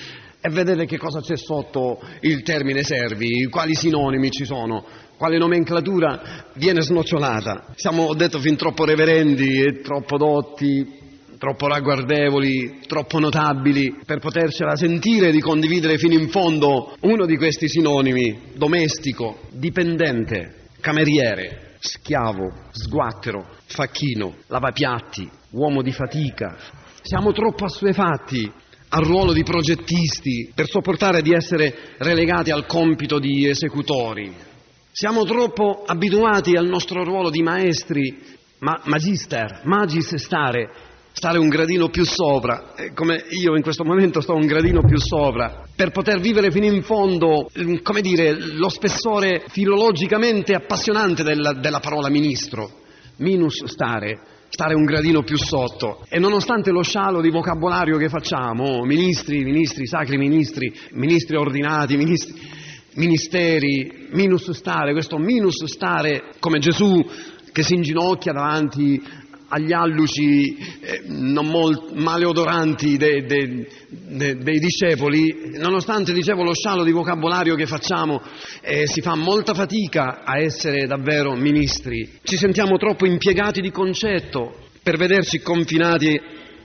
e 0.42 0.48
vedete 0.48 0.86
che 0.86 0.96
cosa 0.96 1.20
c'è 1.20 1.36
sotto 1.36 2.00
il 2.20 2.42
termine 2.42 2.82
servi, 2.82 3.46
quali 3.50 3.74
sinonimi 3.74 4.30
ci 4.30 4.46
sono 4.46 4.84
quale 5.20 5.36
nomenclatura 5.36 6.46
viene 6.54 6.80
snocciolata. 6.80 7.74
Siamo, 7.74 8.04
ho 8.04 8.14
detto, 8.14 8.38
fin 8.38 8.56
troppo 8.56 8.86
reverendi 8.86 9.60
e 9.60 9.80
troppo 9.82 10.16
dotti, 10.16 10.82
troppo 11.36 11.66
ragguardevoli, 11.66 12.78
troppo 12.86 13.18
notabili 13.18 13.98
per 14.06 14.18
potercela 14.18 14.76
sentire 14.76 15.30
di 15.30 15.40
condividere 15.40 15.98
fino 15.98 16.14
in 16.14 16.30
fondo 16.30 16.96
uno 17.00 17.26
di 17.26 17.36
questi 17.36 17.68
sinonimi, 17.68 18.52
domestico, 18.54 19.40
dipendente, 19.50 20.68
cameriere, 20.80 21.74
schiavo, 21.80 22.54
sguattero, 22.70 23.46
facchino, 23.66 24.36
lavapiatti, 24.46 25.28
uomo 25.50 25.82
di 25.82 25.92
fatica. 25.92 26.56
Siamo 27.02 27.32
troppo 27.32 27.66
assuefatti 27.66 28.50
al 28.88 29.04
ruolo 29.04 29.34
di 29.34 29.42
progettisti 29.42 30.50
per 30.54 30.66
sopportare 30.66 31.20
di 31.20 31.34
essere 31.34 31.74
relegati 31.98 32.50
al 32.50 32.64
compito 32.64 33.18
di 33.18 33.46
esecutori, 33.46 34.48
siamo 34.92 35.24
troppo 35.24 35.84
abituati 35.86 36.56
al 36.56 36.66
nostro 36.66 37.04
ruolo 37.04 37.30
di 37.30 37.42
maestri, 37.42 38.18
ma 38.58 38.80
magister, 38.84 39.62
magis 39.64 40.16
stare, 40.16 40.70
stare 41.12 41.38
un 41.38 41.48
gradino 41.48 41.88
più 41.88 42.04
sopra, 42.04 42.74
come 42.94 43.24
io 43.30 43.56
in 43.56 43.62
questo 43.62 43.84
momento 43.84 44.20
sto 44.20 44.34
un 44.34 44.46
gradino 44.46 44.82
più 44.82 44.98
sopra, 44.98 45.62
per 45.74 45.90
poter 45.90 46.18
vivere 46.20 46.50
fino 46.50 46.66
in 46.66 46.82
fondo, 46.82 47.48
mm, 47.58 47.76
come 47.82 48.00
dire, 48.00 48.36
lo 48.54 48.68
spessore 48.68 49.44
filologicamente 49.48 50.54
appassionante 50.54 51.22
della, 51.22 51.52
della 51.52 51.80
parola 51.80 52.08
ministro. 52.08 52.78
Minus 53.18 53.64
stare, 53.66 54.18
stare 54.48 54.74
un 54.74 54.84
gradino 54.84 55.22
più 55.22 55.36
sotto. 55.36 56.04
E 56.08 56.18
nonostante 56.18 56.70
lo 56.70 56.82
scialo 56.82 57.20
di 57.20 57.30
vocabolario 57.30 57.98
che 57.98 58.08
facciamo, 58.08 58.82
ministri, 58.84 59.44
ministri, 59.44 59.86
sacri 59.86 60.16
ministri, 60.16 60.72
ministri 60.92 61.36
ordinati, 61.36 61.96
ministri, 61.96 62.34
ministeri, 62.94 64.08
minus 64.12 64.50
stare, 64.50 64.92
questo 64.92 65.18
minus 65.18 65.64
stare 65.64 66.32
come 66.38 66.58
Gesù 66.58 67.04
che 67.52 67.62
si 67.62 67.74
inginocchia 67.74 68.32
davanti 68.32 69.00
agli 69.52 69.72
alluci 69.72 70.56
eh, 70.80 71.02
molt, 71.08 71.92
maleodoranti 71.92 72.96
dei, 72.96 73.26
dei, 73.26 73.66
dei, 73.88 74.38
dei, 74.38 74.58
discepoli, 74.58 75.56
nonostante 75.58 76.12
dicevo 76.12 76.44
lo 76.44 76.54
scialo 76.54 76.84
di 76.84 76.92
vocabolario 76.92 77.56
che 77.56 77.66
facciamo, 77.66 78.22
eh, 78.60 78.86
si 78.86 79.00
fa 79.00 79.16
molta 79.16 79.54
fatica 79.54 80.22
a 80.24 80.38
essere 80.38 80.86
davvero 80.86 81.34
ministri. 81.34 82.08
Ci 82.22 82.36
sentiamo 82.36 82.76
troppo 82.76 83.06
impiegati 83.06 83.60
di 83.60 83.70
concetto 83.70 84.68
per 84.82 84.96
vederci 84.96 85.40
confinati 85.40 86.18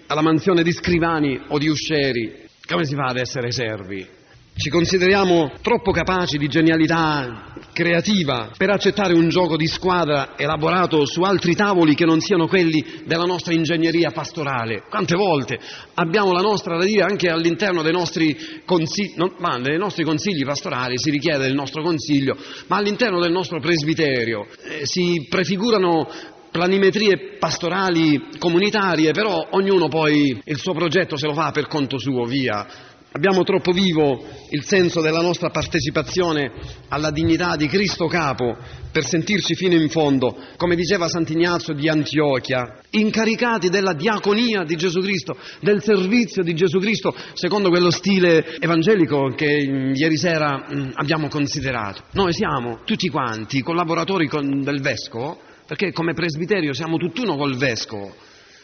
alla 0.07 0.21
mansione 0.21 0.61
di 0.61 0.71
scrivani 0.71 1.39
o 1.47 1.57
di 1.57 1.67
uscieri. 1.67 2.43
Come 2.67 2.85
si 2.85 2.93
fa 2.93 3.05
ad 3.05 3.17
essere 3.17 3.51
servi? 3.51 4.14
Ci 4.57 4.69
consideriamo 4.69 5.51
troppo 5.61 5.91
capaci 5.91 6.37
di 6.37 6.47
genialità 6.47 7.53
creativa 7.73 8.51
per 8.55 8.69
accettare 8.69 9.13
un 9.13 9.27
gioco 9.27 9.57
di 9.57 9.67
squadra 9.67 10.37
elaborato 10.37 11.05
su 11.05 11.23
altri 11.23 11.55
tavoli 11.55 11.93
che 11.93 12.05
non 12.05 12.21
siano 12.21 12.47
quelli 12.47 13.01
della 13.03 13.25
nostra 13.25 13.53
ingegneria 13.53 14.11
pastorale. 14.11 14.83
Quante 14.89 15.17
volte 15.17 15.59
abbiamo 15.95 16.31
la 16.31 16.39
nostra 16.39 16.77
da 16.77 16.85
dire 16.85 17.03
anche 17.03 17.27
all'interno 17.27 17.81
dei 17.81 17.91
nostri 17.91 18.61
consigli, 18.63 19.15
non, 19.17 19.33
ma 19.39 19.57
nei 19.57 19.77
nostri 19.77 20.05
consigli 20.05 20.45
pastorali 20.45 20.97
si 20.97 21.09
richiede 21.09 21.47
il 21.47 21.53
nostro 21.53 21.83
consiglio, 21.83 22.37
ma 22.67 22.77
all'interno 22.77 23.19
del 23.19 23.33
nostro 23.33 23.59
presbiterio 23.59 24.47
eh, 24.69 24.85
si 24.85 25.27
prefigurano 25.29 26.07
planimetrie 26.49 27.35
pastorali 27.37 28.29
comunitarie, 28.39 29.11
però 29.11 29.49
ognuno 29.51 29.89
poi 29.89 30.41
il 30.45 30.57
suo 30.57 30.71
progetto 30.73 31.17
se 31.17 31.27
lo 31.27 31.33
fa 31.33 31.51
per 31.51 31.67
conto 31.67 31.97
suo, 31.99 32.23
via. 32.23 32.84
Abbiamo 33.15 33.43
troppo 33.43 33.71
vivo 33.71 34.25
il 34.49 34.65
senso 34.65 34.99
della 34.99 35.21
nostra 35.21 35.49
partecipazione 35.49 36.51
alla 36.89 37.11
dignità 37.11 37.55
di 37.55 37.65
Cristo 37.67 38.07
capo 38.07 38.57
per 38.91 39.05
sentirci 39.05 39.55
fino 39.55 39.73
in 39.73 39.87
fondo, 39.87 40.35
come 40.57 40.75
diceva 40.75 41.07
Sant'Ignazio 41.07 41.73
di 41.73 41.87
Antiochia, 41.87 42.81
incaricati 42.89 43.69
della 43.69 43.93
diaconia 43.93 44.65
di 44.65 44.75
Gesù 44.75 44.99
Cristo, 44.99 45.37
del 45.61 45.81
servizio 45.81 46.43
di 46.43 46.53
Gesù 46.55 46.77
Cristo, 46.79 47.15
secondo 47.35 47.69
quello 47.69 47.89
stile 47.89 48.57
evangelico 48.59 49.29
che 49.33 49.45
ieri 49.45 50.17
sera 50.17 50.67
mm, 50.69 50.89
abbiamo 50.95 51.29
considerato. 51.29 52.03
Noi 52.11 52.33
siamo 52.33 52.81
tutti 52.83 53.07
quanti 53.07 53.61
collaboratori 53.61 54.27
con, 54.27 54.61
del 54.61 54.81
Vescovo, 54.81 55.39
perché 55.65 55.93
come 55.93 56.11
presbiterio 56.11 56.73
siamo 56.73 56.97
tutt'uno 56.97 57.37
col 57.37 57.55
Vescovo, 57.55 58.13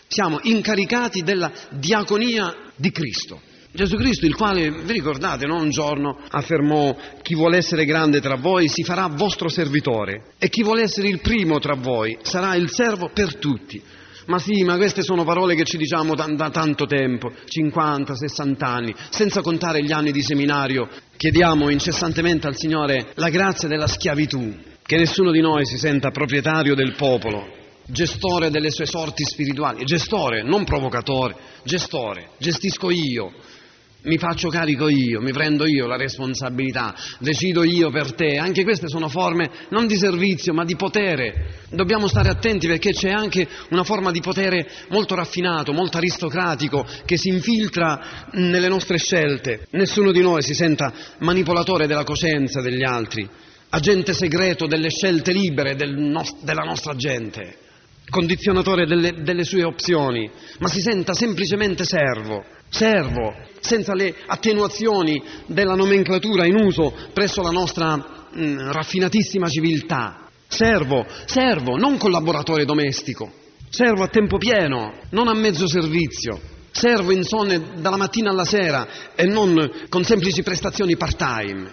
siamo 0.08 0.40
incaricati 0.44 1.22
della 1.22 1.50
diaconia 1.70 2.54
di 2.76 2.92
Cristo. 2.92 3.50
Gesù 3.74 3.96
Cristo, 3.96 4.26
il 4.26 4.36
quale, 4.36 4.70
vi 4.70 4.92
ricordate, 4.92 5.46
no? 5.46 5.56
un 5.56 5.70
giorno 5.70 6.20
affermò 6.30 6.94
chi 7.22 7.36
vuole 7.36 7.56
essere 7.58 7.86
grande 7.86 8.20
tra 8.20 8.36
voi 8.36 8.68
si 8.68 8.84
farà 8.84 9.08
vostro 9.08 9.48
servitore 9.48 10.34
e 10.38 10.50
chi 10.50 10.62
vuole 10.62 10.82
essere 10.82 11.08
il 11.08 11.22
primo 11.22 11.58
tra 11.60 11.76
voi 11.76 12.18
sarà 12.22 12.56
il 12.56 12.70
servo 12.70 13.12
per 13.14 13.38
tutti. 13.38 13.82
Ma 14.26 14.40
sì, 14.40 14.64
ma 14.64 14.76
queste 14.76 15.04
sono 15.04 15.24
parole 15.24 15.56
che 15.56 15.64
ci 15.64 15.78
diciamo 15.78 16.16
da, 16.16 16.26
da 16.28 16.50
tanto 16.50 16.86
tempo, 16.86 17.32
50, 17.46 18.14
60 18.14 18.66
anni, 18.66 18.94
senza 19.10 19.42
contare 19.42 19.82
gli 19.84 19.92
anni 19.92 20.12
di 20.12 20.22
seminario. 20.22 20.90
Chiediamo 21.16 21.70
incessantemente 21.70 22.48
al 22.48 22.58
Signore 22.58 23.14
la 23.16 23.30
grazia 23.30 23.70
della 23.70 23.88
schiavitù, 23.88 24.54
che 24.84 24.98
nessuno 24.98 25.32
di 25.32 25.40
noi 25.40 25.66
si 25.66 25.78
senta 25.78 26.12
proprietario 26.12 26.76
del 26.76 26.94
popolo, 26.96 27.48
gestore 27.88 28.50
delle 28.50 28.70
sue 28.70 28.86
sorti 28.86 29.24
spirituali, 29.24 29.86
gestore, 29.86 30.44
non 30.44 30.66
provocatore, 30.66 31.36
gestore, 31.64 32.32
gestisco 32.38 32.92
io, 32.92 33.32
mi 34.04 34.18
faccio 34.18 34.50
carico 34.50 34.88
io, 34.88 35.22
mi 35.22 35.32
prendo 35.32 35.66
io 35.68 35.86
la 35.86 35.96
responsabilità, 35.96 36.96
decido 37.20 37.64
io 37.64 37.92
per 37.92 38.14
te. 38.14 38.38
Anche 38.38 38.64
queste 38.64 38.88
sono 38.88 39.08
forme 39.08 39.50
non 39.70 39.86
di 39.86 39.96
servizio 39.96 40.54
ma 40.54 40.66
di 40.66 40.76
potere. 40.76 41.60
Dobbiamo 41.70 42.08
stare 42.08 42.30
attenti 42.30 42.68
perché 42.68 42.92
c'è 42.92 43.10
anche 43.10 43.48
una 43.70 43.84
forma 43.84 44.12
di 44.12 44.20
potere 44.22 44.68
molto 44.90 45.16
raffinato, 45.16 45.72
molto 45.74 45.98
aristocratico 45.98 46.86
che 47.06 47.18
si 47.18 47.30
infiltra 47.30 48.30
nelle 48.32 48.68
nostre 48.68 48.98
scelte. 48.98 49.68
Nessuno 49.72 50.12
di 50.12 50.22
noi 50.22 50.42
si 50.42 50.54
senta 50.54 50.92
manipolatore 51.20 51.86
della 51.86 52.04
coscienza 52.04 52.62
degli 52.62 52.84
altri, 52.84 53.28
agente 53.70 54.14
segreto 54.14 54.66
delle 54.66 54.90
scelte 54.90 55.32
libere 55.32 55.76
del 55.76 55.96
no- 55.96 56.40
della 56.42 56.64
nostra 56.64 56.96
gente, 56.96 57.58
condizionatore 58.10 58.88
delle, 58.88 59.22
delle 59.22 59.44
sue 59.44 59.64
opzioni, 59.64 60.30
ma 60.58 60.68
si 60.70 60.82
senta 60.82 61.14
semplicemente 61.14 61.86
servo 61.86 62.60
servo, 62.72 63.36
senza 63.60 63.94
le 63.94 64.16
attenuazioni 64.26 65.22
della 65.46 65.76
nomenclatura 65.76 66.46
in 66.46 66.56
uso 66.56 66.94
presso 67.14 67.42
la 67.42 67.52
nostra 67.52 67.96
mh, 67.96 68.44
mm, 68.44 68.58
raffinatissima 68.72 69.48
civiltà. 69.48 70.30
Servo, 70.48 71.06
servo, 71.26 71.78
non 71.78 71.98
collaboratore 71.98 72.66
domestico, 72.66 73.32
servo 73.70 74.04
a 74.04 74.08
tempo 74.08 74.38
pieno, 74.38 74.94
non 75.12 75.28
a 75.28 75.34
mezzo 75.34 75.68
servizio, 75.68 76.40
servo 76.72 77.12
insonne 77.12 77.74
dalla 77.76 77.98
mattina 77.98 78.32
alla 78.32 78.46
sera 78.46 78.88
e 79.16 79.26
non 79.26 79.86
con 79.90 80.04
semplici 80.04 80.44
prestazioni 80.44 80.98
part-time, 80.98 81.72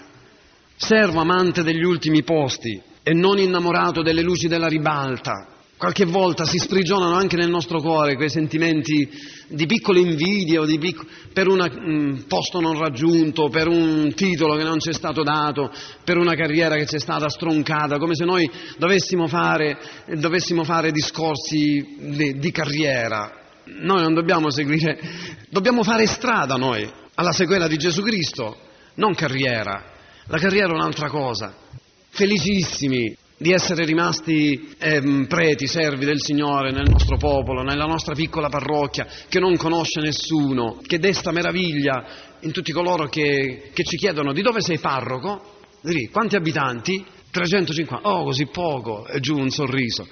servo 0.76 1.20
amante 1.20 1.62
degli 1.62 1.82
ultimi 1.82 2.22
posti 2.22 2.80
e 3.03 3.14
non 3.14 3.38
innamorato 3.38 4.03
delle 4.03 4.22
luci 4.22 4.46
della 4.49 4.68
ribalta. 4.68 5.57
Qualche 5.79 6.07
volta 6.07 6.45
si 6.45 6.59
sprigionano 6.59 7.14
anche 7.14 7.37
nel 7.37 7.49
nostro 7.49 7.81
cuore 7.81 8.16
quei 8.16 8.29
sentimenti 8.29 9.09
di 9.47 9.64
piccole 9.66 10.01
invidie 10.01 10.59
o 10.59 10.64
di 10.64 10.76
pic- 10.76 11.07
per 11.33 11.47
un 11.47 11.61
mm, 11.61 12.16
posto 12.26 12.61
non 12.61 12.76
raggiunto, 12.76 13.49
per 13.49 13.68
un 13.68 14.12
titolo 14.12 14.57
che 14.57 14.64
non 14.64 14.81
ci 14.81 14.89
è 14.89 14.93
stato 14.93 15.22
dato, 15.22 15.70
per 16.03 16.16
una 16.16 16.35
carriera 16.35 16.74
che 16.74 16.85
ci 16.85 16.97
è 16.97 16.99
stata 16.99 17.29
stroncata, 17.29 17.97
come 17.97 18.16
se 18.16 18.24
noi 18.24 18.51
dovessimo 18.76 19.29
fare, 19.29 19.79
dovessimo 20.16 20.64
fare 20.64 20.91
discorsi 20.91 21.97
di, 21.97 22.39
di 22.41 22.51
carriera. 22.51 23.33
Noi 23.81 24.03
non 24.03 24.14
dobbiamo 24.14 24.51
seguire, 24.51 24.99
dobbiamo 25.49 25.85
fare 25.85 26.09
strada 26.09 26.57
noi 26.57 26.91
alla 27.14 27.33
sequela 27.33 27.68
di 27.68 27.76
Gesù 27.76 28.03
Cristo, 28.03 28.57
non 28.95 29.14
carriera. 29.14 29.93
La 30.26 30.39
carriera 30.39 30.72
è 30.72 30.74
un'altra 30.74 31.09
cosa. 31.09 31.55
Felicissimi 32.09 33.16
di 33.39 33.53
essere 33.53 33.84
rimasti 33.84 34.74
eh, 34.78 35.26
preti, 35.28 35.68
servi 35.68 36.05
del 36.05 36.20
Signore 36.20 36.72
nel 36.72 36.91
nostro 36.91 37.16
popolo, 37.16 37.62
nella 37.62 37.84
nostra 37.84 38.14
piccola 38.14 38.49
parrocchia, 38.49 39.07
che 39.28 39.39
non 39.39 39.57
conosce 39.57 40.01
nessuno, 40.01 40.80
che 40.84 40.99
desta 40.99 41.30
meraviglia 41.30 42.05
in 42.41 42.51
tutti 42.51 42.72
coloro 42.72 43.09
che, 43.09 43.70
che 43.72 43.84
ci 43.84 43.97
chiedono 43.97 44.32
di 44.32 44.43
dove 44.43 44.61
sei 44.61 44.78
parroco? 44.78 45.57
Lì, 45.82 46.09
quanti 46.09 46.34
abitanti? 46.34 47.05
350. 47.30 48.09
Oh, 48.09 48.24
così 48.24 48.47
poco. 48.47 49.07
E 49.07 49.20
giù 49.20 49.36
un 49.39 49.51
sorriso. 49.51 50.07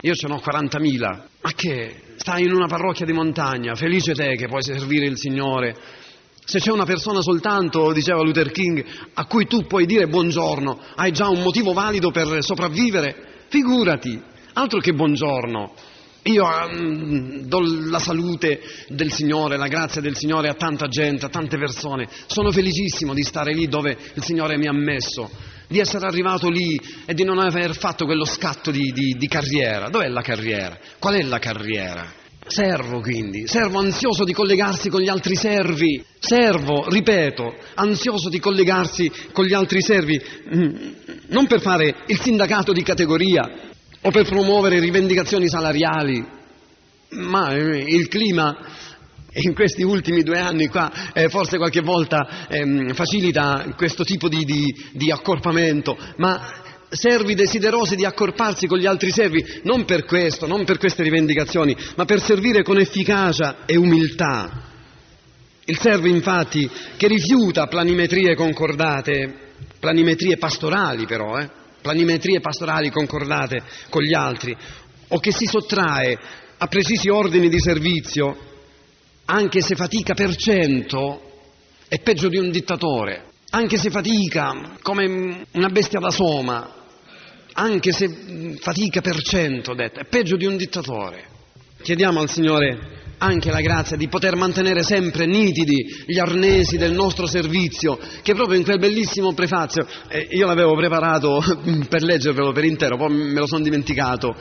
Io 0.00 0.14
ce 0.14 0.26
n'ho 0.26 0.40
40.000. 0.42 1.00
Ma 1.42 1.52
che? 1.54 2.00
Stai 2.16 2.44
in 2.44 2.52
una 2.52 2.66
parrocchia 2.66 3.04
di 3.04 3.12
montagna, 3.12 3.74
felice 3.74 4.14
te 4.14 4.36
che 4.36 4.46
puoi 4.46 4.62
servire 4.62 5.04
il 5.06 5.18
Signore 5.18 5.76
se 6.44 6.58
c'è 6.58 6.70
una 6.70 6.84
persona 6.84 7.20
soltanto, 7.22 7.92
diceva 7.92 8.22
Luther 8.22 8.50
King, 8.50 8.84
a 9.14 9.24
cui 9.24 9.46
tu 9.46 9.66
puoi 9.66 9.86
dire 9.86 10.06
buongiorno, 10.06 10.78
hai 10.96 11.10
già 11.10 11.28
un 11.28 11.42
motivo 11.42 11.72
valido 11.72 12.10
per 12.10 12.42
sopravvivere, 12.42 13.44
figurati, 13.48 14.20
altro 14.52 14.80
che 14.80 14.92
buongiorno. 14.92 15.72
Io 16.26 16.44
um, 16.44 17.40
do 17.42 17.60
la 17.60 17.98
salute 17.98 18.60
del 18.88 19.12
Signore, 19.12 19.58
la 19.58 19.68
grazia 19.68 20.00
del 20.00 20.16
Signore 20.16 20.48
a 20.48 20.54
tanta 20.54 20.86
gente, 20.88 21.26
a 21.26 21.28
tante 21.28 21.58
persone. 21.58 22.08
Sono 22.26 22.50
felicissimo 22.50 23.12
di 23.12 23.22
stare 23.22 23.52
lì 23.52 23.68
dove 23.68 23.96
il 24.14 24.22
Signore 24.22 24.56
mi 24.56 24.66
ha 24.66 24.72
messo, 24.72 25.30
di 25.68 25.80
essere 25.80 26.06
arrivato 26.06 26.48
lì 26.48 26.80
e 27.04 27.12
di 27.12 27.24
non 27.24 27.38
aver 27.38 27.76
fatto 27.76 28.06
quello 28.06 28.24
scatto 28.24 28.70
di, 28.70 28.90
di, 28.92 29.16
di 29.18 29.28
carriera. 29.28 29.90
Dov'è 29.90 30.08
la 30.08 30.22
carriera? 30.22 30.78
Qual 30.98 31.14
è 31.14 31.22
la 31.22 31.38
carriera? 31.38 32.22
Servo 32.46 33.00
quindi, 33.00 33.46
servo 33.46 33.78
ansioso 33.78 34.22
di 34.22 34.34
collegarsi 34.34 34.90
con 34.90 35.00
gli 35.00 35.08
altri 35.08 35.34
servi, 35.34 36.04
servo, 36.18 36.86
ripeto, 36.90 37.54
ansioso 37.74 38.28
di 38.28 38.38
collegarsi 38.38 39.10
con 39.32 39.46
gli 39.46 39.54
altri 39.54 39.80
servi, 39.80 40.20
mm, 40.54 40.74
non 41.28 41.46
per 41.46 41.62
fare 41.62 42.02
il 42.06 42.20
sindacato 42.20 42.72
di 42.72 42.82
categoria 42.82 43.50
o 44.02 44.10
per 44.10 44.26
promuovere 44.26 44.78
rivendicazioni 44.78 45.48
salariali, 45.48 46.22
ma 47.12 47.54
eh, 47.54 47.78
il 47.78 48.08
clima 48.08 48.54
in 49.36 49.54
questi 49.54 49.82
ultimi 49.82 50.22
due 50.22 50.38
anni 50.38 50.68
qua 50.68 51.12
eh, 51.12 51.28
forse 51.28 51.56
qualche 51.56 51.80
volta 51.80 52.46
eh, 52.46 52.92
facilita 52.92 53.72
questo 53.74 54.04
tipo 54.04 54.28
di, 54.28 54.44
di, 54.44 54.64
di 54.92 55.10
accorpamento, 55.10 55.96
ma 56.18 56.62
servi 56.88 57.34
desiderosi 57.34 57.96
di 57.96 58.04
accorparsi 58.04 58.66
con 58.66 58.78
gli 58.78 58.86
altri 58.86 59.10
servi, 59.10 59.44
non 59.62 59.84
per 59.84 60.04
questo, 60.04 60.46
non 60.46 60.64
per 60.64 60.78
queste 60.78 61.02
rivendicazioni, 61.02 61.76
ma 61.96 62.04
per 62.04 62.20
servire 62.20 62.62
con 62.62 62.78
efficacia 62.78 63.64
e 63.66 63.76
umiltà. 63.76 64.72
Il 65.66 65.78
servo 65.78 66.06
infatti 66.06 66.68
che 66.96 67.08
rifiuta 67.08 67.66
planimetrie 67.66 68.34
concordate, 68.34 69.52
planimetrie 69.80 70.36
pastorali 70.36 71.06
però, 71.06 71.38
eh, 71.38 71.48
planimetrie 71.80 72.40
pastorali 72.40 72.90
concordate 72.90 73.62
con 73.88 74.02
gli 74.02 74.14
altri, 74.14 74.56
o 75.08 75.18
che 75.18 75.32
si 75.32 75.46
sottrae 75.46 76.18
a 76.56 76.66
precisi 76.66 77.08
ordini 77.08 77.48
di 77.48 77.58
servizio, 77.58 78.36
anche 79.26 79.60
se 79.60 79.74
fatica 79.74 80.14
per 80.14 80.36
cento, 80.36 81.32
è 81.88 81.98
peggio 82.00 82.28
di 82.28 82.36
un 82.36 82.50
dittatore, 82.50 83.32
anche 83.54 83.78
se 83.78 83.88
fatica 83.88 84.72
come 84.82 85.46
una 85.52 85.68
bestia 85.68 86.00
da 86.00 86.10
soma, 86.10 86.68
anche 87.52 87.92
se 87.92 88.56
fatica 88.58 89.00
per 89.00 89.22
cento, 89.22 89.74
detto, 89.74 90.00
è 90.00 90.06
peggio 90.06 90.36
di 90.36 90.44
un 90.44 90.56
dittatore. 90.56 91.22
Chiediamo 91.80 92.18
al 92.18 92.28
Signore 92.28 93.02
anche 93.18 93.52
la 93.52 93.60
grazia 93.60 93.96
di 93.96 94.08
poter 94.08 94.34
mantenere 94.34 94.82
sempre 94.82 95.24
nitidi 95.26 96.04
gli 96.04 96.18
arnesi 96.18 96.76
del 96.76 96.94
nostro 96.94 97.28
servizio, 97.28 97.96
che 98.22 98.34
proprio 98.34 98.58
in 98.58 98.64
quel 98.64 98.80
bellissimo 98.80 99.32
prefazio, 99.34 99.86
eh, 100.08 100.26
io 100.32 100.46
l'avevo 100.46 100.74
preparato 100.74 101.40
per 101.88 102.02
leggervelo 102.02 102.50
per 102.50 102.64
intero, 102.64 102.96
poi 102.96 103.14
me 103.14 103.38
lo 103.38 103.46
sono 103.46 103.62
dimenticato, 103.62 104.34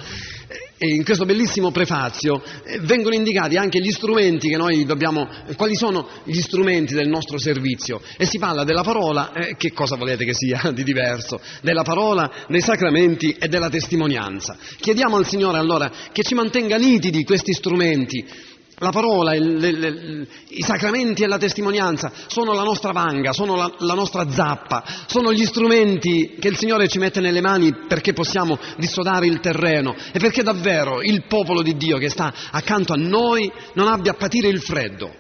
e 0.83 0.95
in 0.95 1.05
questo 1.05 1.23
bellissimo 1.23 1.71
prefazio 1.71 2.43
eh, 2.65 2.77
vengono 2.81 3.15
indicati 3.15 3.55
anche 3.55 3.79
gli 3.79 3.89
strumenti 3.89 4.49
che 4.49 4.57
noi 4.57 4.83
dobbiamo, 4.83 5.29
quali 5.55 5.77
sono 5.77 6.09
gli 6.25 6.41
strumenti 6.41 6.93
del 6.93 7.07
nostro 7.07 7.39
servizio 7.39 8.01
e 8.17 8.25
si 8.25 8.37
parla 8.37 8.65
della 8.65 8.83
parola, 8.83 9.31
eh, 9.31 9.55
che 9.55 9.71
cosa 9.71 9.95
volete 9.95 10.25
che 10.25 10.33
sia 10.33 10.71
di 10.73 10.83
diverso, 10.83 11.39
della 11.61 11.83
parola, 11.83 12.29
dei 12.49 12.59
sacramenti 12.59 13.31
e 13.31 13.47
della 13.47 13.69
testimonianza. 13.69 14.57
Chiediamo 14.77 15.15
al 15.15 15.25
Signore 15.25 15.57
allora 15.57 15.89
che 16.11 16.21
ci 16.21 16.35
mantenga 16.35 16.75
nitidi 16.75 17.23
questi 17.23 17.53
strumenti 17.53 18.51
la 18.77 18.89
parola, 18.89 19.35
il, 19.35 19.57
le, 19.57 20.27
i 20.49 20.61
sacramenti 20.61 21.23
e 21.23 21.27
la 21.27 21.37
testimonianza 21.37 22.11
sono 22.27 22.53
la 22.53 22.63
nostra 22.63 22.91
vanga, 22.91 23.31
sono 23.31 23.55
la, 23.55 23.71
la, 23.79 23.93
nostra 23.93 24.29
zappa, 24.29 24.83
sono 25.05 25.31
gli 25.31 25.45
strumenti 25.45 26.35
che 26.39 26.47
il 26.47 26.57
Signore 26.57 26.87
ci 26.87 26.97
mette 26.97 27.19
nelle 27.19 27.41
mani 27.41 27.73
perché 27.87 28.13
possiamo 28.13 28.57
dissodare 28.77 29.27
il 29.27 29.39
terreno 29.39 29.95
e 30.11 30.19
perché 30.19 30.43
davvero 30.43 31.01
il 31.01 31.25
popolo 31.27 31.61
di 31.61 31.77
Dio 31.77 31.97
che 31.97 32.09
sta 32.09 32.33
accanto 32.51 32.93
a 32.93 32.97
noi 32.97 33.51
non 33.73 33.87
abbia 33.87 34.11
a 34.11 34.15
patire 34.15 34.47
il 34.47 34.61
freddo. 34.61 35.13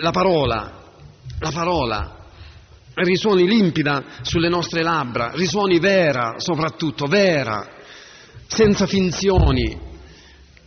La 0.00 0.10
parola, 0.10 0.82
la 1.40 1.50
parola 1.50 2.16
risuoni 2.94 3.46
limpida 3.46 4.04
sulle 4.22 4.48
nostre 4.48 4.82
labbra, 4.82 5.32
risuoni 5.34 5.78
vera 5.78 6.34
soprattutto, 6.38 7.06
vera, 7.06 7.68
senza 8.46 8.86
finzioni, 8.86 9.78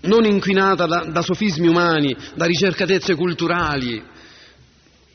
non 0.02 0.26
inquinata 0.26 0.86
da, 0.86 1.06
da 1.06 1.22
sofismi 1.22 1.68
umani, 1.68 2.16
da 2.36 2.46
ricercatezze 2.46 3.16
culturali, 3.16 4.02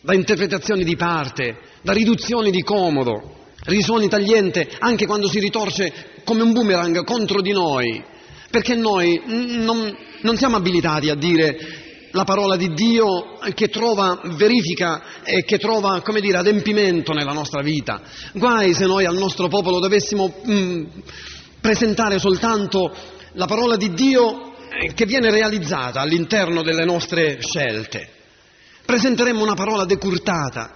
da 0.00 0.14
interpretazioni 0.14 0.84
di 0.84 0.96
parte, 0.96 1.58
da 1.82 1.92
riduzioni 1.92 2.50
di 2.50 2.62
comodo, 2.62 3.46
risuoni 3.64 4.08
tagliente 4.08 4.68
anche 4.78 5.06
quando 5.06 5.28
si 5.28 5.38
ritorce 5.38 6.20
come 6.24 6.42
un 6.42 6.52
boomerang 6.52 7.04
contro 7.04 7.40
di 7.40 7.52
noi, 7.52 8.02
perché 8.50 8.74
noi 8.74 9.20
non, 9.26 9.96
non 10.20 10.36
siamo 10.36 10.56
abilitati 10.56 11.08
a 11.08 11.14
dire 11.14 11.56
la 12.10 12.24
parola 12.24 12.56
di 12.56 12.72
Dio 12.74 13.38
che 13.54 13.68
trova 13.68 14.20
verifica 14.36 15.22
e 15.24 15.42
che 15.44 15.58
trova, 15.58 16.00
come 16.02 16.20
dire, 16.20 16.38
adempimento 16.38 17.12
nella 17.12 17.32
nostra 17.32 17.60
vita. 17.60 18.02
Guai 18.32 18.72
se 18.72 18.86
noi 18.86 19.04
al 19.04 19.16
nostro 19.16 19.48
popolo 19.48 19.80
dovessimo 19.80 20.32
mh, 20.44 20.82
presentare 21.60 22.20
soltanto 22.20 22.94
la 23.32 23.46
parola 23.46 23.76
di 23.76 23.92
Dio 23.94 24.53
che 24.94 25.06
viene 25.06 25.30
realizzata 25.30 26.00
all'interno 26.00 26.62
delle 26.62 26.84
nostre 26.84 27.38
scelte. 27.40 28.08
Presenteremo 28.84 29.42
una 29.42 29.54
parola 29.54 29.84
decurtata, 29.84 30.74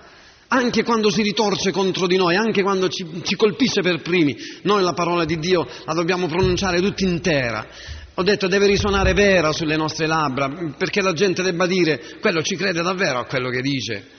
anche 0.49 0.83
quando 0.83 1.11
si 1.11 1.23
ritorce 1.23 1.71
contro 1.71 2.07
di 2.07 2.17
noi, 2.17 2.37
anche 2.37 2.63
quando 2.63 2.89
ci, 2.89 3.07
ci 3.23 3.37
colpisce 3.37 3.83
per 3.83 4.01
primi. 4.01 4.37
Noi 4.63 4.83
la 4.83 4.95
parola 4.95 5.25
di 5.25 5.39
Dio 5.39 5.67
la 5.85 5.93
dobbiamo 5.93 6.27
pronunciare 6.27 6.81
tutta 6.81 7.05
intera. 7.05 7.67
Ho 8.15 8.23
detto 8.23 8.49
deve 8.49 8.67
risuonare 8.67 9.13
vera 9.13 9.53
sulle 9.53 9.77
nostre 9.77 10.07
labbra, 10.07 10.73
perché 10.77 11.03
la 11.03 11.13
gente 11.13 11.43
debba 11.43 11.67
dire 11.67 12.17
quello 12.21 12.43
ci 12.43 12.57
crede 12.57 12.83
davvero 12.83 13.19
a 13.19 13.27
quello 13.27 13.51
che 13.51 13.61
dice. 13.61 14.18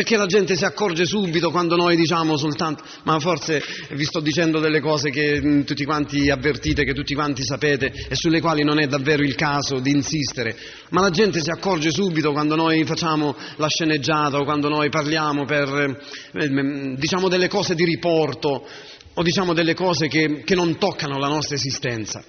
Perché 0.00 0.16
la 0.16 0.24
gente 0.24 0.56
si 0.56 0.64
accorge 0.64 1.04
subito 1.04 1.50
quando 1.50 1.76
noi 1.76 1.94
diciamo 1.94 2.38
soltanto, 2.38 2.82
ma 3.02 3.20
forse 3.20 3.62
vi 3.90 4.04
sto 4.06 4.20
dicendo 4.20 4.58
delle 4.58 4.80
cose 4.80 5.10
che 5.10 5.38
mm, 5.42 5.60
tutti 5.64 5.84
quanti 5.84 6.30
avvertite, 6.30 6.84
che 6.84 6.94
tutti 6.94 7.12
quanti 7.14 7.44
sapete 7.44 7.92
e 8.08 8.14
sulle 8.14 8.40
quali 8.40 8.64
non 8.64 8.80
è 8.80 8.86
davvero 8.86 9.22
il 9.22 9.34
caso 9.34 9.78
di 9.78 9.90
insistere, 9.90 10.56
ma 10.88 11.02
la 11.02 11.10
gente 11.10 11.42
si 11.42 11.50
accorge 11.50 11.90
subito 11.90 12.32
quando 12.32 12.56
noi 12.56 12.82
facciamo 12.86 13.36
la 13.56 13.68
sceneggiata 13.68 14.38
o 14.38 14.44
quando 14.44 14.70
noi 14.70 14.88
parliamo 14.88 15.44
per, 15.44 15.98
eh, 16.32 16.48
mm, 16.48 16.94
diciamo 16.94 17.28
delle 17.28 17.48
cose 17.48 17.74
di 17.74 17.84
riporto 17.84 18.66
o 19.12 19.22
diciamo 19.22 19.52
delle 19.52 19.74
cose 19.74 20.08
che, 20.08 20.44
che 20.46 20.54
non 20.54 20.78
toccano 20.78 21.18
la 21.18 21.28
nostra 21.28 21.56
esistenza. 21.56 22.24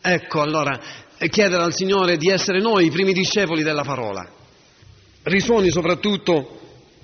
Ecco 0.00 0.40
allora, 0.40 0.76
chiedere 1.28 1.62
al 1.62 1.72
Signore 1.72 2.16
di 2.16 2.30
essere 2.30 2.60
noi 2.60 2.86
i 2.86 2.90
primi 2.90 3.12
discepoli 3.12 3.62
della 3.62 3.84
parola. 3.84 4.28
Risuoni 5.22 5.70
soprattutto 5.70 6.58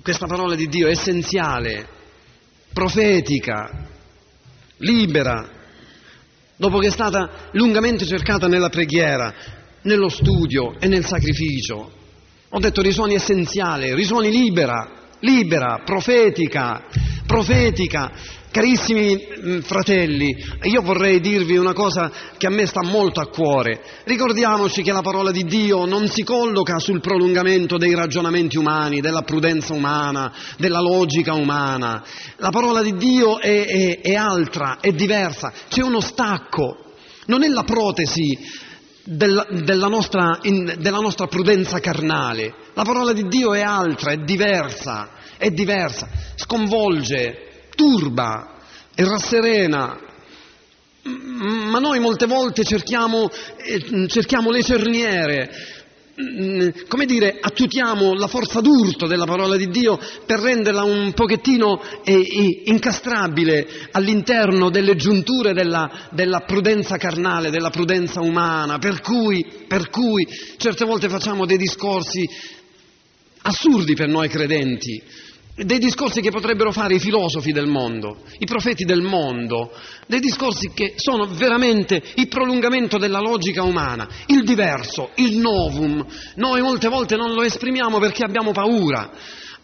questa 0.07 0.25
parola 0.25 0.55
di 0.55 0.69
Dio 0.69 0.87
essenziale, 0.87 1.85
profetica, 2.71 3.89
libera, 4.77 5.49
dopo 6.55 6.77
che 6.77 6.87
è 6.87 6.91
stata 6.91 7.49
lungamente 7.51 8.05
cercata 8.05 8.47
nella 8.47 8.69
preghiera, 8.69 9.33
nello 9.81 10.07
studio 10.07 10.79
e 10.79 10.87
nel 10.87 11.05
sacrificio. 11.05 11.91
Ho 12.47 12.59
detto 12.59 12.81
risuoni 12.81 13.15
essenziale, 13.15 13.95
risuoni 13.95 14.31
libera, 14.31 14.96
libera, 15.19 15.81
profetica, 15.83 16.85
profetica. 17.25 18.11
Carissimi 18.49 19.15
mm, 19.15 19.59
fratelli, 19.59 20.35
io 20.63 20.81
vorrei 20.81 21.19
dirvi 21.19 21.57
una 21.57 21.73
cosa 21.73 22.11
che 22.37 22.47
a 22.47 22.49
me 22.49 22.65
sta 22.65 22.81
molto 22.81 23.19
a 23.19 23.27
cuore. 23.27 23.79
Ricordiamoci 24.05 24.81
che 24.81 24.91
la 24.91 25.01
parola 25.01 25.29
di 25.29 25.43
Dio 25.43 25.85
non 25.85 26.07
si 26.07 26.23
colloca 26.23 26.79
sul 26.79 26.99
prolungamento 26.99 27.77
dei 27.77 27.93
ragionamenti 27.93 28.57
umani, 28.57 28.99
della 28.99 29.21
prudenza 29.21 29.73
umana, 29.73 30.33
della 30.57 30.79
logica 30.79 31.35
umana. 31.35 32.03
La 32.37 32.49
parola 32.49 32.81
di 32.81 32.95
Dio 32.95 33.39
è, 33.39 33.65
è, 33.65 34.01
è 34.01 34.15
altra, 34.15 34.79
è 34.79 34.91
diversa, 34.91 35.51
c'è 35.69 35.83
uno 35.83 35.99
stacco. 35.99 36.93
Non 37.25 37.43
è 37.43 37.47
la 37.47 37.63
protesi 37.63 38.39
della, 39.03 39.45
della, 39.49 39.87
nostra, 39.87 40.39
in, 40.43 40.77
della 40.79 40.99
nostra 40.99 41.27
prudenza 41.27 41.79
carnale. 41.79 42.66
La 42.77 42.83
parola 42.83 43.11
di 43.11 43.27
Dio 43.27 43.55
è 43.55 43.61
altra, 43.61 44.11
è 44.11 44.17
diversa, 44.17 45.09
è 45.35 45.49
diversa, 45.49 46.07
sconvolge, 46.35 47.69
turba 47.75 48.59
e 48.93 49.03
rasserena. 49.03 49.99
Ma 51.01 51.79
noi 51.79 51.99
molte 51.99 52.27
volte 52.27 52.63
cerchiamo, 52.63 53.31
eh, 53.57 54.07
cerchiamo 54.07 54.51
le 54.51 54.61
cerniere, 54.61 55.49
Mm, 56.19 56.69
come 56.87 57.05
dire, 57.05 57.37
attuiamo 57.39 58.15
la 58.15 58.25
forza 58.25 58.59
d'urto 58.59 59.05
della 59.05 59.25
parola 59.25 59.55
di 59.55 59.67
Dio 59.67 59.99
per 60.25 60.39
renderla 60.39 60.81
un 60.81 61.13
pochettino 61.13 61.79
eh, 62.03 62.63
incastrabile 62.65 63.67
all'interno 63.91 64.71
delle 64.71 64.95
giunture 64.95 65.53
della, 65.53 66.09
della, 66.09 66.39
prudenza 66.39 66.97
carnale, 66.97 67.51
della 67.51 67.69
prudenza 67.69 68.19
umana, 68.19 68.79
per 68.79 68.99
cui, 69.01 69.45
per 69.67 69.91
cui 69.91 70.27
certe 70.57 70.85
volte 70.85 71.07
facciamo 71.07 71.45
dei 71.45 71.57
discorsi 71.57 72.27
assurdi 73.47 73.93
per 73.93 74.09
noi 74.09 74.27
credenti, 74.27 75.01
dei 75.55 75.79
discorsi 75.79 76.21
che 76.21 76.29
potrebbero 76.29 76.71
fare 76.71 76.95
i 76.95 76.99
filosofi 76.99 77.51
del 77.51 77.65
mondo, 77.65 78.21
i 78.37 78.45
profeti 78.45 78.83
del 78.83 79.01
mondo, 79.01 79.71
dei 80.05 80.19
discorsi 80.19 80.69
che 80.73 80.93
sono 80.97 81.25
veramente 81.25 82.01
il 82.15 82.27
prolungamento 82.27 82.97
della 82.97 83.19
logica 83.19 83.63
umana, 83.63 84.07
il 84.27 84.43
diverso, 84.43 85.11
il 85.15 85.37
novum. 85.37 86.05
Noi 86.35 86.61
molte 86.61 86.89
volte 86.89 87.15
non 87.15 87.33
lo 87.33 87.41
esprimiamo 87.41 87.97
perché 87.97 88.23
abbiamo 88.23 88.51
paura, 88.51 89.09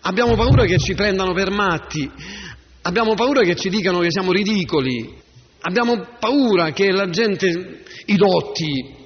abbiamo 0.02 0.36
paura 0.36 0.66
che 0.66 0.80
ci 0.80 0.96
prendano 0.96 1.34
per 1.34 1.52
matti, 1.52 2.10
abbiamo 2.82 3.14
paura 3.14 3.42
che 3.42 3.56
ci 3.56 3.70
dicano 3.70 4.00
che 4.00 4.10
siamo 4.10 4.32
ridicoli, 4.32 5.14
abbiamo 5.62 6.08
paura 6.20 6.72
che 6.72 6.90
la 6.92 7.10
gente, 7.10 7.84
i 8.06 8.16
dotti, 8.16 9.03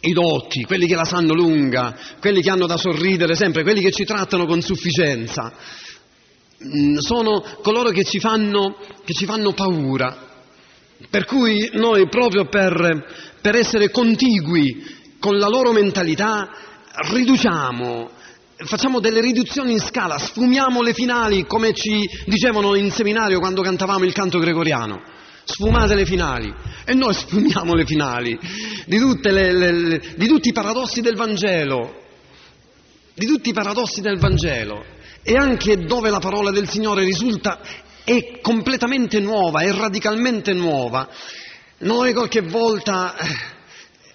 i 0.00 0.12
dotti, 0.12 0.64
quelli 0.64 0.86
che 0.86 0.94
la 0.94 1.04
sanno 1.04 1.34
lunga, 1.34 1.96
quelli 2.20 2.40
che 2.40 2.50
hanno 2.50 2.66
da 2.66 2.76
sorridere 2.76 3.34
sempre, 3.34 3.62
quelli 3.62 3.80
che 3.80 3.90
ci 3.90 4.04
trattano 4.04 4.46
con 4.46 4.60
sufficienza, 4.60 5.52
Mm, 6.64 6.96
sono 6.96 7.40
coloro 7.62 7.90
che 7.90 8.02
ci, 8.02 8.18
fanno, 8.18 8.78
che 9.04 9.12
ci 9.12 9.26
fanno 9.26 9.52
paura. 9.52 10.26
Per 11.08 11.24
cui 11.24 11.70
noi 11.74 12.08
proprio 12.08 12.46
per, 12.46 13.36
per 13.40 13.54
essere 13.54 13.92
contigui 13.92 14.84
con 15.20 15.38
la 15.38 15.46
loro 15.46 15.70
mentalità 15.70 16.50
riduciamo, 17.12 18.10
facciamo 18.56 18.98
delle 18.98 19.20
riduzioni 19.20 19.70
in 19.70 19.78
scala, 19.78 20.18
sfumiamo 20.18 20.82
le 20.82 20.94
finali 20.94 21.46
come 21.46 21.72
ci 21.74 22.00
dicevano 22.26 22.74
in 22.74 22.90
seminario 22.90 23.38
quando 23.38 23.62
cantavamo 23.62 24.04
il 24.04 24.12
canto 24.12 24.40
gregoriano. 24.40 25.00
Sfumate 25.50 25.94
le 25.94 26.04
finali 26.04 26.52
e 26.84 26.92
noi 26.92 27.14
sfumiamo 27.14 27.72
le 27.72 27.86
finali 27.86 28.38
di, 28.84 28.98
le, 28.98 29.52
le, 29.52 29.72
le, 29.72 30.02
di 30.14 30.26
tutti 30.26 30.50
i 30.50 30.52
paradossi 30.52 31.00
del 31.00 31.16
Vangelo, 31.16 32.02
di 33.14 33.24
tutti 33.24 33.48
i 33.48 33.52
paradossi 33.54 34.02
del 34.02 34.18
Vangelo 34.18 34.84
e 35.22 35.36
anche 35.36 35.86
dove 35.86 36.10
la 36.10 36.18
parola 36.18 36.50
del 36.50 36.68
Signore 36.68 37.02
risulta 37.02 37.60
è 38.04 38.40
completamente 38.42 39.20
nuova, 39.20 39.60
è 39.60 39.72
radicalmente 39.72 40.52
nuova. 40.52 41.08
Noi 41.78 42.12
qualche 42.12 42.42
volta 42.42 43.16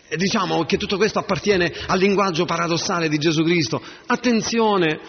eh, 0.07 0.15
diciamo 0.15 0.63
che 0.65 0.77
tutto 0.77 0.97
questo 0.97 1.17
appartiene 1.17 1.73
al 1.87 1.97
linguaggio 1.97 2.45
paradossale 2.45 3.09
di 3.09 3.17
Gesù 3.17 3.41
Cristo. 3.43 3.81
Attenzione, 4.05 4.99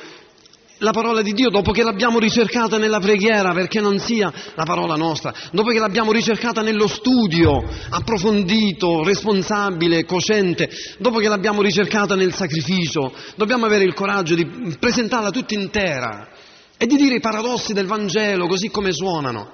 la 0.78 0.90
parola 0.90 1.22
di 1.22 1.32
Dio 1.32 1.50
dopo 1.50 1.70
che 1.72 1.82
l'abbiamo 1.82 2.18
ricercata 2.18 2.78
nella 2.78 2.98
preghiera 2.98 3.52
perché 3.52 3.80
non 3.80 3.98
sia 3.98 4.32
la 4.54 4.64
parola 4.64 4.96
nostra, 4.96 5.32
dopo 5.52 5.70
che 5.70 5.78
l'abbiamo 5.78 6.10
ricercata 6.10 6.62
nello 6.62 6.88
studio 6.88 7.62
approfondito, 7.90 9.04
responsabile, 9.04 10.04
cosciente, 10.04 10.68
dopo 10.98 11.18
che 11.18 11.28
l'abbiamo 11.28 11.62
ricercata 11.62 12.14
nel 12.14 12.34
sacrificio, 12.34 13.12
dobbiamo 13.36 13.66
avere 13.66 13.84
il 13.84 13.94
coraggio 13.94 14.34
di 14.34 14.76
presentarla 14.78 15.30
tutta 15.30 15.54
intera 15.54 16.28
e 16.76 16.86
di 16.86 16.96
dire 16.96 17.16
i 17.16 17.20
paradossi 17.20 17.72
del 17.72 17.86
Vangelo 17.86 18.46
così 18.46 18.68
come 18.68 18.92
suonano. 18.92 19.52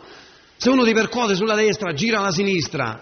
Se 0.56 0.70
uno 0.70 0.84
ti 0.84 0.92
percuote 0.92 1.34
sulla 1.34 1.54
destra, 1.54 1.92
gira 1.92 2.18
alla 2.18 2.32
sinistra. 2.32 3.00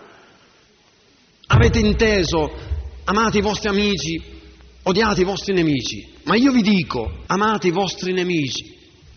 Avete 1.46 1.78
inteso, 1.78 2.52
amate 3.04 3.38
i 3.38 3.42
vostri 3.42 3.68
amici, 3.68 4.37
odiate 4.88 5.20
i 5.20 5.24
vostri 5.24 5.52
nemici, 5.52 6.14
ma 6.24 6.34
io 6.34 6.50
vi 6.50 6.62
dico, 6.62 7.22
amate 7.26 7.68
i 7.68 7.70
vostri 7.70 8.14
nemici, 8.14 8.74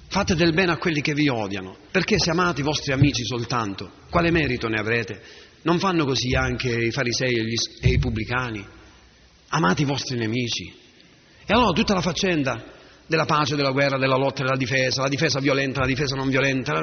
fate 0.10 0.36
del 0.36 0.54
bene 0.54 0.74
a 0.74 0.78
quelli 0.78 1.00
che 1.00 1.14
vi 1.14 1.30
odiano, 1.30 1.78
perché 1.92 2.20
se 2.20 2.30
amate 2.30 2.60
i 2.60 2.64
vostri 2.64 2.92
amici 2.92 3.24
soltanto, 3.24 3.90
quale 4.10 4.32
merito 4.32 4.68
ne 4.68 4.78
avrete? 4.78 5.22
Non 5.62 5.80
fanno 5.80 6.04
così 6.04 6.36
anche 6.36 6.88
i 6.88 6.92
farisei 6.92 7.36
e, 7.36 7.44
gli, 7.44 7.54
e 7.82 7.90
i 7.90 8.00
pubblicani? 8.00 8.66
Amate 9.48 9.84
i 9.84 9.86
vostri 9.86 10.18
nemici. 10.18 10.74
E 11.46 11.54
allora 11.54 11.72
tutta 11.72 11.94
la 11.94 12.02
faccenda 12.02 12.64
della 13.08 13.26
pace, 13.26 13.56
della 13.56 13.72
guerra, 13.72 13.98
della 13.98 14.18
lotta, 14.18 14.44
della 14.44 14.58
difesa, 14.58 15.02
la 15.02 15.08
difesa 15.08 15.40
violenta, 15.40 15.80
la 15.80 15.88
difesa 15.88 16.16
non 16.16 16.30
violenta, 16.30 16.74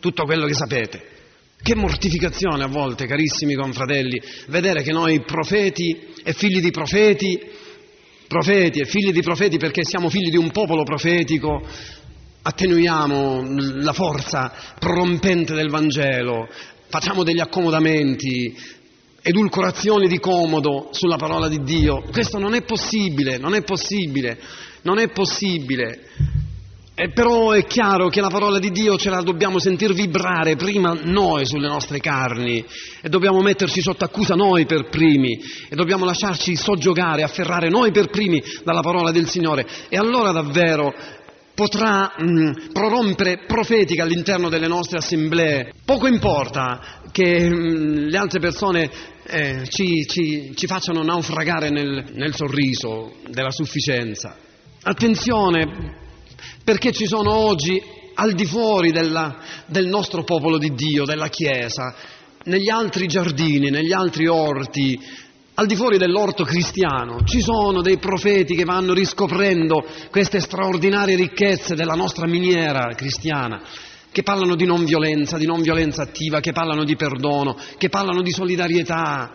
tutto 0.00 0.24
quello 0.24 0.46
che 0.46 0.54
sapete. 0.54 1.08
Che 1.60 1.74
mortificazione 1.74 2.62
a 2.64 2.68
volte, 2.68 3.06
carissimi 3.06 3.54
confratelli, 3.54 4.22
vedere 4.48 4.82
che 4.82 4.92
noi 4.92 5.20
profeti 5.20 6.14
e 6.22 6.32
figli 6.32 6.60
di 6.60 6.70
profeti 6.70 7.64
profeti 8.26 8.80
e 8.80 8.86
figli 8.86 9.12
di 9.12 9.22
profeti 9.22 9.56
perché 9.56 9.84
siamo 9.84 10.08
figli 10.08 10.30
di 10.30 10.36
un 10.36 10.50
popolo 10.50 10.82
profetico, 10.82 11.62
attenuiamo 12.42 13.42
la 13.82 13.92
forza 13.92 14.52
prorompente 14.78 15.54
del 15.54 15.68
Vangelo, 15.68 16.48
facciamo 16.88 17.22
degli 17.22 17.40
accomodamenti, 17.40 18.54
edulcorazioni 19.22 20.06
di 20.06 20.20
comodo 20.20 20.90
sulla 20.92 21.16
parola 21.16 21.48
di 21.48 21.62
Dio. 21.62 22.02
Questo 22.12 22.38
non 22.38 22.54
è 22.54 22.62
possibile, 22.62 23.38
non 23.38 23.54
è 23.54 23.62
possibile, 23.62 24.38
non 24.82 24.98
è 24.98 25.08
possibile. 25.08 25.98
E 26.98 27.10
però 27.10 27.50
è 27.50 27.66
chiaro 27.66 28.08
che 28.08 28.22
la 28.22 28.30
parola 28.30 28.58
di 28.58 28.70
Dio 28.70 28.96
ce 28.96 29.10
la 29.10 29.20
dobbiamo 29.20 29.58
sentir 29.58 29.92
vibrare 29.92 30.56
prima 30.56 30.98
noi 30.98 31.44
sulle 31.44 31.68
nostre 31.68 32.00
carni 32.00 32.64
e 33.02 33.08
dobbiamo 33.10 33.42
metterci 33.42 33.82
sotto 33.82 34.04
accusa 34.04 34.34
noi 34.34 34.64
per 34.64 34.88
primi 34.88 35.38
e 35.68 35.74
dobbiamo 35.74 36.06
lasciarci 36.06 36.56
soggiogare, 36.56 37.22
afferrare 37.22 37.68
noi 37.68 37.90
per 37.90 38.08
primi 38.08 38.42
dalla 38.64 38.80
parola 38.80 39.10
del 39.10 39.28
Signore 39.28 39.66
e 39.90 39.98
allora 39.98 40.32
davvero 40.32 40.94
potrà 41.52 42.14
mh, 42.16 42.72
prorompere 42.72 43.44
profetica 43.46 44.04
all'interno 44.04 44.48
delle 44.48 44.66
nostre 44.66 44.96
assemblee. 44.96 45.74
Poco 45.84 46.06
importa 46.06 47.02
che 47.12 47.46
mh, 47.46 48.06
le 48.06 48.16
altre 48.16 48.40
persone 48.40 48.90
eh, 49.26 49.66
ci, 49.68 50.06
ci, 50.08 50.52
ci, 50.54 50.66
facciano 50.66 51.02
naufragare 51.02 51.68
nel, 51.68 52.06
nel 52.14 52.34
sorriso 52.34 53.16
della 53.28 53.50
sufficienza. 53.50 54.34
Attenzione, 54.80 56.04
perché 56.66 56.90
ci 56.90 57.06
sono 57.06 57.32
oggi 57.32 57.80
al 58.14 58.32
di 58.32 58.44
fuori 58.44 58.90
della, 58.90 59.36
del 59.66 59.86
nostro 59.86 60.24
popolo 60.24 60.58
di 60.58 60.74
Dio, 60.74 61.04
della 61.04 61.28
Chiesa, 61.28 61.94
negli 62.46 62.68
altri 62.68 63.06
giardini, 63.06 63.70
negli 63.70 63.92
altri 63.92 64.26
orti, 64.26 65.00
al 65.54 65.66
di 65.66 65.76
fuori 65.76 65.96
dell'orto 65.96 66.42
cristiano, 66.42 67.22
ci 67.22 67.40
sono 67.40 67.82
dei 67.82 67.98
profeti 67.98 68.56
che 68.56 68.64
vanno 68.64 68.94
riscoprendo 68.94 69.86
queste 70.10 70.40
straordinarie 70.40 71.14
ricchezze 71.14 71.76
della 71.76 71.94
nostra 71.94 72.26
miniera 72.26 72.92
cristiana, 72.96 73.62
che 74.10 74.24
parlano 74.24 74.56
di 74.56 74.64
non 74.64 74.84
violenza, 74.84 75.38
di 75.38 75.46
non 75.46 75.62
violenza 75.62 76.02
attiva, 76.02 76.40
che 76.40 76.50
parlano 76.50 76.82
di 76.82 76.96
perdono, 76.96 77.56
che 77.78 77.88
parlano 77.88 78.22
di 78.22 78.32
solidarietà, 78.32 79.34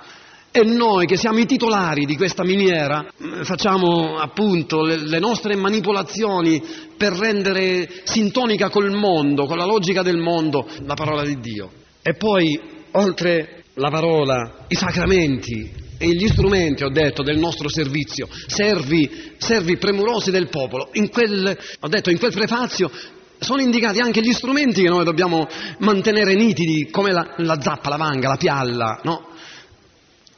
e 0.51 0.63
noi 0.63 1.05
che 1.05 1.15
siamo 1.15 1.39
i 1.39 1.45
titolari 1.45 2.05
di 2.05 2.17
questa 2.17 2.43
miniera 2.43 3.05
facciamo 3.43 4.17
appunto 4.17 4.83
le, 4.83 4.97
le, 4.97 5.19
nostre 5.19 5.55
manipolazioni 5.55 6.61
per 6.97 7.13
rendere 7.13 8.01
sintonica 8.03 8.69
col 8.69 8.91
mondo, 8.91 9.45
con 9.45 9.57
la 9.57 9.65
logica 9.65 10.01
del 10.01 10.17
mondo, 10.17 10.67
la 10.85 10.93
parola 10.93 11.23
di 11.23 11.39
Dio. 11.39 11.71
E 12.01 12.15
poi, 12.15 12.59
oltre 12.91 13.63
la 13.75 13.89
parola, 13.89 14.65
i 14.67 14.75
sacramenti 14.75 15.71
e 15.97 16.07
gli 16.09 16.27
strumenti, 16.27 16.83
ho 16.83 16.89
detto, 16.89 17.23
del 17.23 17.37
nostro 17.37 17.69
servizio, 17.69 18.27
servi, 18.47 19.33
servi 19.37 19.77
premurosi 19.77 20.31
del 20.31 20.49
popolo. 20.49 20.89
In 20.93 21.09
quel, 21.09 21.57
ho 21.79 21.87
detto, 21.87 22.09
in 22.09 22.19
quel 22.19 22.33
prefazio 22.33 22.91
sono 23.39 23.61
indicati 23.61 23.99
anche 23.99 24.21
gli 24.21 24.33
strumenti 24.33 24.81
che 24.81 24.89
noi 24.89 25.05
dobbiamo 25.05 25.47
mantenere 25.79 26.35
nitidi, 26.35 26.89
come 26.91 27.11
la, 27.11 27.35
la 27.37 27.59
zappa, 27.61 27.89
la 27.89 27.97
vanga, 27.97 28.27
la 28.27 28.37
pialla, 28.37 28.99
no? 29.03 29.29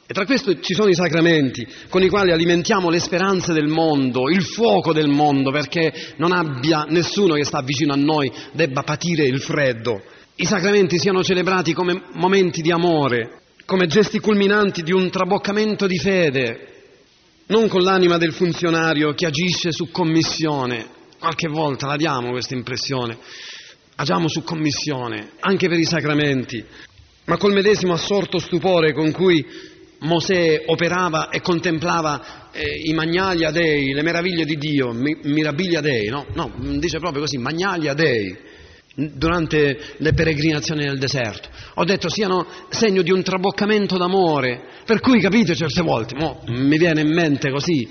E 0.06 0.12
tra 0.12 0.26
questi 0.26 0.58
ci 0.60 0.74
sono 0.74 0.90
i 0.90 0.94
sacramenti 0.94 1.66
con 1.88 2.02
i 2.02 2.10
quali 2.10 2.30
alimentiamo 2.30 2.90
le 2.90 2.98
speranze 2.98 3.54
del 3.54 3.68
mondo, 3.68 4.28
il 4.28 4.44
fuoco 4.44 4.92
del 4.92 5.08
mondo, 5.08 5.50
perché 5.50 6.14
non 6.18 6.32
abbia 6.32 6.84
nessuno 6.86 7.34
che 7.34 7.44
sta 7.44 7.62
vicino 7.62 7.94
a 7.94 7.96
noi 7.96 8.30
debba 8.52 8.82
patire 8.82 9.24
il 9.24 9.40
freddo. 9.40 10.02
I 10.36 10.44
sacramenti 10.44 10.98
siano 10.98 11.24
celebrati 11.24 11.72
come 11.72 12.02
momenti 12.12 12.60
di 12.60 12.70
amore, 12.70 13.40
come 13.64 13.86
gesti 13.86 14.18
culminanti 14.18 14.82
di 14.82 14.92
un 14.92 15.08
traboccamento 15.08 15.86
di 15.86 15.98
fede, 15.98 16.68
non 17.46 17.68
con 17.68 17.80
l'anima 17.80 18.18
del 18.18 18.34
funzionario 18.34 19.14
che 19.14 19.24
agisce 19.24 19.72
su 19.72 19.90
commissione. 19.90 20.86
Qualche 21.18 21.48
volta 21.48 21.86
la 21.86 21.96
diamo 21.96 22.30
questa 22.30 22.54
impressione. 22.54 23.16
Agiamo 23.96 24.28
su 24.28 24.42
commissione, 24.42 25.30
anche 25.40 25.66
per 25.66 25.78
i 25.78 25.84
sacramenti, 25.84 26.62
ma 27.24 27.38
col 27.38 27.54
medesimo 27.54 27.94
assorto 27.94 28.38
stupore 28.38 28.92
con 28.92 29.12
cui 29.12 29.72
Mosè 30.04 30.64
operava 30.66 31.30
e 31.30 31.40
contemplava 31.40 32.50
eh, 32.52 32.82
i 32.84 32.92
magnalia 32.92 33.50
dei, 33.50 33.92
le 33.92 34.02
meraviglie 34.02 34.44
di 34.44 34.56
Dio, 34.56 34.92
mi, 34.92 35.16
mirabilia 35.22 35.80
dei, 35.80 36.08
no? 36.08 36.26
no, 36.34 36.52
dice 36.78 36.98
proprio 36.98 37.22
così, 37.22 37.38
magnalia 37.38 37.94
dei, 37.94 38.36
durante 38.94 39.94
le 39.96 40.12
peregrinazioni 40.12 40.84
nel 40.84 40.98
deserto. 40.98 41.48
Ho 41.74 41.84
detto 41.84 42.08
siano 42.08 42.46
segno 42.68 43.02
di 43.02 43.10
un 43.10 43.22
traboccamento 43.22 43.96
d'amore, 43.96 44.62
per 44.84 45.00
cui 45.00 45.20
capite 45.20 45.54
certe 45.54 45.82
volte, 45.82 46.14
mo, 46.16 46.42
mi 46.48 46.76
viene 46.78 47.00
in 47.00 47.12
mente 47.12 47.50
così, 47.50 47.88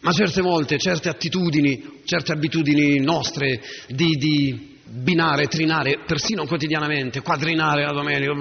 ma 0.00 0.12
certe 0.12 0.42
volte 0.42 0.78
certe 0.78 1.08
attitudini, 1.08 2.00
certe 2.04 2.32
abitudini 2.32 3.00
nostre 3.00 3.60
di, 3.88 4.10
di 4.10 4.74
binare, 4.84 5.46
trinare, 5.46 6.00
persino 6.06 6.46
quotidianamente, 6.46 7.22
quadrinare 7.22 7.82
la 7.82 7.92
domenica, 7.92 8.32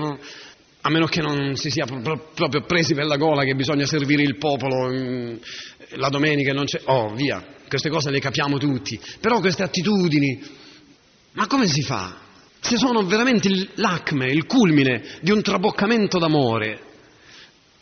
a 0.86 0.90
meno 0.90 1.08
che 1.08 1.20
non 1.20 1.56
si 1.56 1.72
sia 1.72 1.86
proprio 1.86 2.62
presi 2.62 2.94
per 2.94 3.08
la 3.08 3.18
gola 3.18 3.44
che 3.44 3.56
bisogna 3.56 3.88
servire 3.88 4.22
il 4.22 4.38
popolo 4.38 4.88
mm, 4.92 5.36
la 5.96 6.10
domenica 6.10 6.52
e 6.52 6.54
non 6.54 6.66
c'è... 6.66 6.80
Oh, 6.86 7.12
via, 7.16 7.44
queste 7.68 7.90
cose 7.90 8.12
le 8.12 8.20
capiamo 8.20 8.60
tutti. 8.60 9.00
Però 9.20 9.40
queste 9.40 9.64
attitudini, 9.64 10.40
ma 11.34 11.48
come 11.48 11.66
si 11.66 11.82
fa? 11.82 12.18
Se 12.60 12.78
sono 12.78 13.04
veramente 13.04 13.50
l'acme, 13.76 14.28
il 14.28 14.46
culmine 14.46 15.02
di 15.22 15.32
un 15.32 15.42
traboccamento 15.42 16.20
d'amore 16.20 16.82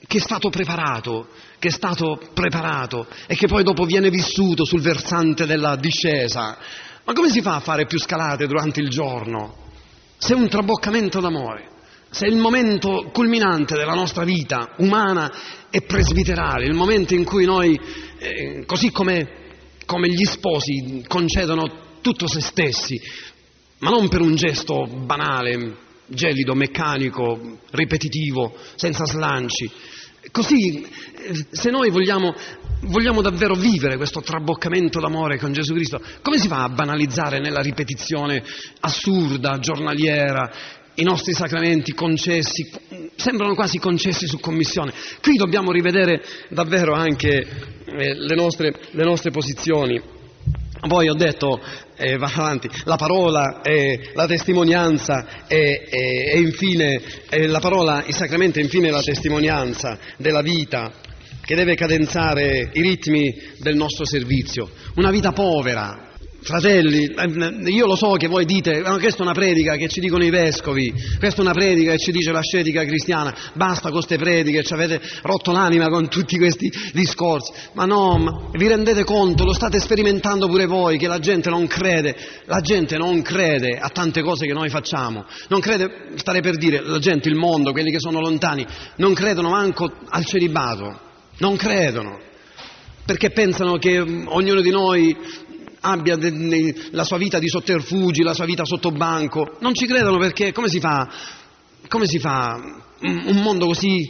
che 0.08 0.18
è 0.20 0.22
stato 0.22 0.49
preparato, 0.49 1.28
che 1.60 1.68
è 1.68 1.72
stato 1.72 2.32
preparato 2.34 3.08
e 3.28 3.36
che 3.36 3.47
poi 3.47 3.64
dopo 3.64 3.84
viene 3.84 4.10
vissuto 4.10 4.64
sul 4.64 4.82
versante 4.82 5.45
della 5.45 5.76
discesa, 5.76 6.58
ma 7.04 7.12
come 7.12 7.30
si 7.30 7.41
fa 7.41 7.56
a 7.56 7.60
fare 7.60 7.86
più 7.86 7.99
scalate 7.99 8.47
durante 8.47 8.80
il 8.80 8.88
giorno? 8.88 9.58
Se 10.18 10.34
è 10.34 10.38
un 10.38 10.47
traboccamento 10.47 11.20
d'amore 11.20 11.72
se 12.14 12.28
il 12.28 12.36
momento 12.36 13.09
culminante 13.11 13.76
della 13.76 13.95
nostra 13.95 14.24
vita 14.24 14.76
umana 14.78 15.32
e 15.72 15.82
presbiterale, 15.82 16.66
il 16.66 16.76
momento 16.76 17.16
in 17.16 17.24
cui 17.24 17.43
noi, 17.43 17.78
eh, 18.20 18.64
così 18.68 18.91
come, 18.91 19.28
come 19.88 20.09
gli 20.09 20.24
sposi, 20.24 21.03
concedono 21.07 21.97
tutto 22.01 22.28
se 22.28 22.39
stessi, 22.39 23.01
ma 23.80 23.89
non 23.89 24.09
per 24.09 24.22
un 24.22 24.36
gesto 24.36 24.86
banale, 24.86 25.76
gelido, 26.05 26.53
meccanico, 26.53 27.57
ripetitivo, 27.72 28.53
senza 28.76 29.05
slanci. 29.05 29.72
Così, 30.32 30.84
eh, 30.84 31.45
se 31.49 31.72
noi 31.72 31.89
vogliamo, 31.89 32.32
vogliamo, 32.82 33.22
davvero 33.22 33.55
vivere 33.55 33.97
questo 33.97 34.22
traboccamento 34.22 34.99
d'amore 34.99 35.39
con 35.39 35.51
Gesù 35.51 35.74
Cristo, 35.74 35.99
come 36.22 36.38
si 36.38 36.47
fa 36.47 36.61
a 36.61 36.70
banalizzare 36.70 37.39
nella 37.39 37.61
ripetizione 37.61 38.43
assurda, 38.82 39.57
giornaliera, 39.57 40.51
i 40.96 41.04
nostri 41.04 41.34
sacramenti 41.34 41.94
concessi, 41.94 42.70
sembrano 43.16 43.56
quasi 43.56 43.80
concessi 43.80 44.28
su 44.28 44.39
commissione. 44.39 44.94
Qui 45.22 45.36
dobbiamo 45.36 45.72
rivedere 45.72 46.22
davvero 46.50 46.94
anche 46.94 47.30
eh, 47.86 48.14
le, 48.14 48.36
nostre, 48.36 48.74
le, 48.91 49.04
nostre, 49.04 49.32
posizioni. 49.32 50.02
Poi 50.86 51.08
ho 51.08 51.14
detto, 51.14 51.62
eh, 51.96 52.18
va 52.18 52.30
avanti, 52.34 52.70
la 52.84 52.98
parola, 52.98 53.62
eh, 53.62 54.12
la 54.14 54.28
testimonianza 54.28 55.46
e, 55.48 56.34
infine 56.36 57.02
la 57.48 57.60
parola, 57.60 58.04
il 58.06 58.14
sacramento 58.14 58.60
e 58.60 58.64
infine 58.64 58.91
la 58.91 59.02
testimonianza 59.02 59.98
della 60.18 60.41
vita 60.41 60.91
che 61.46 61.56
deve 61.56 61.76
cadenzare 61.76 62.70
i 62.74 62.82
ritmi 62.82 63.34
del 63.60 63.76
nostro 63.76 64.06
servizio. 64.06 64.70
Una 64.96 65.10
vita 65.12 65.32
povera, 65.32 66.12
Fratelli, 66.44 67.06
eh, 67.06 67.72
io 67.72 67.86
lo 67.86 67.96
so 67.96 68.12
che 68.14 68.28
voi 68.28 68.44
dite, 68.44 68.82
ma 68.82 68.98
questa 68.98 69.20
è 69.20 69.22
una 69.22 69.34
predica 69.34 69.78
che 69.78 69.88
ci 69.88 70.02
dicono 70.02 70.26
i 70.26 70.30
vescovi, 70.30 70.94
questa 71.18 71.38
è 71.38 71.41
una 71.41 71.54
predica 71.54 71.91
che 71.91 72.00
ci 72.00 72.12
dice 72.12 72.34
l'ascetica 72.34 72.84
cristiana, 72.84 73.34
basta 73.54 73.84
con 73.84 73.94
queste 73.94 74.18
prediche, 74.18 74.62
ci 74.62 74.74
avete 74.74 75.00
rotto 75.22 75.54
l'anima 75.54 75.88
con 75.88 76.10
tutti 76.10 76.38
questi 76.38 76.70
discorsi. 76.91 77.54
Ma 77.76 77.86
no, 77.86 78.18
ma 78.18 78.50
vi 78.52 78.68
rendete 78.68 79.06
conto, 79.06 79.46
lo 79.46 79.54
state 79.54 79.80
sperimentando 79.80 80.48
pure 80.48 80.66
voi, 80.66 80.98
che 80.98 81.08
la 81.08 81.20
gente 81.20 81.50
non 81.50 81.66
crede, 81.66 82.14
la 82.46 82.60
gente 82.60 82.98
non 82.98 83.22
crede 83.22 83.78
a 83.80 83.88
tante 83.88 84.22
cose 84.22 84.46
che 84.46 84.54
noi 84.54 84.68
facciamo, 84.68 85.26
non 85.48 85.62
crede, 85.62 86.12
stare 86.16 86.41
per 86.41 86.58
dire, 86.58 86.82
la 86.82 87.00
gente, 87.00 87.30
il 87.30 87.36
mondo, 87.36 87.72
quelli 87.72 87.89
che 87.89 88.00
sono 88.00 88.20
lontani, 88.20 88.66
non 88.98 89.14
credono 89.14 89.50
manco 89.50 89.89
al 90.10 90.26
celibato, 90.26 91.00
non 91.38 91.56
credono 91.56 92.20
perché 93.06 93.32
pensano 93.32 93.78
che 93.78 94.00
ognuno 94.00 94.62
di 94.62 94.70
noi 94.70 95.18
abbia 95.86 96.16
de, 96.16 96.32
de, 96.32 96.76
la 96.92 97.04
sua 97.04 97.18
vita 97.18 97.40
di 97.40 97.48
sotterfugi, 97.48 98.24
la 98.24 98.34
sua 98.34 98.46
vita 98.46 98.66
sotto 98.66 98.92
banco. 98.92 99.58
Non 99.60 99.74
ci 99.74 99.86
credono 99.86 100.18
perché 100.18 100.52
come 100.52 100.70
si 100.70 100.80
fa, 100.80 101.10
come 101.88 102.08
si 102.08 102.20
fa 102.20 102.58
un 103.02 103.42
mondo 103.42 103.66
così 103.68 104.10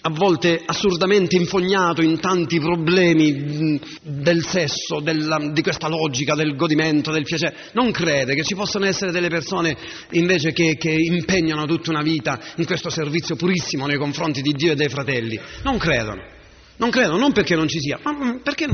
a 0.00 0.10
volte 0.10 0.62
assurdamente 0.64 1.34
infognato 1.34 2.02
in 2.02 2.20
tanti 2.20 2.60
problemi 2.60 3.80
del 4.00 4.44
sesso, 4.44 5.00
della, 5.00 5.38
di 5.52 5.60
questa 5.60 5.88
logica 5.88 6.36
del 6.36 6.54
godimento, 6.54 7.10
del 7.10 7.24
piacere, 7.24 7.54
non 7.72 7.90
crede 7.90 8.34
che 8.34 8.44
ci 8.44 8.54
possano 8.54 8.84
essere 8.84 9.10
delle 9.10 9.28
persone 9.28 9.76
invece 10.12 10.52
che, 10.52 10.76
che, 10.76 10.92
impegnano 10.92 11.66
tutta 11.66 11.90
una 11.90 12.02
vita 12.02 12.38
in 12.56 12.64
questo 12.64 12.90
servizio 12.90 13.34
purissimo 13.34 13.86
nei 13.86 13.98
confronti 13.98 14.40
di 14.40 14.52
Dio 14.52 14.72
e 14.72 14.76
dei 14.76 14.88
fratelli, 14.88 15.38
non 15.64 15.78
credono. 15.78 16.36
Non 16.78 16.90
credono, 16.90 17.18
non 17.18 17.32
perché 17.32 17.56
non 17.56 17.68
ci 17.68 17.80
sia, 17.80 17.98
ma 18.02 18.12
mm, 18.12 18.36
perché 18.38 18.66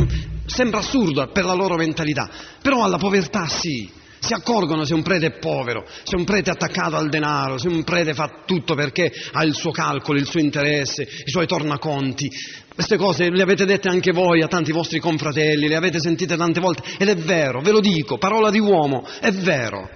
sembra 0.47 0.79
assurdo 0.79 1.27
per 1.29 1.45
la 1.45 1.55
loro 1.55 1.77
mentalità. 1.77 2.31
Però 2.61 2.85
alla 2.85 2.99
povertà 2.99 3.47
sì, 3.47 3.91
si 4.19 4.33
accorgono 4.33 4.85
se 4.85 4.95
un 4.95 5.03
prete 5.03 5.27
è 5.27 5.39
povero, 5.39 5.87
se 6.03 6.17
un 6.17 6.25
prete 6.25 6.51
è 6.51 6.53
attaccato 6.53 6.97
al 6.97 7.09
denaro, 7.09 7.59
se 7.59 7.69
un 7.69 7.83
prete 7.83 8.13
fa 8.13 8.43
tutto 8.47 8.75
perché 8.75 9.13
ha 9.33 9.43
il 9.45 9.55
suo 9.55 9.71
calcolo, 9.71 10.19
il 10.19 10.27
suo 10.27 10.41
interesse, 10.41 11.03
i 11.03 11.31
suoi 11.31 11.47
tornaconti. 11.47 12.31
Queste 12.75 12.97
cose 12.97 13.31
le 13.31 13.43
avete 13.43 13.65
dette 13.65 13.89
anche 13.89 14.13
voi 14.13 14.43
a 14.43 14.49
tanti 14.49 14.73
vostri 14.73 14.99
confratelli, 14.99 15.69
le 15.69 15.77
avete 15.77 16.01
sentite 16.01 16.37
tante 16.37 16.61
volte 16.61 16.83
ed 16.99 17.09
è 17.09 17.17
vero, 17.17 17.61
ve 17.61 17.71
lo 17.71 17.81
dico, 17.81 18.19
parola 18.19 18.51
di 18.51 18.59
uomo, 18.59 19.07
è 19.21 19.31
vero. 19.31 19.89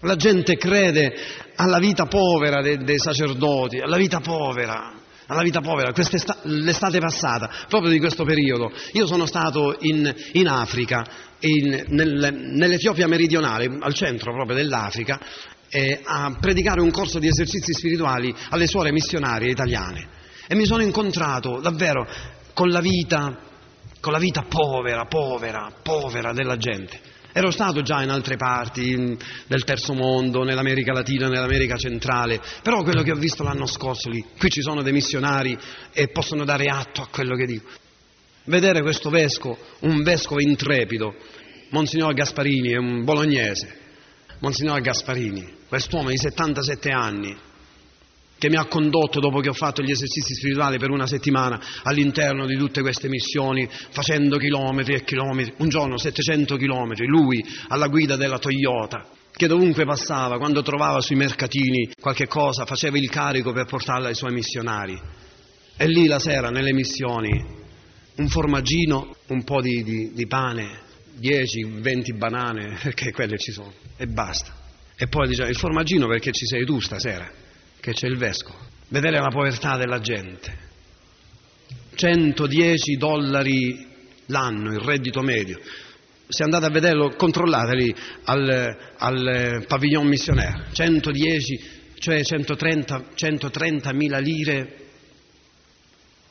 La 0.00 0.16
gente 0.16 0.56
crede 0.56 1.14
alla 1.56 1.78
vita 1.78 2.06
povera 2.06 2.60
dei, 2.60 2.76
dei 2.78 2.98
sacerdoti, 2.98 3.78
alla 3.78 3.96
vita 3.96 4.20
povera 4.20 4.95
alla 5.26 5.42
vita 5.42 5.60
povera, 5.60 5.92
l'estate 6.42 6.98
passata, 6.98 7.50
proprio 7.68 7.90
di 7.90 7.98
questo 7.98 8.24
periodo. 8.24 8.72
Io 8.92 9.06
sono 9.06 9.26
stato 9.26 9.76
in, 9.80 10.12
in 10.32 10.48
Africa, 10.48 11.04
in, 11.40 11.84
nel, 11.88 12.34
nell'Etiopia 12.34 13.08
meridionale, 13.08 13.76
al 13.80 13.94
centro 13.94 14.32
proprio 14.32 14.56
dell'Africa, 14.56 15.20
eh, 15.68 16.00
a 16.04 16.36
predicare 16.40 16.80
un 16.80 16.90
corso 16.90 17.18
di 17.18 17.26
esercizi 17.26 17.72
spirituali 17.72 18.34
alle 18.50 18.66
suore 18.66 18.92
missionarie 18.92 19.50
italiane. 19.50 20.08
E 20.46 20.54
mi 20.54 20.64
sono 20.64 20.82
incontrato 20.82 21.60
davvero 21.60 22.06
con 22.54 22.68
la 22.68 22.80
vita, 22.80 23.36
con 24.00 24.12
la 24.12 24.18
vita 24.18 24.44
povera, 24.48 25.04
povera, 25.06 25.72
povera 25.82 26.32
della 26.32 26.56
gente. 26.56 27.14
Ero 27.36 27.50
stato 27.50 27.82
già 27.82 28.02
in 28.02 28.08
altre 28.08 28.36
parti 28.36 29.14
del 29.46 29.64
terzo 29.64 29.92
mondo, 29.92 30.42
nell'America 30.42 30.94
Latina, 30.94 31.28
nell'America 31.28 31.76
centrale, 31.76 32.40
però 32.62 32.82
quello 32.82 33.02
che 33.02 33.12
ho 33.12 33.16
visto 33.16 33.42
l'anno 33.42 33.66
scorso 33.66 34.08
lì, 34.08 34.24
qui 34.38 34.48
ci 34.48 34.62
sono 34.62 34.80
dei 34.80 34.94
missionari 34.94 35.54
e 35.92 36.08
possono 36.08 36.46
dare 36.46 36.64
atto 36.70 37.02
a 37.02 37.08
quello 37.08 37.36
che 37.36 37.44
dico. 37.44 37.68
Vedere 38.44 38.80
questo 38.80 39.10
vescovo, 39.10 39.58
un 39.80 40.02
vescovo 40.02 40.40
intrepido, 40.40 41.14
Monsignor 41.72 42.14
Gasparini 42.14 42.70
è 42.70 42.78
un 42.78 43.04
bolognese, 43.04 43.80
Monsignor 44.38 44.80
Gasparini, 44.80 45.56
quest'uomo 45.68 46.08
di 46.08 46.16
77 46.16 46.88
anni, 46.90 47.36
che 48.38 48.48
mi 48.50 48.56
ha 48.56 48.66
condotto 48.66 49.18
dopo 49.18 49.40
che 49.40 49.48
ho 49.48 49.54
fatto 49.54 49.82
gli 49.82 49.90
esercizi 49.90 50.34
spirituali 50.34 50.78
per 50.78 50.90
una 50.90 51.06
settimana 51.06 51.60
all'interno 51.82 52.46
di 52.46 52.56
tutte 52.56 52.82
queste 52.82 53.08
missioni, 53.08 53.68
facendo 53.68 54.36
chilometri 54.36 54.94
e 54.94 55.04
chilometri, 55.04 55.54
un 55.58 55.68
giorno 55.68 55.96
700 55.96 56.56
chilometri, 56.56 57.06
lui 57.06 57.44
alla 57.68 57.88
guida 57.88 58.16
della 58.16 58.38
Toyota, 58.38 59.08
che 59.32 59.46
dovunque 59.46 59.84
passava, 59.84 60.38
quando 60.38 60.62
trovava 60.62 61.00
sui 61.00 61.16
mercatini 61.16 61.90
qualche 61.98 62.26
cosa, 62.26 62.66
faceva 62.66 62.98
il 62.98 63.08
carico 63.08 63.52
per 63.52 63.66
portarla 63.66 64.08
ai 64.08 64.14
suoi 64.14 64.32
missionari. 64.32 64.98
E 65.78 65.86
lì 65.86 66.06
la 66.06 66.18
sera, 66.18 66.50
nelle 66.50 66.72
missioni, 66.72 67.30
un 68.16 68.28
formaggino, 68.28 69.14
un 69.28 69.44
po' 69.44 69.60
di, 69.60 69.82
di, 69.82 70.12
di 70.12 70.26
pane, 70.26 70.84
10-20 71.20 72.16
banane, 72.16 72.78
perché 72.82 73.12
quelle 73.12 73.38
ci 73.38 73.52
sono, 73.52 73.72
e 73.96 74.06
basta. 74.06 74.64
E 74.94 75.06
poi 75.08 75.28
diceva, 75.28 75.48
il 75.48 75.56
formaggino 75.56 76.06
perché 76.06 76.32
ci 76.32 76.46
sei 76.46 76.64
tu 76.64 76.80
stasera 76.80 77.44
che 77.86 77.92
c'è 77.92 78.08
il 78.08 78.16
vescovo, 78.16 78.58
vedere 78.88 79.20
la 79.20 79.28
povertà 79.28 79.76
della 79.76 80.00
gente. 80.00 80.64
110 81.94 82.96
dollari 82.96 83.86
l'anno 84.26 84.72
il 84.72 84.80
reddito 84.80 85.22
medio. 85.22 85.60
Se 86.26 86.42
andate 86.42 86.66
a 86.66 86.70
vederlo, 86.70 87.14
controllateli 87.14 87.94
al, 88.24 88.76
al 88.98 89.64
pavillon 89.68 90.04
missionaire, 90.04 90.64
110, 90.72 91.60
cioè 92.00 92.24
130, 92.24 93.10
130 93.14 93.92
mila 93.92 94.18
lire 94.18 94.78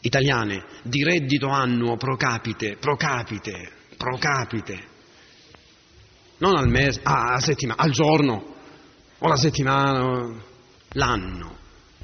italiane 0.02 0.66
di 0.84 1.06
reddito 1.06 1.48
annuo 1.48 1.96
pro 1.96 2.18
capite, 2.18 2.76
pro 2.76 2.98
capite, 2.98 3.72
pro 3.96 4.18
capite, 4.18 4.84
non 6.40 6.58
al 6.58 6.68
mese, 6.68 7.00
ah, 7.02 7.36
a 7.36 7.40
settimana, 7.40 7.82
al 7.82 7.92
giorno, 7.92 8.56
o 9.20 9.28
la 9.30 9.38
settimana, 9.38 10.54
l'anno. 10.96 11.58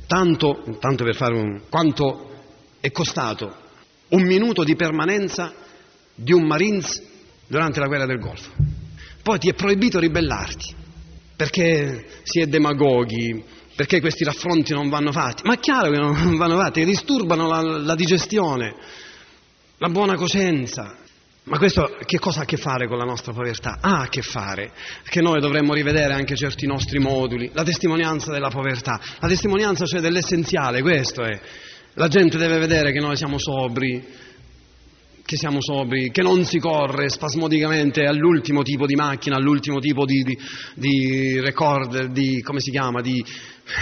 Tanto, 0.08 0.78
tanto 0.80 1.04
per 1.04 1.16
fare 1.16 1.34
un... 1.34 1.62
quanto 1.70 2.30
è 2.80 2.92
costato 2.92 3.60
un 4.10 4.24
minuto 4.24 4.64
di 4.64 4.76
permanenza 4.76 5.54
di 6.14 6.34
un 6.34 6.44
Marines 6.44 7.02
durante 7.48 7.80
la 7.80 7.88
guerra 7.88 8.06
del 8.06 8.20
Golfo. 8.20 8.52
Poi 9.22 9.40
ti 9.40 9.50
è 9.50 9.54
proibito 9.54 10.00
ribellarti, 10.00 10.74
perché 11.36 12.06
si 12.24 12.40
è 12.40 12.48
demagoghi, 12.48 13.44
perché 13.76 14.00
questi 14.00 14.24
raffronti 14.24 14.74
non 14.74 14.90
vanno 14.90 15.12
fatti. 15.12 15.44
Ma 15.46 15.54
è 15.54 15.60
chiaro 15.60 15.92
che 15.92 15.98
non 15.98 16.36
vanno 16.38 16.58
fatti, 16.58 16.84
disturbano 16.84 17.48
la, 17.48 17.62
la 17.62 17.96
digestione, 17.96 18.76
la 19.78 19.90
buona 19.90 20.16
coscienza. 20.16 20.98
Ma 21.44 21.58
questo 21.58 21.98
che 22.06 22.20
cosa 22.20 22.42
ha 22.42 22.44
a 22.44 22.46
che 22.46 22.58
fare 22.58 22.88
con 22.88 23.00
la 23.00 23.04
nostra 23.04 23.34
povertà? 23.34 23.80
Ha 23.82 24.02
a 24.02 24.10
che 24.10 24.22
fare 24.22 24.72
che 25.04 25.22
noi 25.22 25.42
dovremmo 25.42 25.74
rivedere 25.74 26.14
anche 26.14 26.36
certi 26.36 26.68
nostri 26.68 27.00
moduli, 27.00 27.50
la 27.54 27.64
testimonianza 27.64 28.32
della 28.32 28.50
povertà, 28.50 29.00
la 29.20 29.28
testimonianza 29.28 29.86
cioè 29.86 30.02
dell'essenziale, 30.02 30.82
questo 30.82 31.24
è. 31.24 31.40
La 31.96 32.08
gente 32.08 32.38
deve 32.38 32.60
vedere 32.60 32.92
che 32.92 33.00
noi 33.00 33.18
siamo 33.18 33.40
sobri, 33.40 34.06
che 35.26 35.36
siamo 35.36 35.62
sobri, 35.62 36.12
che 36.12 36.22
non 36.22 36.46
si 36.46 36.60
corre 36.60 37.10
spasmodicamente 37.10 38.04
all'ultimo 38.04 38.62
tipo 38.62 38.86
di 38.86 38.94
macchina, 38.94 39.36
all'ultimo 39.38 39.80
tipo 39.80 40.06
di, 40.06 40.22
di, 40.22 40.38
di 40.76 41.40
record, 41.40 42.12
di, 42.12 42.40
come 42.44 42.60
si 42.60 42.70
chiama, 42.70 43.02
di 43.02 43.22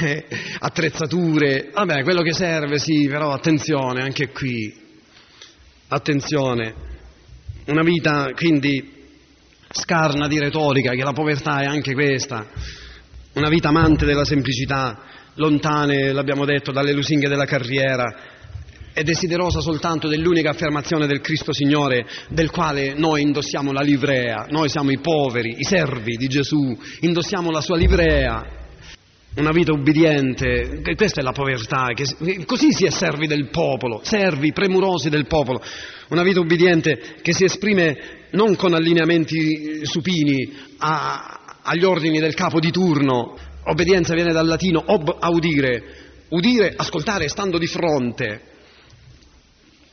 eh, 0.01 0.26
attrezzature. 0.60 1.72
Vabbè, 1.74 2.03
quello 2.03 2.22
che 2.22 2.34
serve 2.34 2.80
sì, 2.80 3.05
però 3.10 3.34
attenzione 3.34 4.01
anche 4.01 4.30
qui, 4.30 4.74
attenzione 5.89 6.88
una 7.70 7.84
vita 7.84 8.32
quindi 8.36 8.97
scarna 9.72 10.28
di 10.28 10.39
retorica, 10.39 10.91
che 10.91 11.03
la 11.03 11.13
povertà 11.13 11.59
è 11.59 11.65
anche 11.65 11.93
questa, 11.93 12.47
una 13.34 13.49
vita 13.49 13.70
amante 13.70 14.05
della 14.05 14.26
semplicità, 14.26 15.03
lontane, 15.36 16.11
l'abbiamo 16.11 16.45
detto, 16.45 16.72
dalle 16.72 16.93
lusinghe 16.93 17.28
della 17.28 17.45
carriera, 17.45 18.38
e 18.91 19.03
desiderosa 19.03 19.61
soltanto 19.61 20.07
dell'unica 20.07 20.49
affermazione 20.49 21.05
del 21.05 21.22
Cristo 21.22 21.53
Signore, 21.53 22.05
del 22.30 22.49
quale 22.49 22.95
noi 22.95 23.22
indossiamo 23.22 23.72
la 23.72 23.82
livrea, 23.82 24.47
noi 24.49 24.67
siamo 24.67 24.89
i 24.89 24.99
poveri, 24.99 25.59
i 25.59 25.63
servi 25.63 26.17
di 26.17 26.28
Gesù, 26.28 26.76
indossiamo 27.01 27.51
la 27.51 27.61
sua 27.61 27.78
livrea, 27.78 28.57
una 29.36 29.51
vita 29.51 29.72
ubbidiente, 29.72 30.82
questa 30.95 31.22
è 31.22 31.24
la 31.24 31.32
povertà, 31.32 31.86
così 32.45 32.74
si 32.74 32.86
è 32.86 32.89
servi 32.89 33.28
del 33.28 33.49
popolo, 33.49 34.01
servi 34.03 34.51
premurosi 34.51 35.09
del 35.09 35.28
popolo, 35.28 35.61
una 36.10 36.24
vita 36.24 36.39
ubbidiente 36.39 37.18
che 37.22 37.34
si 37.34 37.43
esprime 37.43 38.28
non 38.32 38.55
con 38.55 38.74
allineamenti 38.74 39.86
supini 39.86 40.53
a, 40.78 41.57
agli 41.62 41.84
ordini 41.84 42.20
del 42.20 42.34
capo 42.34 42.60
di 42.60 42.72
turno, 42.72 43.38
obbedienza 43.64 44.14
viene 44.14 44.32
dal 44.32 44.47
latino 44.47 44.84
ob 44.86 45.18
audire, 45.20 45.84
udire, 46.30 46.74
ascoltare 46.76 47.28
stando 47.28 47.57
di 47.57 47.68
fronte. 47.68 48.41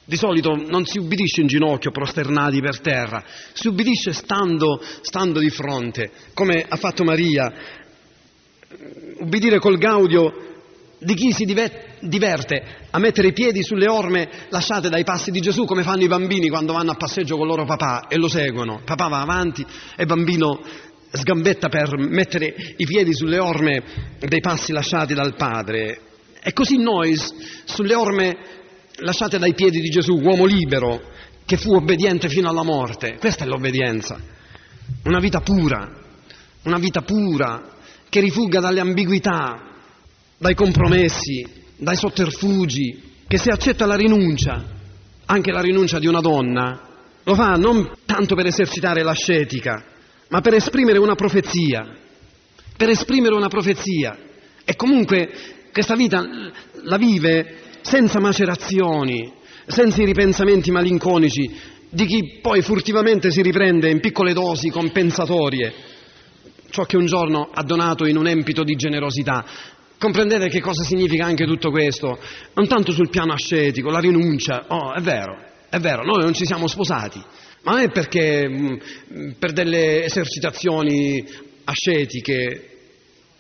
Di 0.05 0.17
solito 0.17 0.55
non 0.55 0.85
si 0.85 0.99
ubbidisce 0.99 1.41
in 1.41 1.49
ginocchio, 1.49 1.91
prosternati 1.91 2.61
per 2.61 2.81
terra, 2.81 3.25
si 3.53 3.67
ubbidisce 3.67 4.13
stando, 4.13 4.81
stando 5.01 5.41
di 5.41 5.51
fronte, 5.51 6.13
come 6.33 6.65
ha 6.67 6.77
fatto 6.77 7.03
Maria, 7.03 7.53
ubbidire 9.19 9.59
col 9.59 9.79
gaudio 9.79 10.56
di 10.99 11.15
chi 11.15 11.31
si 11.31 11.45
diverte 11.45 12.65
a 12.91 12.99
mettere 12.99 13.29
i 13.29 13.33
piedi 13.33 13.63
sulle 13.63 13.89
orme 13.89 14.29
lasciate 14.49 14.89
dai 14.89 15.05
passi 15.05 15.31
di 15.31 15.41
Gesù 15.41 15.65
come 15.65 15.83
fanno 15.83 16.03
i 16.03 16.09
bambini 16.09 16.49
quando 16.49 16.73
vanno 16.73 16.93
a 16.93 16.97
passeggio 16.97 17.37
con 17.37 17.47
loro 17.47 17.65
papà 17.65 18.09
e 18.09 18.17
lo 18.17 18.29
seguono. 18.29 18.81
Papà 18.85 19.09
va 19.09 19.21
avanti 19.21 19.65
e 19.97 20.07
bambino 20.07 20.61
sgambetta 21.11 21.69
per 21.69 21.97
mettere 21.99 22.55
i 22.77 22.85
piedi 22.85 23.15
sulle 23.15 23.39
orme 23.39 23.83
dei 24.19 24.41
passi 24.41 24.73
lasciati 24.73 25.15
dal 25.15 25.35
padre. 25.35 26.01
E 26.43 26.53
così 26.53 26.79
noi 26.79 27.17
sulle 27.65 27.95
orme 27.95 28.37
lasciate 28.97 29.39
dai 29.39 29.55
piedi 29.55 29.81
di 29.81 29.89
Gesù, 29.91 30.15
uomo 30.15 30.45
libero, 30.45 31.03
che 31.45 31.57
fu 31.57 31.75
obbediente 31.75 32.29
fino 32.29 32.49
alla 32.49 32.63
morte. 32.63 33.17
Questa 33.19 33.45
è 33.45 33.47
l'obbedienza. 33.47 34.19
Una 35.05 35.19
vita 35.19 35.41
pura, 35.41 35.91
una 36.63 36.79
vita 36.79 37.03
pura, 37.03 37.75
che 38.09 38.21
rifugga 38.21 38.61
dalle 38.61 38.81
ambiguità, 38.81 39.75
dai 40.39 40.55
compromessi, 40.55 41.47
dai 41.77 41.97
sotterfugi, 41.97 43.15
che 43.27 43.39
se 43.39 43.51
accetta 43.51 43.87
la 43.87 43.97
rinuncia, 43.97 44.65
anche 45.27 45.51
la 45.51 45.61
rinuncia 45.61 45.99
di 45.99 46.07
una 46.07 46.21
donna, 46.21 46.81
lo 47.25 47.35
fa 47.35 47.55
non 47.55 47.93
tanto 48.05 48.35
per 48.35 48.47
esercitare 48.47 49.03
l'ascetica, 49.03 49.85
ma 50.29 50.41
per 50.41 50.55
esprimere 50.55 50.99
una 50.99 51.15
profezia, 51.15 51.97
per 52.77 52.89
esprimere 52.89 53.35
una 53.35 53.49
profezia. 53.49 54.17
E 54.65 54.77
comunque 54.77 55.31
questa 55.73 55.97
vita 55.97 56.25
la 56.83 56.97
vive 56.97 57.59
senza 57.81 58.21
macerazioni, 58.21 59.33
senza 59.67 60.03
i 60.03 60.07
ripensamenti 60.07 60.71
malinconici 60.71 61.75
di 61.89 62.05
chi 62.05 62.39
poi 62.41 62.63
furtivamente 62.63 63.31
si 63.31 63.43
riprende 63.43 63.91
in 63.91 64.01
piccole 64.01 64.33
dosi 64.33 64.71
compensatorie 64.71 65.95
ciò 66.71 66.85
che 66.85 66.97
un 66.97 67.07
giorno 67.07 67.49
ha 67.53 67.63
donato 67.63 68.07
in 68.07 68.17
un 68.17 68.27
empito 68.27 68.63
di 68.63 68.75
generosità. 68.75 69.45
Comprendete 69.99 70.49
che 70.49 70.61
cosa 70.61 70.85
significa 70.85 71.25
anche 71.25 71.47
tutto 71.47 71.71
questo? 71.71 72.19
Non 72.55 72.69
tanto 72.69 72.93
sul 72.93 73.09
piano 73.09 73.33
ascetico, 73.33 73.91
la 73.91 73.99
rinuncia, 73.99 74.67
oh, 74.69 74.93
è 74.93 75.01
vero, 75.01 75.43
è 75.71 75.79
vero, 75.79 76.05
noi 76.05 76.23
non 76.23 76.35
ci 76.35 76.45
siamo 76.45 76.67
sposati, 76.67 77.19
ma 77.63 77.73
non 77.73 77.81
è 77.81 77.91
perché 77.91 78.47
mh, 78.47 78.79
mm, 79.13 79.31
per 79.39 79.53
delle 79.53 80.05
esercitazioni 80.05 81.25
ascetiche, 81.65 82.71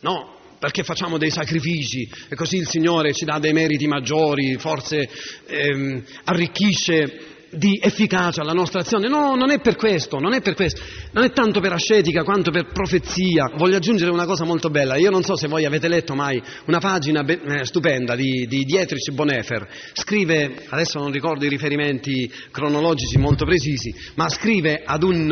no, 0.00 0.34
perché 0.58 0.82
facciamo 0.82 1.18
dei 1.18 1.30
sacrifici 1.30 2.08
e 2.28 2.34
così 2.34 2.56
il 2.56 2.66
Signore 2.66 3.12
ci 3.12 3.26
dà 3.26 3.38
dei 3.38 3.52
meriti 3.52 3.86
maggiori, 3.86 4.56
forse 4.56 5.08
ehm, 5.46 6.02
arricchisce 6.24 7.35
di 7.50 7.78
efficacia 7.80 8.42
alla 8.42 8.52
nostra 8.52 8.80
azione. 8.80 9.08
No, 9.08 9.34
non 9.34 9.50
è 9.50 9.60
per 9.60 9.76
questo, 9.76 10.18
non 10.18 10.34
è 10.34 10.40
per 10.40 10.54
questo, 10.54 10.80
non 11.12 11.24
è 11.24 11.32
tanto 11.32 11.60
per 11.60 11.72
ascetica 11.72 12.22
quanto 12.22 12.50
per 12.50 12.66
profezia. 12.72 13.52
Voglio 13.56 13.76
aggiungere 13.76 14.10
una 14.10 14.26
cosa 14.26 14.44
molto 14.44 14.68
bella. 14.70 14.96
Io 14.96 15.10
non 15.10 15.22
so 15.22 15.36
se 15.36 15.48
voi 15.48 15.64
avete 15.64 15.88
letto 15.88 16.14
mai 16.14 16.42
una 16.66 16.78
pagina 16.78 17.22
be- 17.22 17.40
eh, 17.42 17.64
stupenda 17.64 18.14
di, 18.14 18.46
di 18.46 18.64
Dietrich 18.64 19.12
Bonhoeffer. 19.12 19.68
Scrive, 19.92 20.64
adesso 20.68 20.98
non 20.98 21.10
ricordo 21.10 21.44
i 21.44 21.48
riferimenti 21.48 22.30
cronologici 22.50 23.18
molto 23.18 23.44
precisi, 23.44 23.94
ma 24.14 24.28
scrive 24.28 24.82
ad 24.84 25.02
un, 25.02 25.30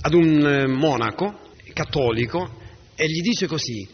ad 0.00 0.14
un 0.14 0.46
eh, 0.46 0.66
monaco 0.66 1.46
cattolico 1.72 2.56
e 2.96 3.06
gli 3.06 3.20
dice 3.20 3.46
così, 3.46 3.86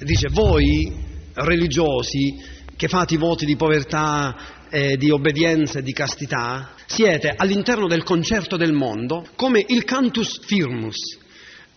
dice 0.00 0.28
voi 0.30 1.08
religiosi 1.32 2.36
che 2.80 2.88
fate 2.88 3.12
i 3.12 3.18
voti 3.18 3.44
di 3.44 3.56
povertà 3.56 4.64
eh, 4.70 4.96
di 4.96 5.10
obbedienza 5.10 5.80
e 5.80 5.82
di 5.82 5.92
castità, 5.92 6.70
siete 6.86 7.34
all'interno 7.36 7.86
del 7.86 8.02
concerto 8.02 8.56
del 8.56 8.72
mondo 8.72 9.26
come 9.36 9.62
il 9.68 9.84
cantus 9.84 10.40
firmus. 10.46 11.18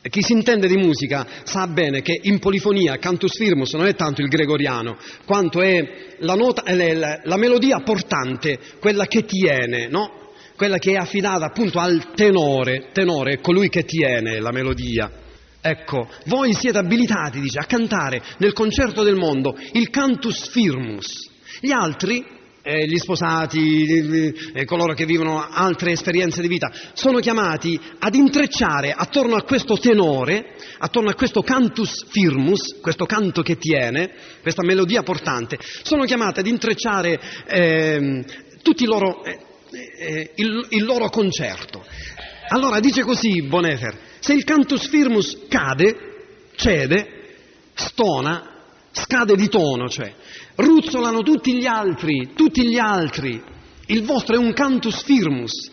Chi 0.02 0.22
si 0.22 0.32
intende 0.32 0.70
di 0.70 0.78
musica 0.78 1.28
sa 1.44 1.68
bene 1.68 2.02
che 2.02 2.18
in 2.24 2.40
polifonia 2.40 3.00
cantus 3.00 3.36
firmus 3.36 3.74
non 3.74 3.86
è 3.86 3.96
tanto 3.96 4.22
il 4.22 4.30
gregoriano, 4.30 4.96
quanto 5.26 5.62
è 5.62 6.16
la, 6.20 6.36
nota, 6.36 6.64
è 6.64 6.94
la, 6.94 7.20
la 7.22 7.36
melodia 7.36 7.82
portante, 7.82 8.58
quella 8.80 9.06
che 9.06 9.26
tiene, 9.26 9.90
no? 9.90 10.32
quella 10.56 10.78
che 10.78 10.94
è 10.94 10.96
affidata 10.96 11.48
appunto 11.48 11.80
al 11.80 12.14
tenore, 12.14 12.92
tenore 12.94 13.34
è 13.34 13.42
colui 13.42 13.68
che 13.68 13.84
tiene 13.84 14.40
la 14.40 14.52
melodia. 14.52 15.12
Ecco, 15.66 16.10
voi 16.26 16.54
siete 16.54 16.78
abilitati, 16.78 17.40
dice, 17.40 17.60
a 17.60 17.64
cantare 17.64 18.22
nel 18.40 18.52
concerto 18.52 19.02
del 19.02 19.16
mondo 19.16 19.58
il 19.72 19.90
cantus 19.90 20.50
firmus. 20.50 21.30
Gli 21.62 21.72
altri 21.72 22.22
eh, 22.62 22.86
gli 22.86 22.98
sposati, 22.98 24.34
eh, 24.54 24.66
coloro 24.66 24.94
che 24.94 25.06
vivono 25.06 25.48
altre 25.50 25.92
esperienze 25.92 26.42
di 26.42 26.50
vita, 26.50 26.70
sono 26.92 27.20
chiamati 27.20 27.80
ad 28.00 28.14
intrecciare 28.14 28.92
attorno 28.92 29.36
a 29.36 29.44
questo 29.44 29.78
tenore, 29.78 30.56
attorno 30.80 31.10
a 31.10 31.14
questo 31.14 31.42
cantus 31.42 32.08
firmus, 32.10 32.80
questo 32.82 33.06
canto 33.06 33.42
che 33.42 33.58
tiene, 33.58 34.12
questa 34.42 34.64
melodia 34.66 35.02
portante, 35.02 35.58
sono 35.84 36.04
chiamati 36.04 36.42
ad 36.42 36.48
intrecciare 36.48 37.22
eh, 37.48 38.26
tutti 38.62 38.86
loro, 38.86 39.24
eh, 39.24 39.40
eh, 39.72 40.32
il, 40.36 40.66
il 40.72 40.84
loro 40.84 41.08
concerto. 41.08 41.86
Allora 42.50 42.82
dice 42.82 43.04
così 43.04 43.44
Bonefer, 43.44 44.12
se 44.24 44.32
il 44.32 44.46
cantus 44.46 44.88
firmus 44.88 45.38
cade, 45.50 45.98
cede, 46.56 47.08
stona, 47.74 48.52
scade 48.90 49.36
di 49.36 49.50
tono, 49.50 49.90
cioè 49.90 50.14
ruzzolano 50.56 51.24
tutti 51.24 51.54
gli 51.58 51.66
altri, 51.66 52.32
tutti 52.34 52.66
gli 52.66 52.78
altri, 52.78 53.52
Il 53.88 54.06
vostro 54.06 54.36
è 54.36 54.38
un 54.38 54.54
cantus 54.54 55.04
firmus. 55.04 55.70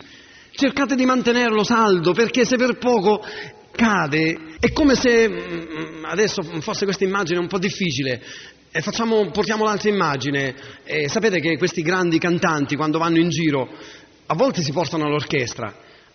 Cercate 0.51 0.95
di 0.95 1.05
mantenerlo 1.05 1.63
saldo 1.63 2.11
perché 2.11 2.43
se 2.43 2.57
per 2.57 2.77
poco 2.77 3.25
cade 3.71 4.57
è 4.59 4.73
come 4.73 4.95
se 4.95 5.29
mm, 5.29 6.03
adesso 6.03 6.43
fosse 6.59 6.83
questa 6.83 7.05
immagine 7.05 7.39
un 7.39 7.47
po' 7.47 7.57
difficile. 7.57 8.21
E 8.69 8.81
facciamo, 8.81 9.31
portiamo 9.31 9.63
l'altra 9.63 9.87
immagine. 9.87 10.53
E 10.83 11.07
sapete 11.07 11.39
che 11.39 11.55
questi 11.57 11.83
grandi 11.83 12.19
cantanti 12.19 12.75
quando 12.75 12.97
vanno 12.97 13.19
in 13.19 13.29
giro 13.29 13.69
a 14.25 14.35
volte 14.35 14.61
si 14.61 14.73
portano 14.73 15.07
l'orchestra, 15.07 15.73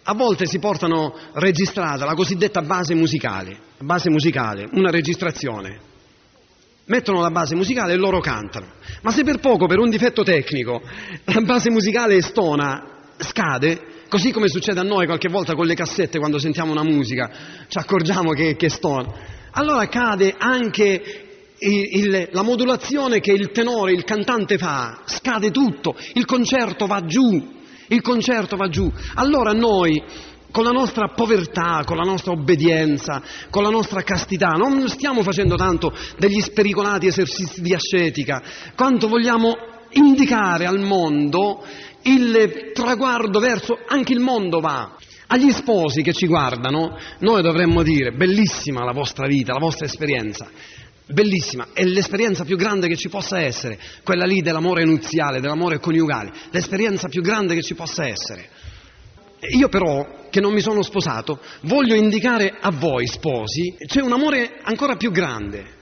a 0.09 0.15
volte 0.15 0.47
si 0.47 0.59
portano 0.59 1.15
registrata 1.33 2.05
la 2.05 2.15
cosiddetta 2.15 2.63
base 2.63 2.95
musicale, 2.95 3.59
base 3.79 4.09
musicale, 4.09 4.69
una 4.73 4.91
registrazione. 4.91 5.81
Mettono 6.85 7.21
la 7.21 7.31
base 7.31 7.57
musicale 7.57 7.95
e 7.95 7.97
loro 7.97 8.21
cantano. 8.21 8.67
Ma 9.03 9.11
se 9.11 9.25
per 9.25 9.41
poco, 9.41 9.67
per 9.67 9.81
un 9.81 9.91
difetto 9.91 10.23
tecnico, 10.23 10.81
la 11.25 11.41
base 11.41 11.71
musicale 11.71 12.23
stona, 12.23 12.85
scade, 13.19 14.05
così 14.09 14.31
come 14.31 14.49
succede 14.49 14.79
a 14.79 14.85
noi 14.85 15.07
qualche 15.07 15.29
volta 15.29 15.55
con 15.55 15.67
le 15.67 15.75
cassette 15.75 16.21
quando 16.21 16.39
sentiamo 16.39 16.71
una 16.71 16.85
musica, 16.85 17.29
ci 17.67 17.79
accorgiamo 17.79 18.31
che, 18.31 18.55
che 18.55 18.69
stona, 18.69 19.13
allora 19.51 19.89
cade 19.89 20.37
anche 20.39 21.25
il, 21.59 21.89
il, 21.91 22.29
la 22.31 22.43
modulazione 22.43 23.19
che 23.19 23.33
il 23.33 23.51
tenore, 23.51 23.93
il 23.93 24.05
cantante 24.05 24.57
fa, 24.57 25.03
scade 25.05 25.51
tutto, 25.51 25.97
il 26.13 26.25
concerto 26.25 26.87
va 26.87 27.05
giù, 27.05 27.55
il 27.89 28.03
concerto 28.03 28.57
va 28.57 28.69
giù. 28.69 28.91
Allora 29.15 29.53
noi 29.53 30.03
con 30.51 30.65
la 30.65 30.71
nostra 30.71 31.09
povertà, 31.09 31.83
con 31.85 31.97
la 31.97 32.03
nostra 32.03 32.33
obbedienza, 32.33 33.23
con 33.51 33.63
la 33.63 33.69
nostra 33.69 34.03
castità, 34.03 34.53
non 34.53 34.89
stiamo 34.89 35.23
facendo 35.23 35.55
tanto 35.55 35.93
degli 36.19 36.41
spericolati 36.41 37.07
esercizi 37.07 37.61
di 37.61 37.75
ascetica, 37.75 38.43
quanto 38.75 39.07
vogliamo 39.07 39.53
indicare 39.91 40.65
al 40.65 40.81
mondo 40.81 41.63
il 42.03 42.71
traguardo 42.73 43.39
verso 43.39 43.79
anche 43.87 44.13
il 44.13 44.21
mondo 44.21 44.61
va. 44.61 44.97
Agli 45.29 45.51
sposi 45.51 46.03
che 46.03 46.13
ci 46.13 46.27
guardano, 46.27 46.97
noi 47.19 47.43
dovremmo 47.43 47.83
dire 47.83 48.13
bellissima 48.13 48.85
la 48.85 48.93
vostra 48.93 49.27
vita, 49.27 49.53
la 49.53 49.59
vostra 49.59 49.85
esperienza, 49.85 50.49
bellissima, 51.07 51.69
è 51.73 51.85
l'esperienza 51.85 52.45
più 52.45 52.57
grande 52.57 52.89
che 52.89 52.97
ci 52.97 53.09
possa 53.09 53.41
essere, 53.41 53.79
quella 54.03 54.25
lì 54.25 54.41
dell'amore 54.43 54.85
nuziale, 54.85 55.41
dell'amore 55.41 55.79
coniugale, 55.79 56.33
l'esperienza 56.51 57.09
più 57.09 57.23
grande 57.23 57.55
che 57.55 57.63
ci 57.63 57.75
possa 57.75 58.07
essere. 58.07 58.49
Io 59.51 59.69
però, 59.69 60.27
che 60.31 60.41
non 60.41 60.53
mi 60.53 60.61
sono 60.61 60.83
sposato, 60.83 61.41
voglio 61.63 61.95
indicare 61.95 62.57
a 62.61 62.71
voi 62.71 63.07
sposi, 63.07 63.77
c'è 63.87 64.01
un 64.01 64.13
amore 64.13 64.59
ancora 64.63 64.97
più 64.97 65.11
grande. 65.11 65.75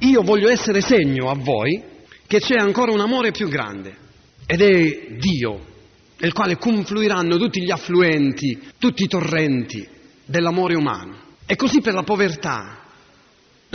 Io 0.00 0.22
voglio 0.22 0.50
essere 0.50 0.80
segno 0.80 1.30
a 1.30 1.34
voi 1.34 1.82
che 2.26 2.40
c'è 2.40 2.56
ancora 2.56 2.92
un 2.92 3.00
amore 3.00 3.30
più 3.30 3.48
grande 3.48 3.96
ed 4.46 4.60
è 4.60 5.06
Dio, 5.18 5.64
nel 6.18 6.32
quale 6.32 6.56
confluiranno 6.56 7.36
tutti 7.36 7.62
gli 7.62 7.70
affluenti, 7.70 8.60
tutti 8.78 9.04
i 9.04 9.08
torrenti 9.08 9.86
dell'amore 10.24 10.74
umano. 10.74 11.18
E 11.46 11.54
così 11.56 11.80
per 11.80 11.94
la 11.94 12.02
povertà. 12.02 12.85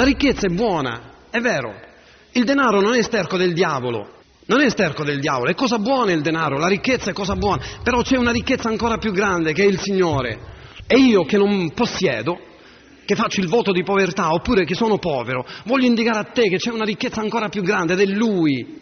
La 0.02 0.08
ricchezza 0.08 0.48
è 0.48 0.50
buona, 0.50 1.28
è 1.30 1.40
vero. 1.42 1.76
Il 2.32 2.44
denaro 2.44 2.82
non 2.82 2.96
è 2.96 3.04
sterco 3.04 3.38
del 3.38 3.54
diavolo, 3.54 4.14
non 4.48 4.60
è 4.60 4.68
sterco 4.72 5.04
del 5.04 5.20
diavolo, 5.20 5.52
è 5.52 5.54
cosa 5.54 5.78
buona 5.78 6.12
il 6.12 6.22
denaro, 6.22 6.58
la 6.58 6.66
ricchezza 6.66 7.12
è 7.12 7.14
cosa 7.14 7.36
buona, 7.36 7.64
però 7.84 8.02
c'è 8.02 8.18
una 8.18 8.32
ricchezza 8.32 8.68
ancora 8.68 8.98
più 8.98 9.12
grande 9.12 9.54
che 9.54 9.62
è 9.62 9.68
il 9.68 9.80
Signore. 9.80 10.40
E 10.88 10.98
io 10.98 11.24
che 11.24 11.38
non 11.38 11.72
possiedo, 11.76 12.40
che 13.06 13.14
faccio 13.14 13.42
il 13.42 13.48
voto 13.48 13.72
di 13.72 13.84
povertà 13.84 14.32
oppure 14.32 14.66
che 14.66 14.74
sono 14.74 14.98
povero, 14.98 15.46
voglio 15.66 15.86
indicare 15.86 16.18
a 16.18 16.32
te 16.34 16.50
che 16.50 16.58
c'è 16.58 16.72
una 16.72 16.84
ricchezza 16.84 17.22
ancora 17.22 17.50
più 17.50 17.62
grande 17.62 17.94
ed 17.94 18.00
è 18.00 18.06
Lui. 18.06 18.82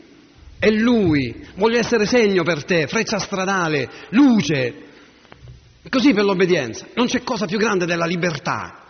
È 0.58 0.70
Lui. 0.70 1.48
Voglio 1.56 1.80
essere 1.80 2.06
segno 2.06 2.44
per 2.44 2.64
te, 2.64 2.88
freccia 2.88 3.20
stradale, 3.20 3.90
luce. 4.12 4.74
Così 5.90 6.14
per 6.14 6.24
l'obbedienza. 6.24 6.88
Non 6.94 7.08
c'è 7.08 7.24
cosa 7.24 7.46
più 7.46 7.58
grande 7.58 7.86
della 7.86 8.06
libertà. 8.06 8.88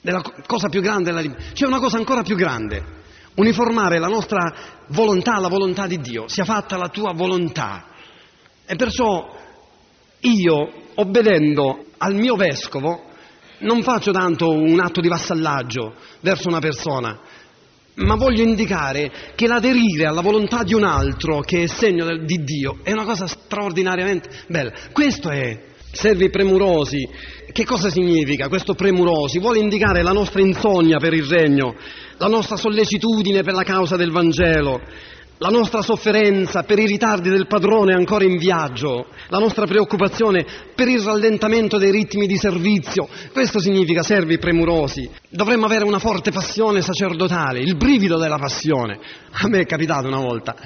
Della 0.00 0.22
cosa 0.46 0.68
più 0.68 0.80
grande 0.80 1.04
della 1.04 1.20
libertà. 1.20 1.52
C'è 1.52 1.66
una 1.66 1.80
cosa 1.80 1.96
ancora 1.96 2.22
più 2.22 2.36
grande 2.36 2.96
uniformare 3.38 3.98
la 3.98 4.08
nostra 4.08 4.54
volontà 4.88 5.34
alla 5.34 5.48
volontà 5.48 5.86
di 5.86 5.98
Dio, 5.98 6.28
sia 6.28 6.44
fatta 6.44 6.76
la 6.76 6.88
tua 6.88 7.12
volontà. 7.14 7.86
E 8.66 8.76
perciò 8.76 9.34
io, 10.20 10.72
obbedendo 10.94 11.86
al 11.98 12.14
mio 12.14 12.36
vescovo, 12.36 13.04
non 13.60 13.82
faccio 13.82 14.12
tanto 14.12 14.50
un 14.50 14.78
atto 14.80 15.00
di 15.00 15.08
vassallaggio 15.08 15.94
verso 16.20 16.48
una 16.48 16.58
persona, 16.58 17.18
ma 17.94 18.14
voglio 18.14 18.42
indicare 18.42 19.32
che 19.34 19.46
l'aderire 19.46 20.06
alla 20.06 20.20
volontà 20.20 20.62
di 20.62 20.74
un 20.74 20.84
altro, 20.84 21.40
che 21.40 21.64
è 21.64 21.66
segno 21.66 22.16
di 22.18 22.42
Dio, 22.44 22.78
è 22.82 22.92
una 22.92 23.04
cosa 23.04 23.26
straordinariamente 23.26 24.44
bella. 24.48 24.72
Questo 24.92 25.30
è 25.30 25.66
servi 25.92 26.30
premurosi. 26.30 27.08
Che 27.50 27.64
cosa 27.64 27.90
significa 27.90 28.48
questo 28.48 28.74
premurosi? 28.74 29.38
Vuole 29.38 29.58
indicare 29.58 30.02
la 30.02 30.12
nostra 30.12 30.40
insonnia 30.40 30.98
per 30.98 31.12
il 31.12 31.24
regno, 31.24 31.74
la 32.18 32.28
nostra 32.28 32.56
sollecitudine 32.56 33.42
per 33.42 33.54
la 33.54 33.64
causa 33.64 33.96
del 33.96 34.10
Vangelo, 34.10 34.80
la 35.38 35.48
nostra 35.48 35.82
sofferenza 35.82 36.64
per 36.64 36.78
i 36.78 36.86
ritardi 36.86 37.30
del 37.30 37.46
padrone 37.46 37.94
ancora 37.94 38.24
in 38.24 38.36
viaggio, 38.36 39.06
la 39.28 39.38
nostra 39.38 39.66
preoccupazione 39.66 40.44
per 40.74 40.88
il 40.88 41.00
rallentamento 41.00 41.78
dei 41.78 41.90
ritmi 41.90 42.26
di 42.26 42.36
servizio. 42.36 43.08
Questo 43.32 43.60
significa 43.60 44.02
servi 44.02 44.38
premurosi. 44.38 45.08
Dovremmo 45.28 45.66
avere 45.66 45.84
una 45.84 46.00
forte 46.00 46.32
passione 46.32 46.82
sacerdotale, 46.82 47.60
il 47.60 47.76
brivido 47.76 48.18
della 48.18 48.38
passione. 48.38 48.98
A 49.30 49.48
me 49.48 49.60
è 49.60 49.64
capitato 49.66 50.08
una 50.08 50.20
volta, 50.20 50.56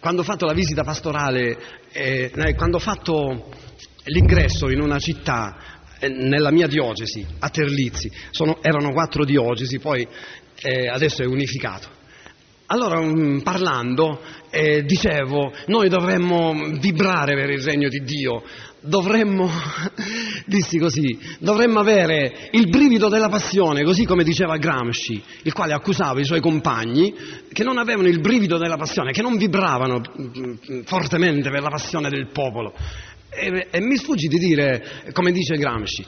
quando 0.00 0.22
ho 0.22 0.24
fatto 0.24 0.46
la 0.46 0.54
visita 0.54 0.82
pastorale, 0.82 1.58
eh, 1.92 2.32
quando 2.56 2.78
ho 2.78 2.80
fatto 2.80 3.48
l'ingresso 4.04 4.70
in 4.70 4.80
una 4.80 4.98
città 4.98 5.56
eh, 5.98 6.08
nella 6.08 6.50
mia 6.50 6.66
diocesi, 6.66 7.24
a 7.38 7.48
Terlizzi, 7.48 8.10
Sono, 8.30 8.58
erano 8.62 8.92
quattro 8.92 9.24
diocesi, 9.24 9.78
poi 9.78 10.06
eh, 10.62 10.88
adesso 10.88 11.22
è 11.22 11.26
unificato. 11.26 12.00
Allora, 12.66 13.00
mm, 13.02 13.40
parlando, 13.40 14.20
eh, 14.50 14.82
dicevo, 14.84 15.52
noi 15.66 15.88
dovremmo 15.88 16.54
vibrare 16.78 17.34
per 17.34 17.50
il 17.50 17.60
regno 17.60 17.88
di 17.88 18.02
Dio, 18.02 18.42
dovremmo, 18.80 19.48
dissi 20.46 20.78
così, 20.78 21.18
dovremmo 21.38 21.80
avere 21.80 22.48
il 22.52 22.68
brivido 22.70 23.08
della 23.08 23.28
passione, 23.28 23.84
così 23.84 24.04
come 24.04 24.24
diceva 24.24 24.56
Gramsci, 24.56 25.22
il 25.42 25.52
quale 25.52 25.74
accusava 25.74 26.20
i 26.20 26.24
suoi 26.24 26.40
compagni 26.40 27.14
che 27.52 27.62
non 27.62 27.76
avevano 27.76 28.08
il 28.08 28.20
brivido 28.20 28.56
della 28.56 28.78
passione, 28.78 29.12
che 29.12 29.22
non 29.22 29.36
vibravano 29.36 30.00
mm, 30.00 30.80
fortemente 30.84 31.50
per 31.50 31.60
la 31.60 31.70
passione 31.70 32.08
del 32.08 32.28
popolo. 32.32 32.72
E, 33.34 33.66
e 33.70 33.80
mi 33.80 33.96
sfuggi 33.96 34.28
di 34.28 34.38
dire, 34.38 34.84
come 35.12 35.32
dice 35.32 35.56
Gramsci, 35.56 36.04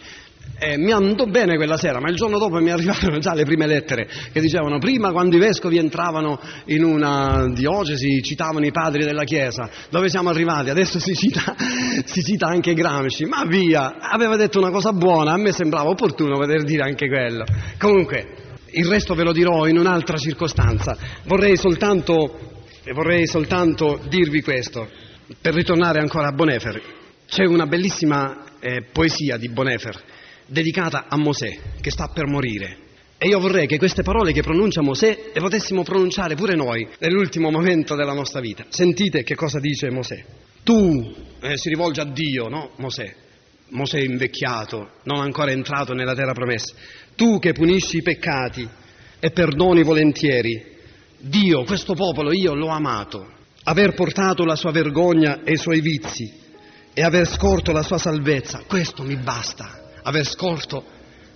eh, 0.59 0.77
mi 0.79 0.93
andò 0.93 1.27
bene 1.27 1.57
quella 1.57 1.77
sera, 1.77 2.01
ma 2.01 2.09
il 2.09 2.17
giorno 2.17 2.39
dopo 2.39 2.59
mi 2.61 2.71
arrivarono 2.71 3.19
già 3.19 3.35
le 3.35 3.45
prime 3.45 3.67
lettere 3.67 4.09
che 4.33 4.41
dicevano 4.41 4.79
prima 4.79 5.11
quando 5.11 5.37
i 5.37 5.39
vescovi 5.39 5.79
entravano 5.79 6.41
in 6.67 6.85
una 6.85 7.49
diocesi 7.53 8.23
citavano 8.23 8.65
i 8.65 8.71
padri 8.71 9.05
della 9.05 9.25
Chiesa, 9.25 9.69
dove 9.91 10.09
siamo 10.09 10.31
arrivati? 10.31 10.71
Adesso 10.71 11.01
si 11.01 11.15
cita, 11.15 11.55
si 12.05 12.23
cita 12.23 12.47
anche 12.47 12.73
Gramsci, 12.75 13.25
ma 13.25 13.45
via, 13.45 13.99
aveva 13.99 14.37
detto 14.37 14.59
una 14.59 14.71
cosa 14.71 14.93
buona, 14.93 15.33
a 15.33 15.37
me 15.37 15.53
sembrava 15.53 15.89
opportuno 15.89 16.39
poter 16.39 16.63
dire 16.63 16.83
anche 16.83 17.09
quello. 17.09 17.45
Comunque, 17.79 18.59
il 18.71 18.87
resto 18.87 19.15
ve 19.15 19.25
lo 19.25 19.33
dirò 19.33 19.67
in 19.67 19.79
un'altra 19.79 20.17
circostanza, 20.17 20.97
vorrei 21.25 21.57
soltanto, 21.57 22.63
vorrei 22.93 23.27
soltanto 23.27 24.01
dirvi 24.09 24.41
questo, 24.41 24.89
per 25.41 25.55
ritornare 25.55 26.01
ancora 26.01 26.29
a 26.29 26.33
Bonefer. 26.33 26.94
C'è 27.27 27.45
una 27.45 27.67
bellissima 27.67 28.45
eh, 28.61 28.83
poesia 28.93 29.37
di 29.37 29.49
Bonefer 29.49 30.03
dedicata 30.47 31.07
a 31.09 31.17
Mosè 31.17 31.59
che 31.81 31.91
sta 31.91 32.09
per 32.09 32.27
morire. 32.27 32.79
E 33.19 33.29
io 33.29 33.39
vorrei 33.39 33.67
che 33.67 33.79
queste 33.79 34.03
parole 34.03 34.33
che 34.33 34.43
pronuncia 34.43 34.83
Mosè 34.83 35.31
le 35.33 35.41
potessimo 35.41 35.83
pronunciare 35.83 36.35
pure 36.35 36.55
noi 36.55 36.87
nell'ultimo 36.99 37.51
momento 37.51 37.95
della 37.95 38.13
nostra 38.13 38.41
vita. 38.41 38.67
Sentite 38.69 39.23
che 39.23 39.35
cosa 39.35 39.59
dice 39.61 39.91
Mosè. 39.91 40.25
Tu, 40.63 41.15
eh, 41.41 41.57
si 41.57 41.69
rivolge 41.69 42.01
a 42.01 42.05
Dio, 42.05 42.49
no? 42.49 42.73
Mosè. 42.77 43.15
Mosè 43.71 43.99
invecchiato, 43.99 44.91
non 45.05 45.21
ancora 45.21 45.51
entrato 45.51 45.95
nella 45.95 46.15
terra 46.15 46.33
promessa. 46.33 46.75
Tu 47.15 47.39
che 47.39 47.53
punisci 47.53 47.99
i 47.99 48.03
peccati 48.03 48.69
e 49.19 49.31
perdoni 49.31 49.83
volentieri. 49.83 50.73
Dio, 51.19 51.65
questo 51.65 51.95
popolo 51.95 52.33
io 52.33 52.55
l'ho 52.55 52.69
amato. 52.69 53.33
Aver 53.65 53.95
portato 53.95 54.45
la 54.45 54.57
sua 54.57 54.71
vergogna 54.71 55.43
e 55.43 55.53
i 55.53 55.57
suoi 55.57 55.81
vizi 55.81 56.43
e 56.95 57.03
aver 57.03 57.27
scorto 57.27 57.73
la 57.73 57.83
sua 57.83 57.99
salvezza. 57.99 58.63
Questo 58.67 59.03
mi 59.03 59.17
basta, 59.17 59.69
aver 60.03 60.25
scorto 60.25 60.85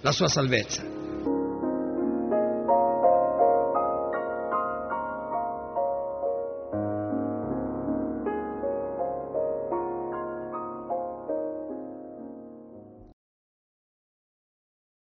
la 0.00 0.12
sua 0.12 0.28
salvezza. 0.28 0.97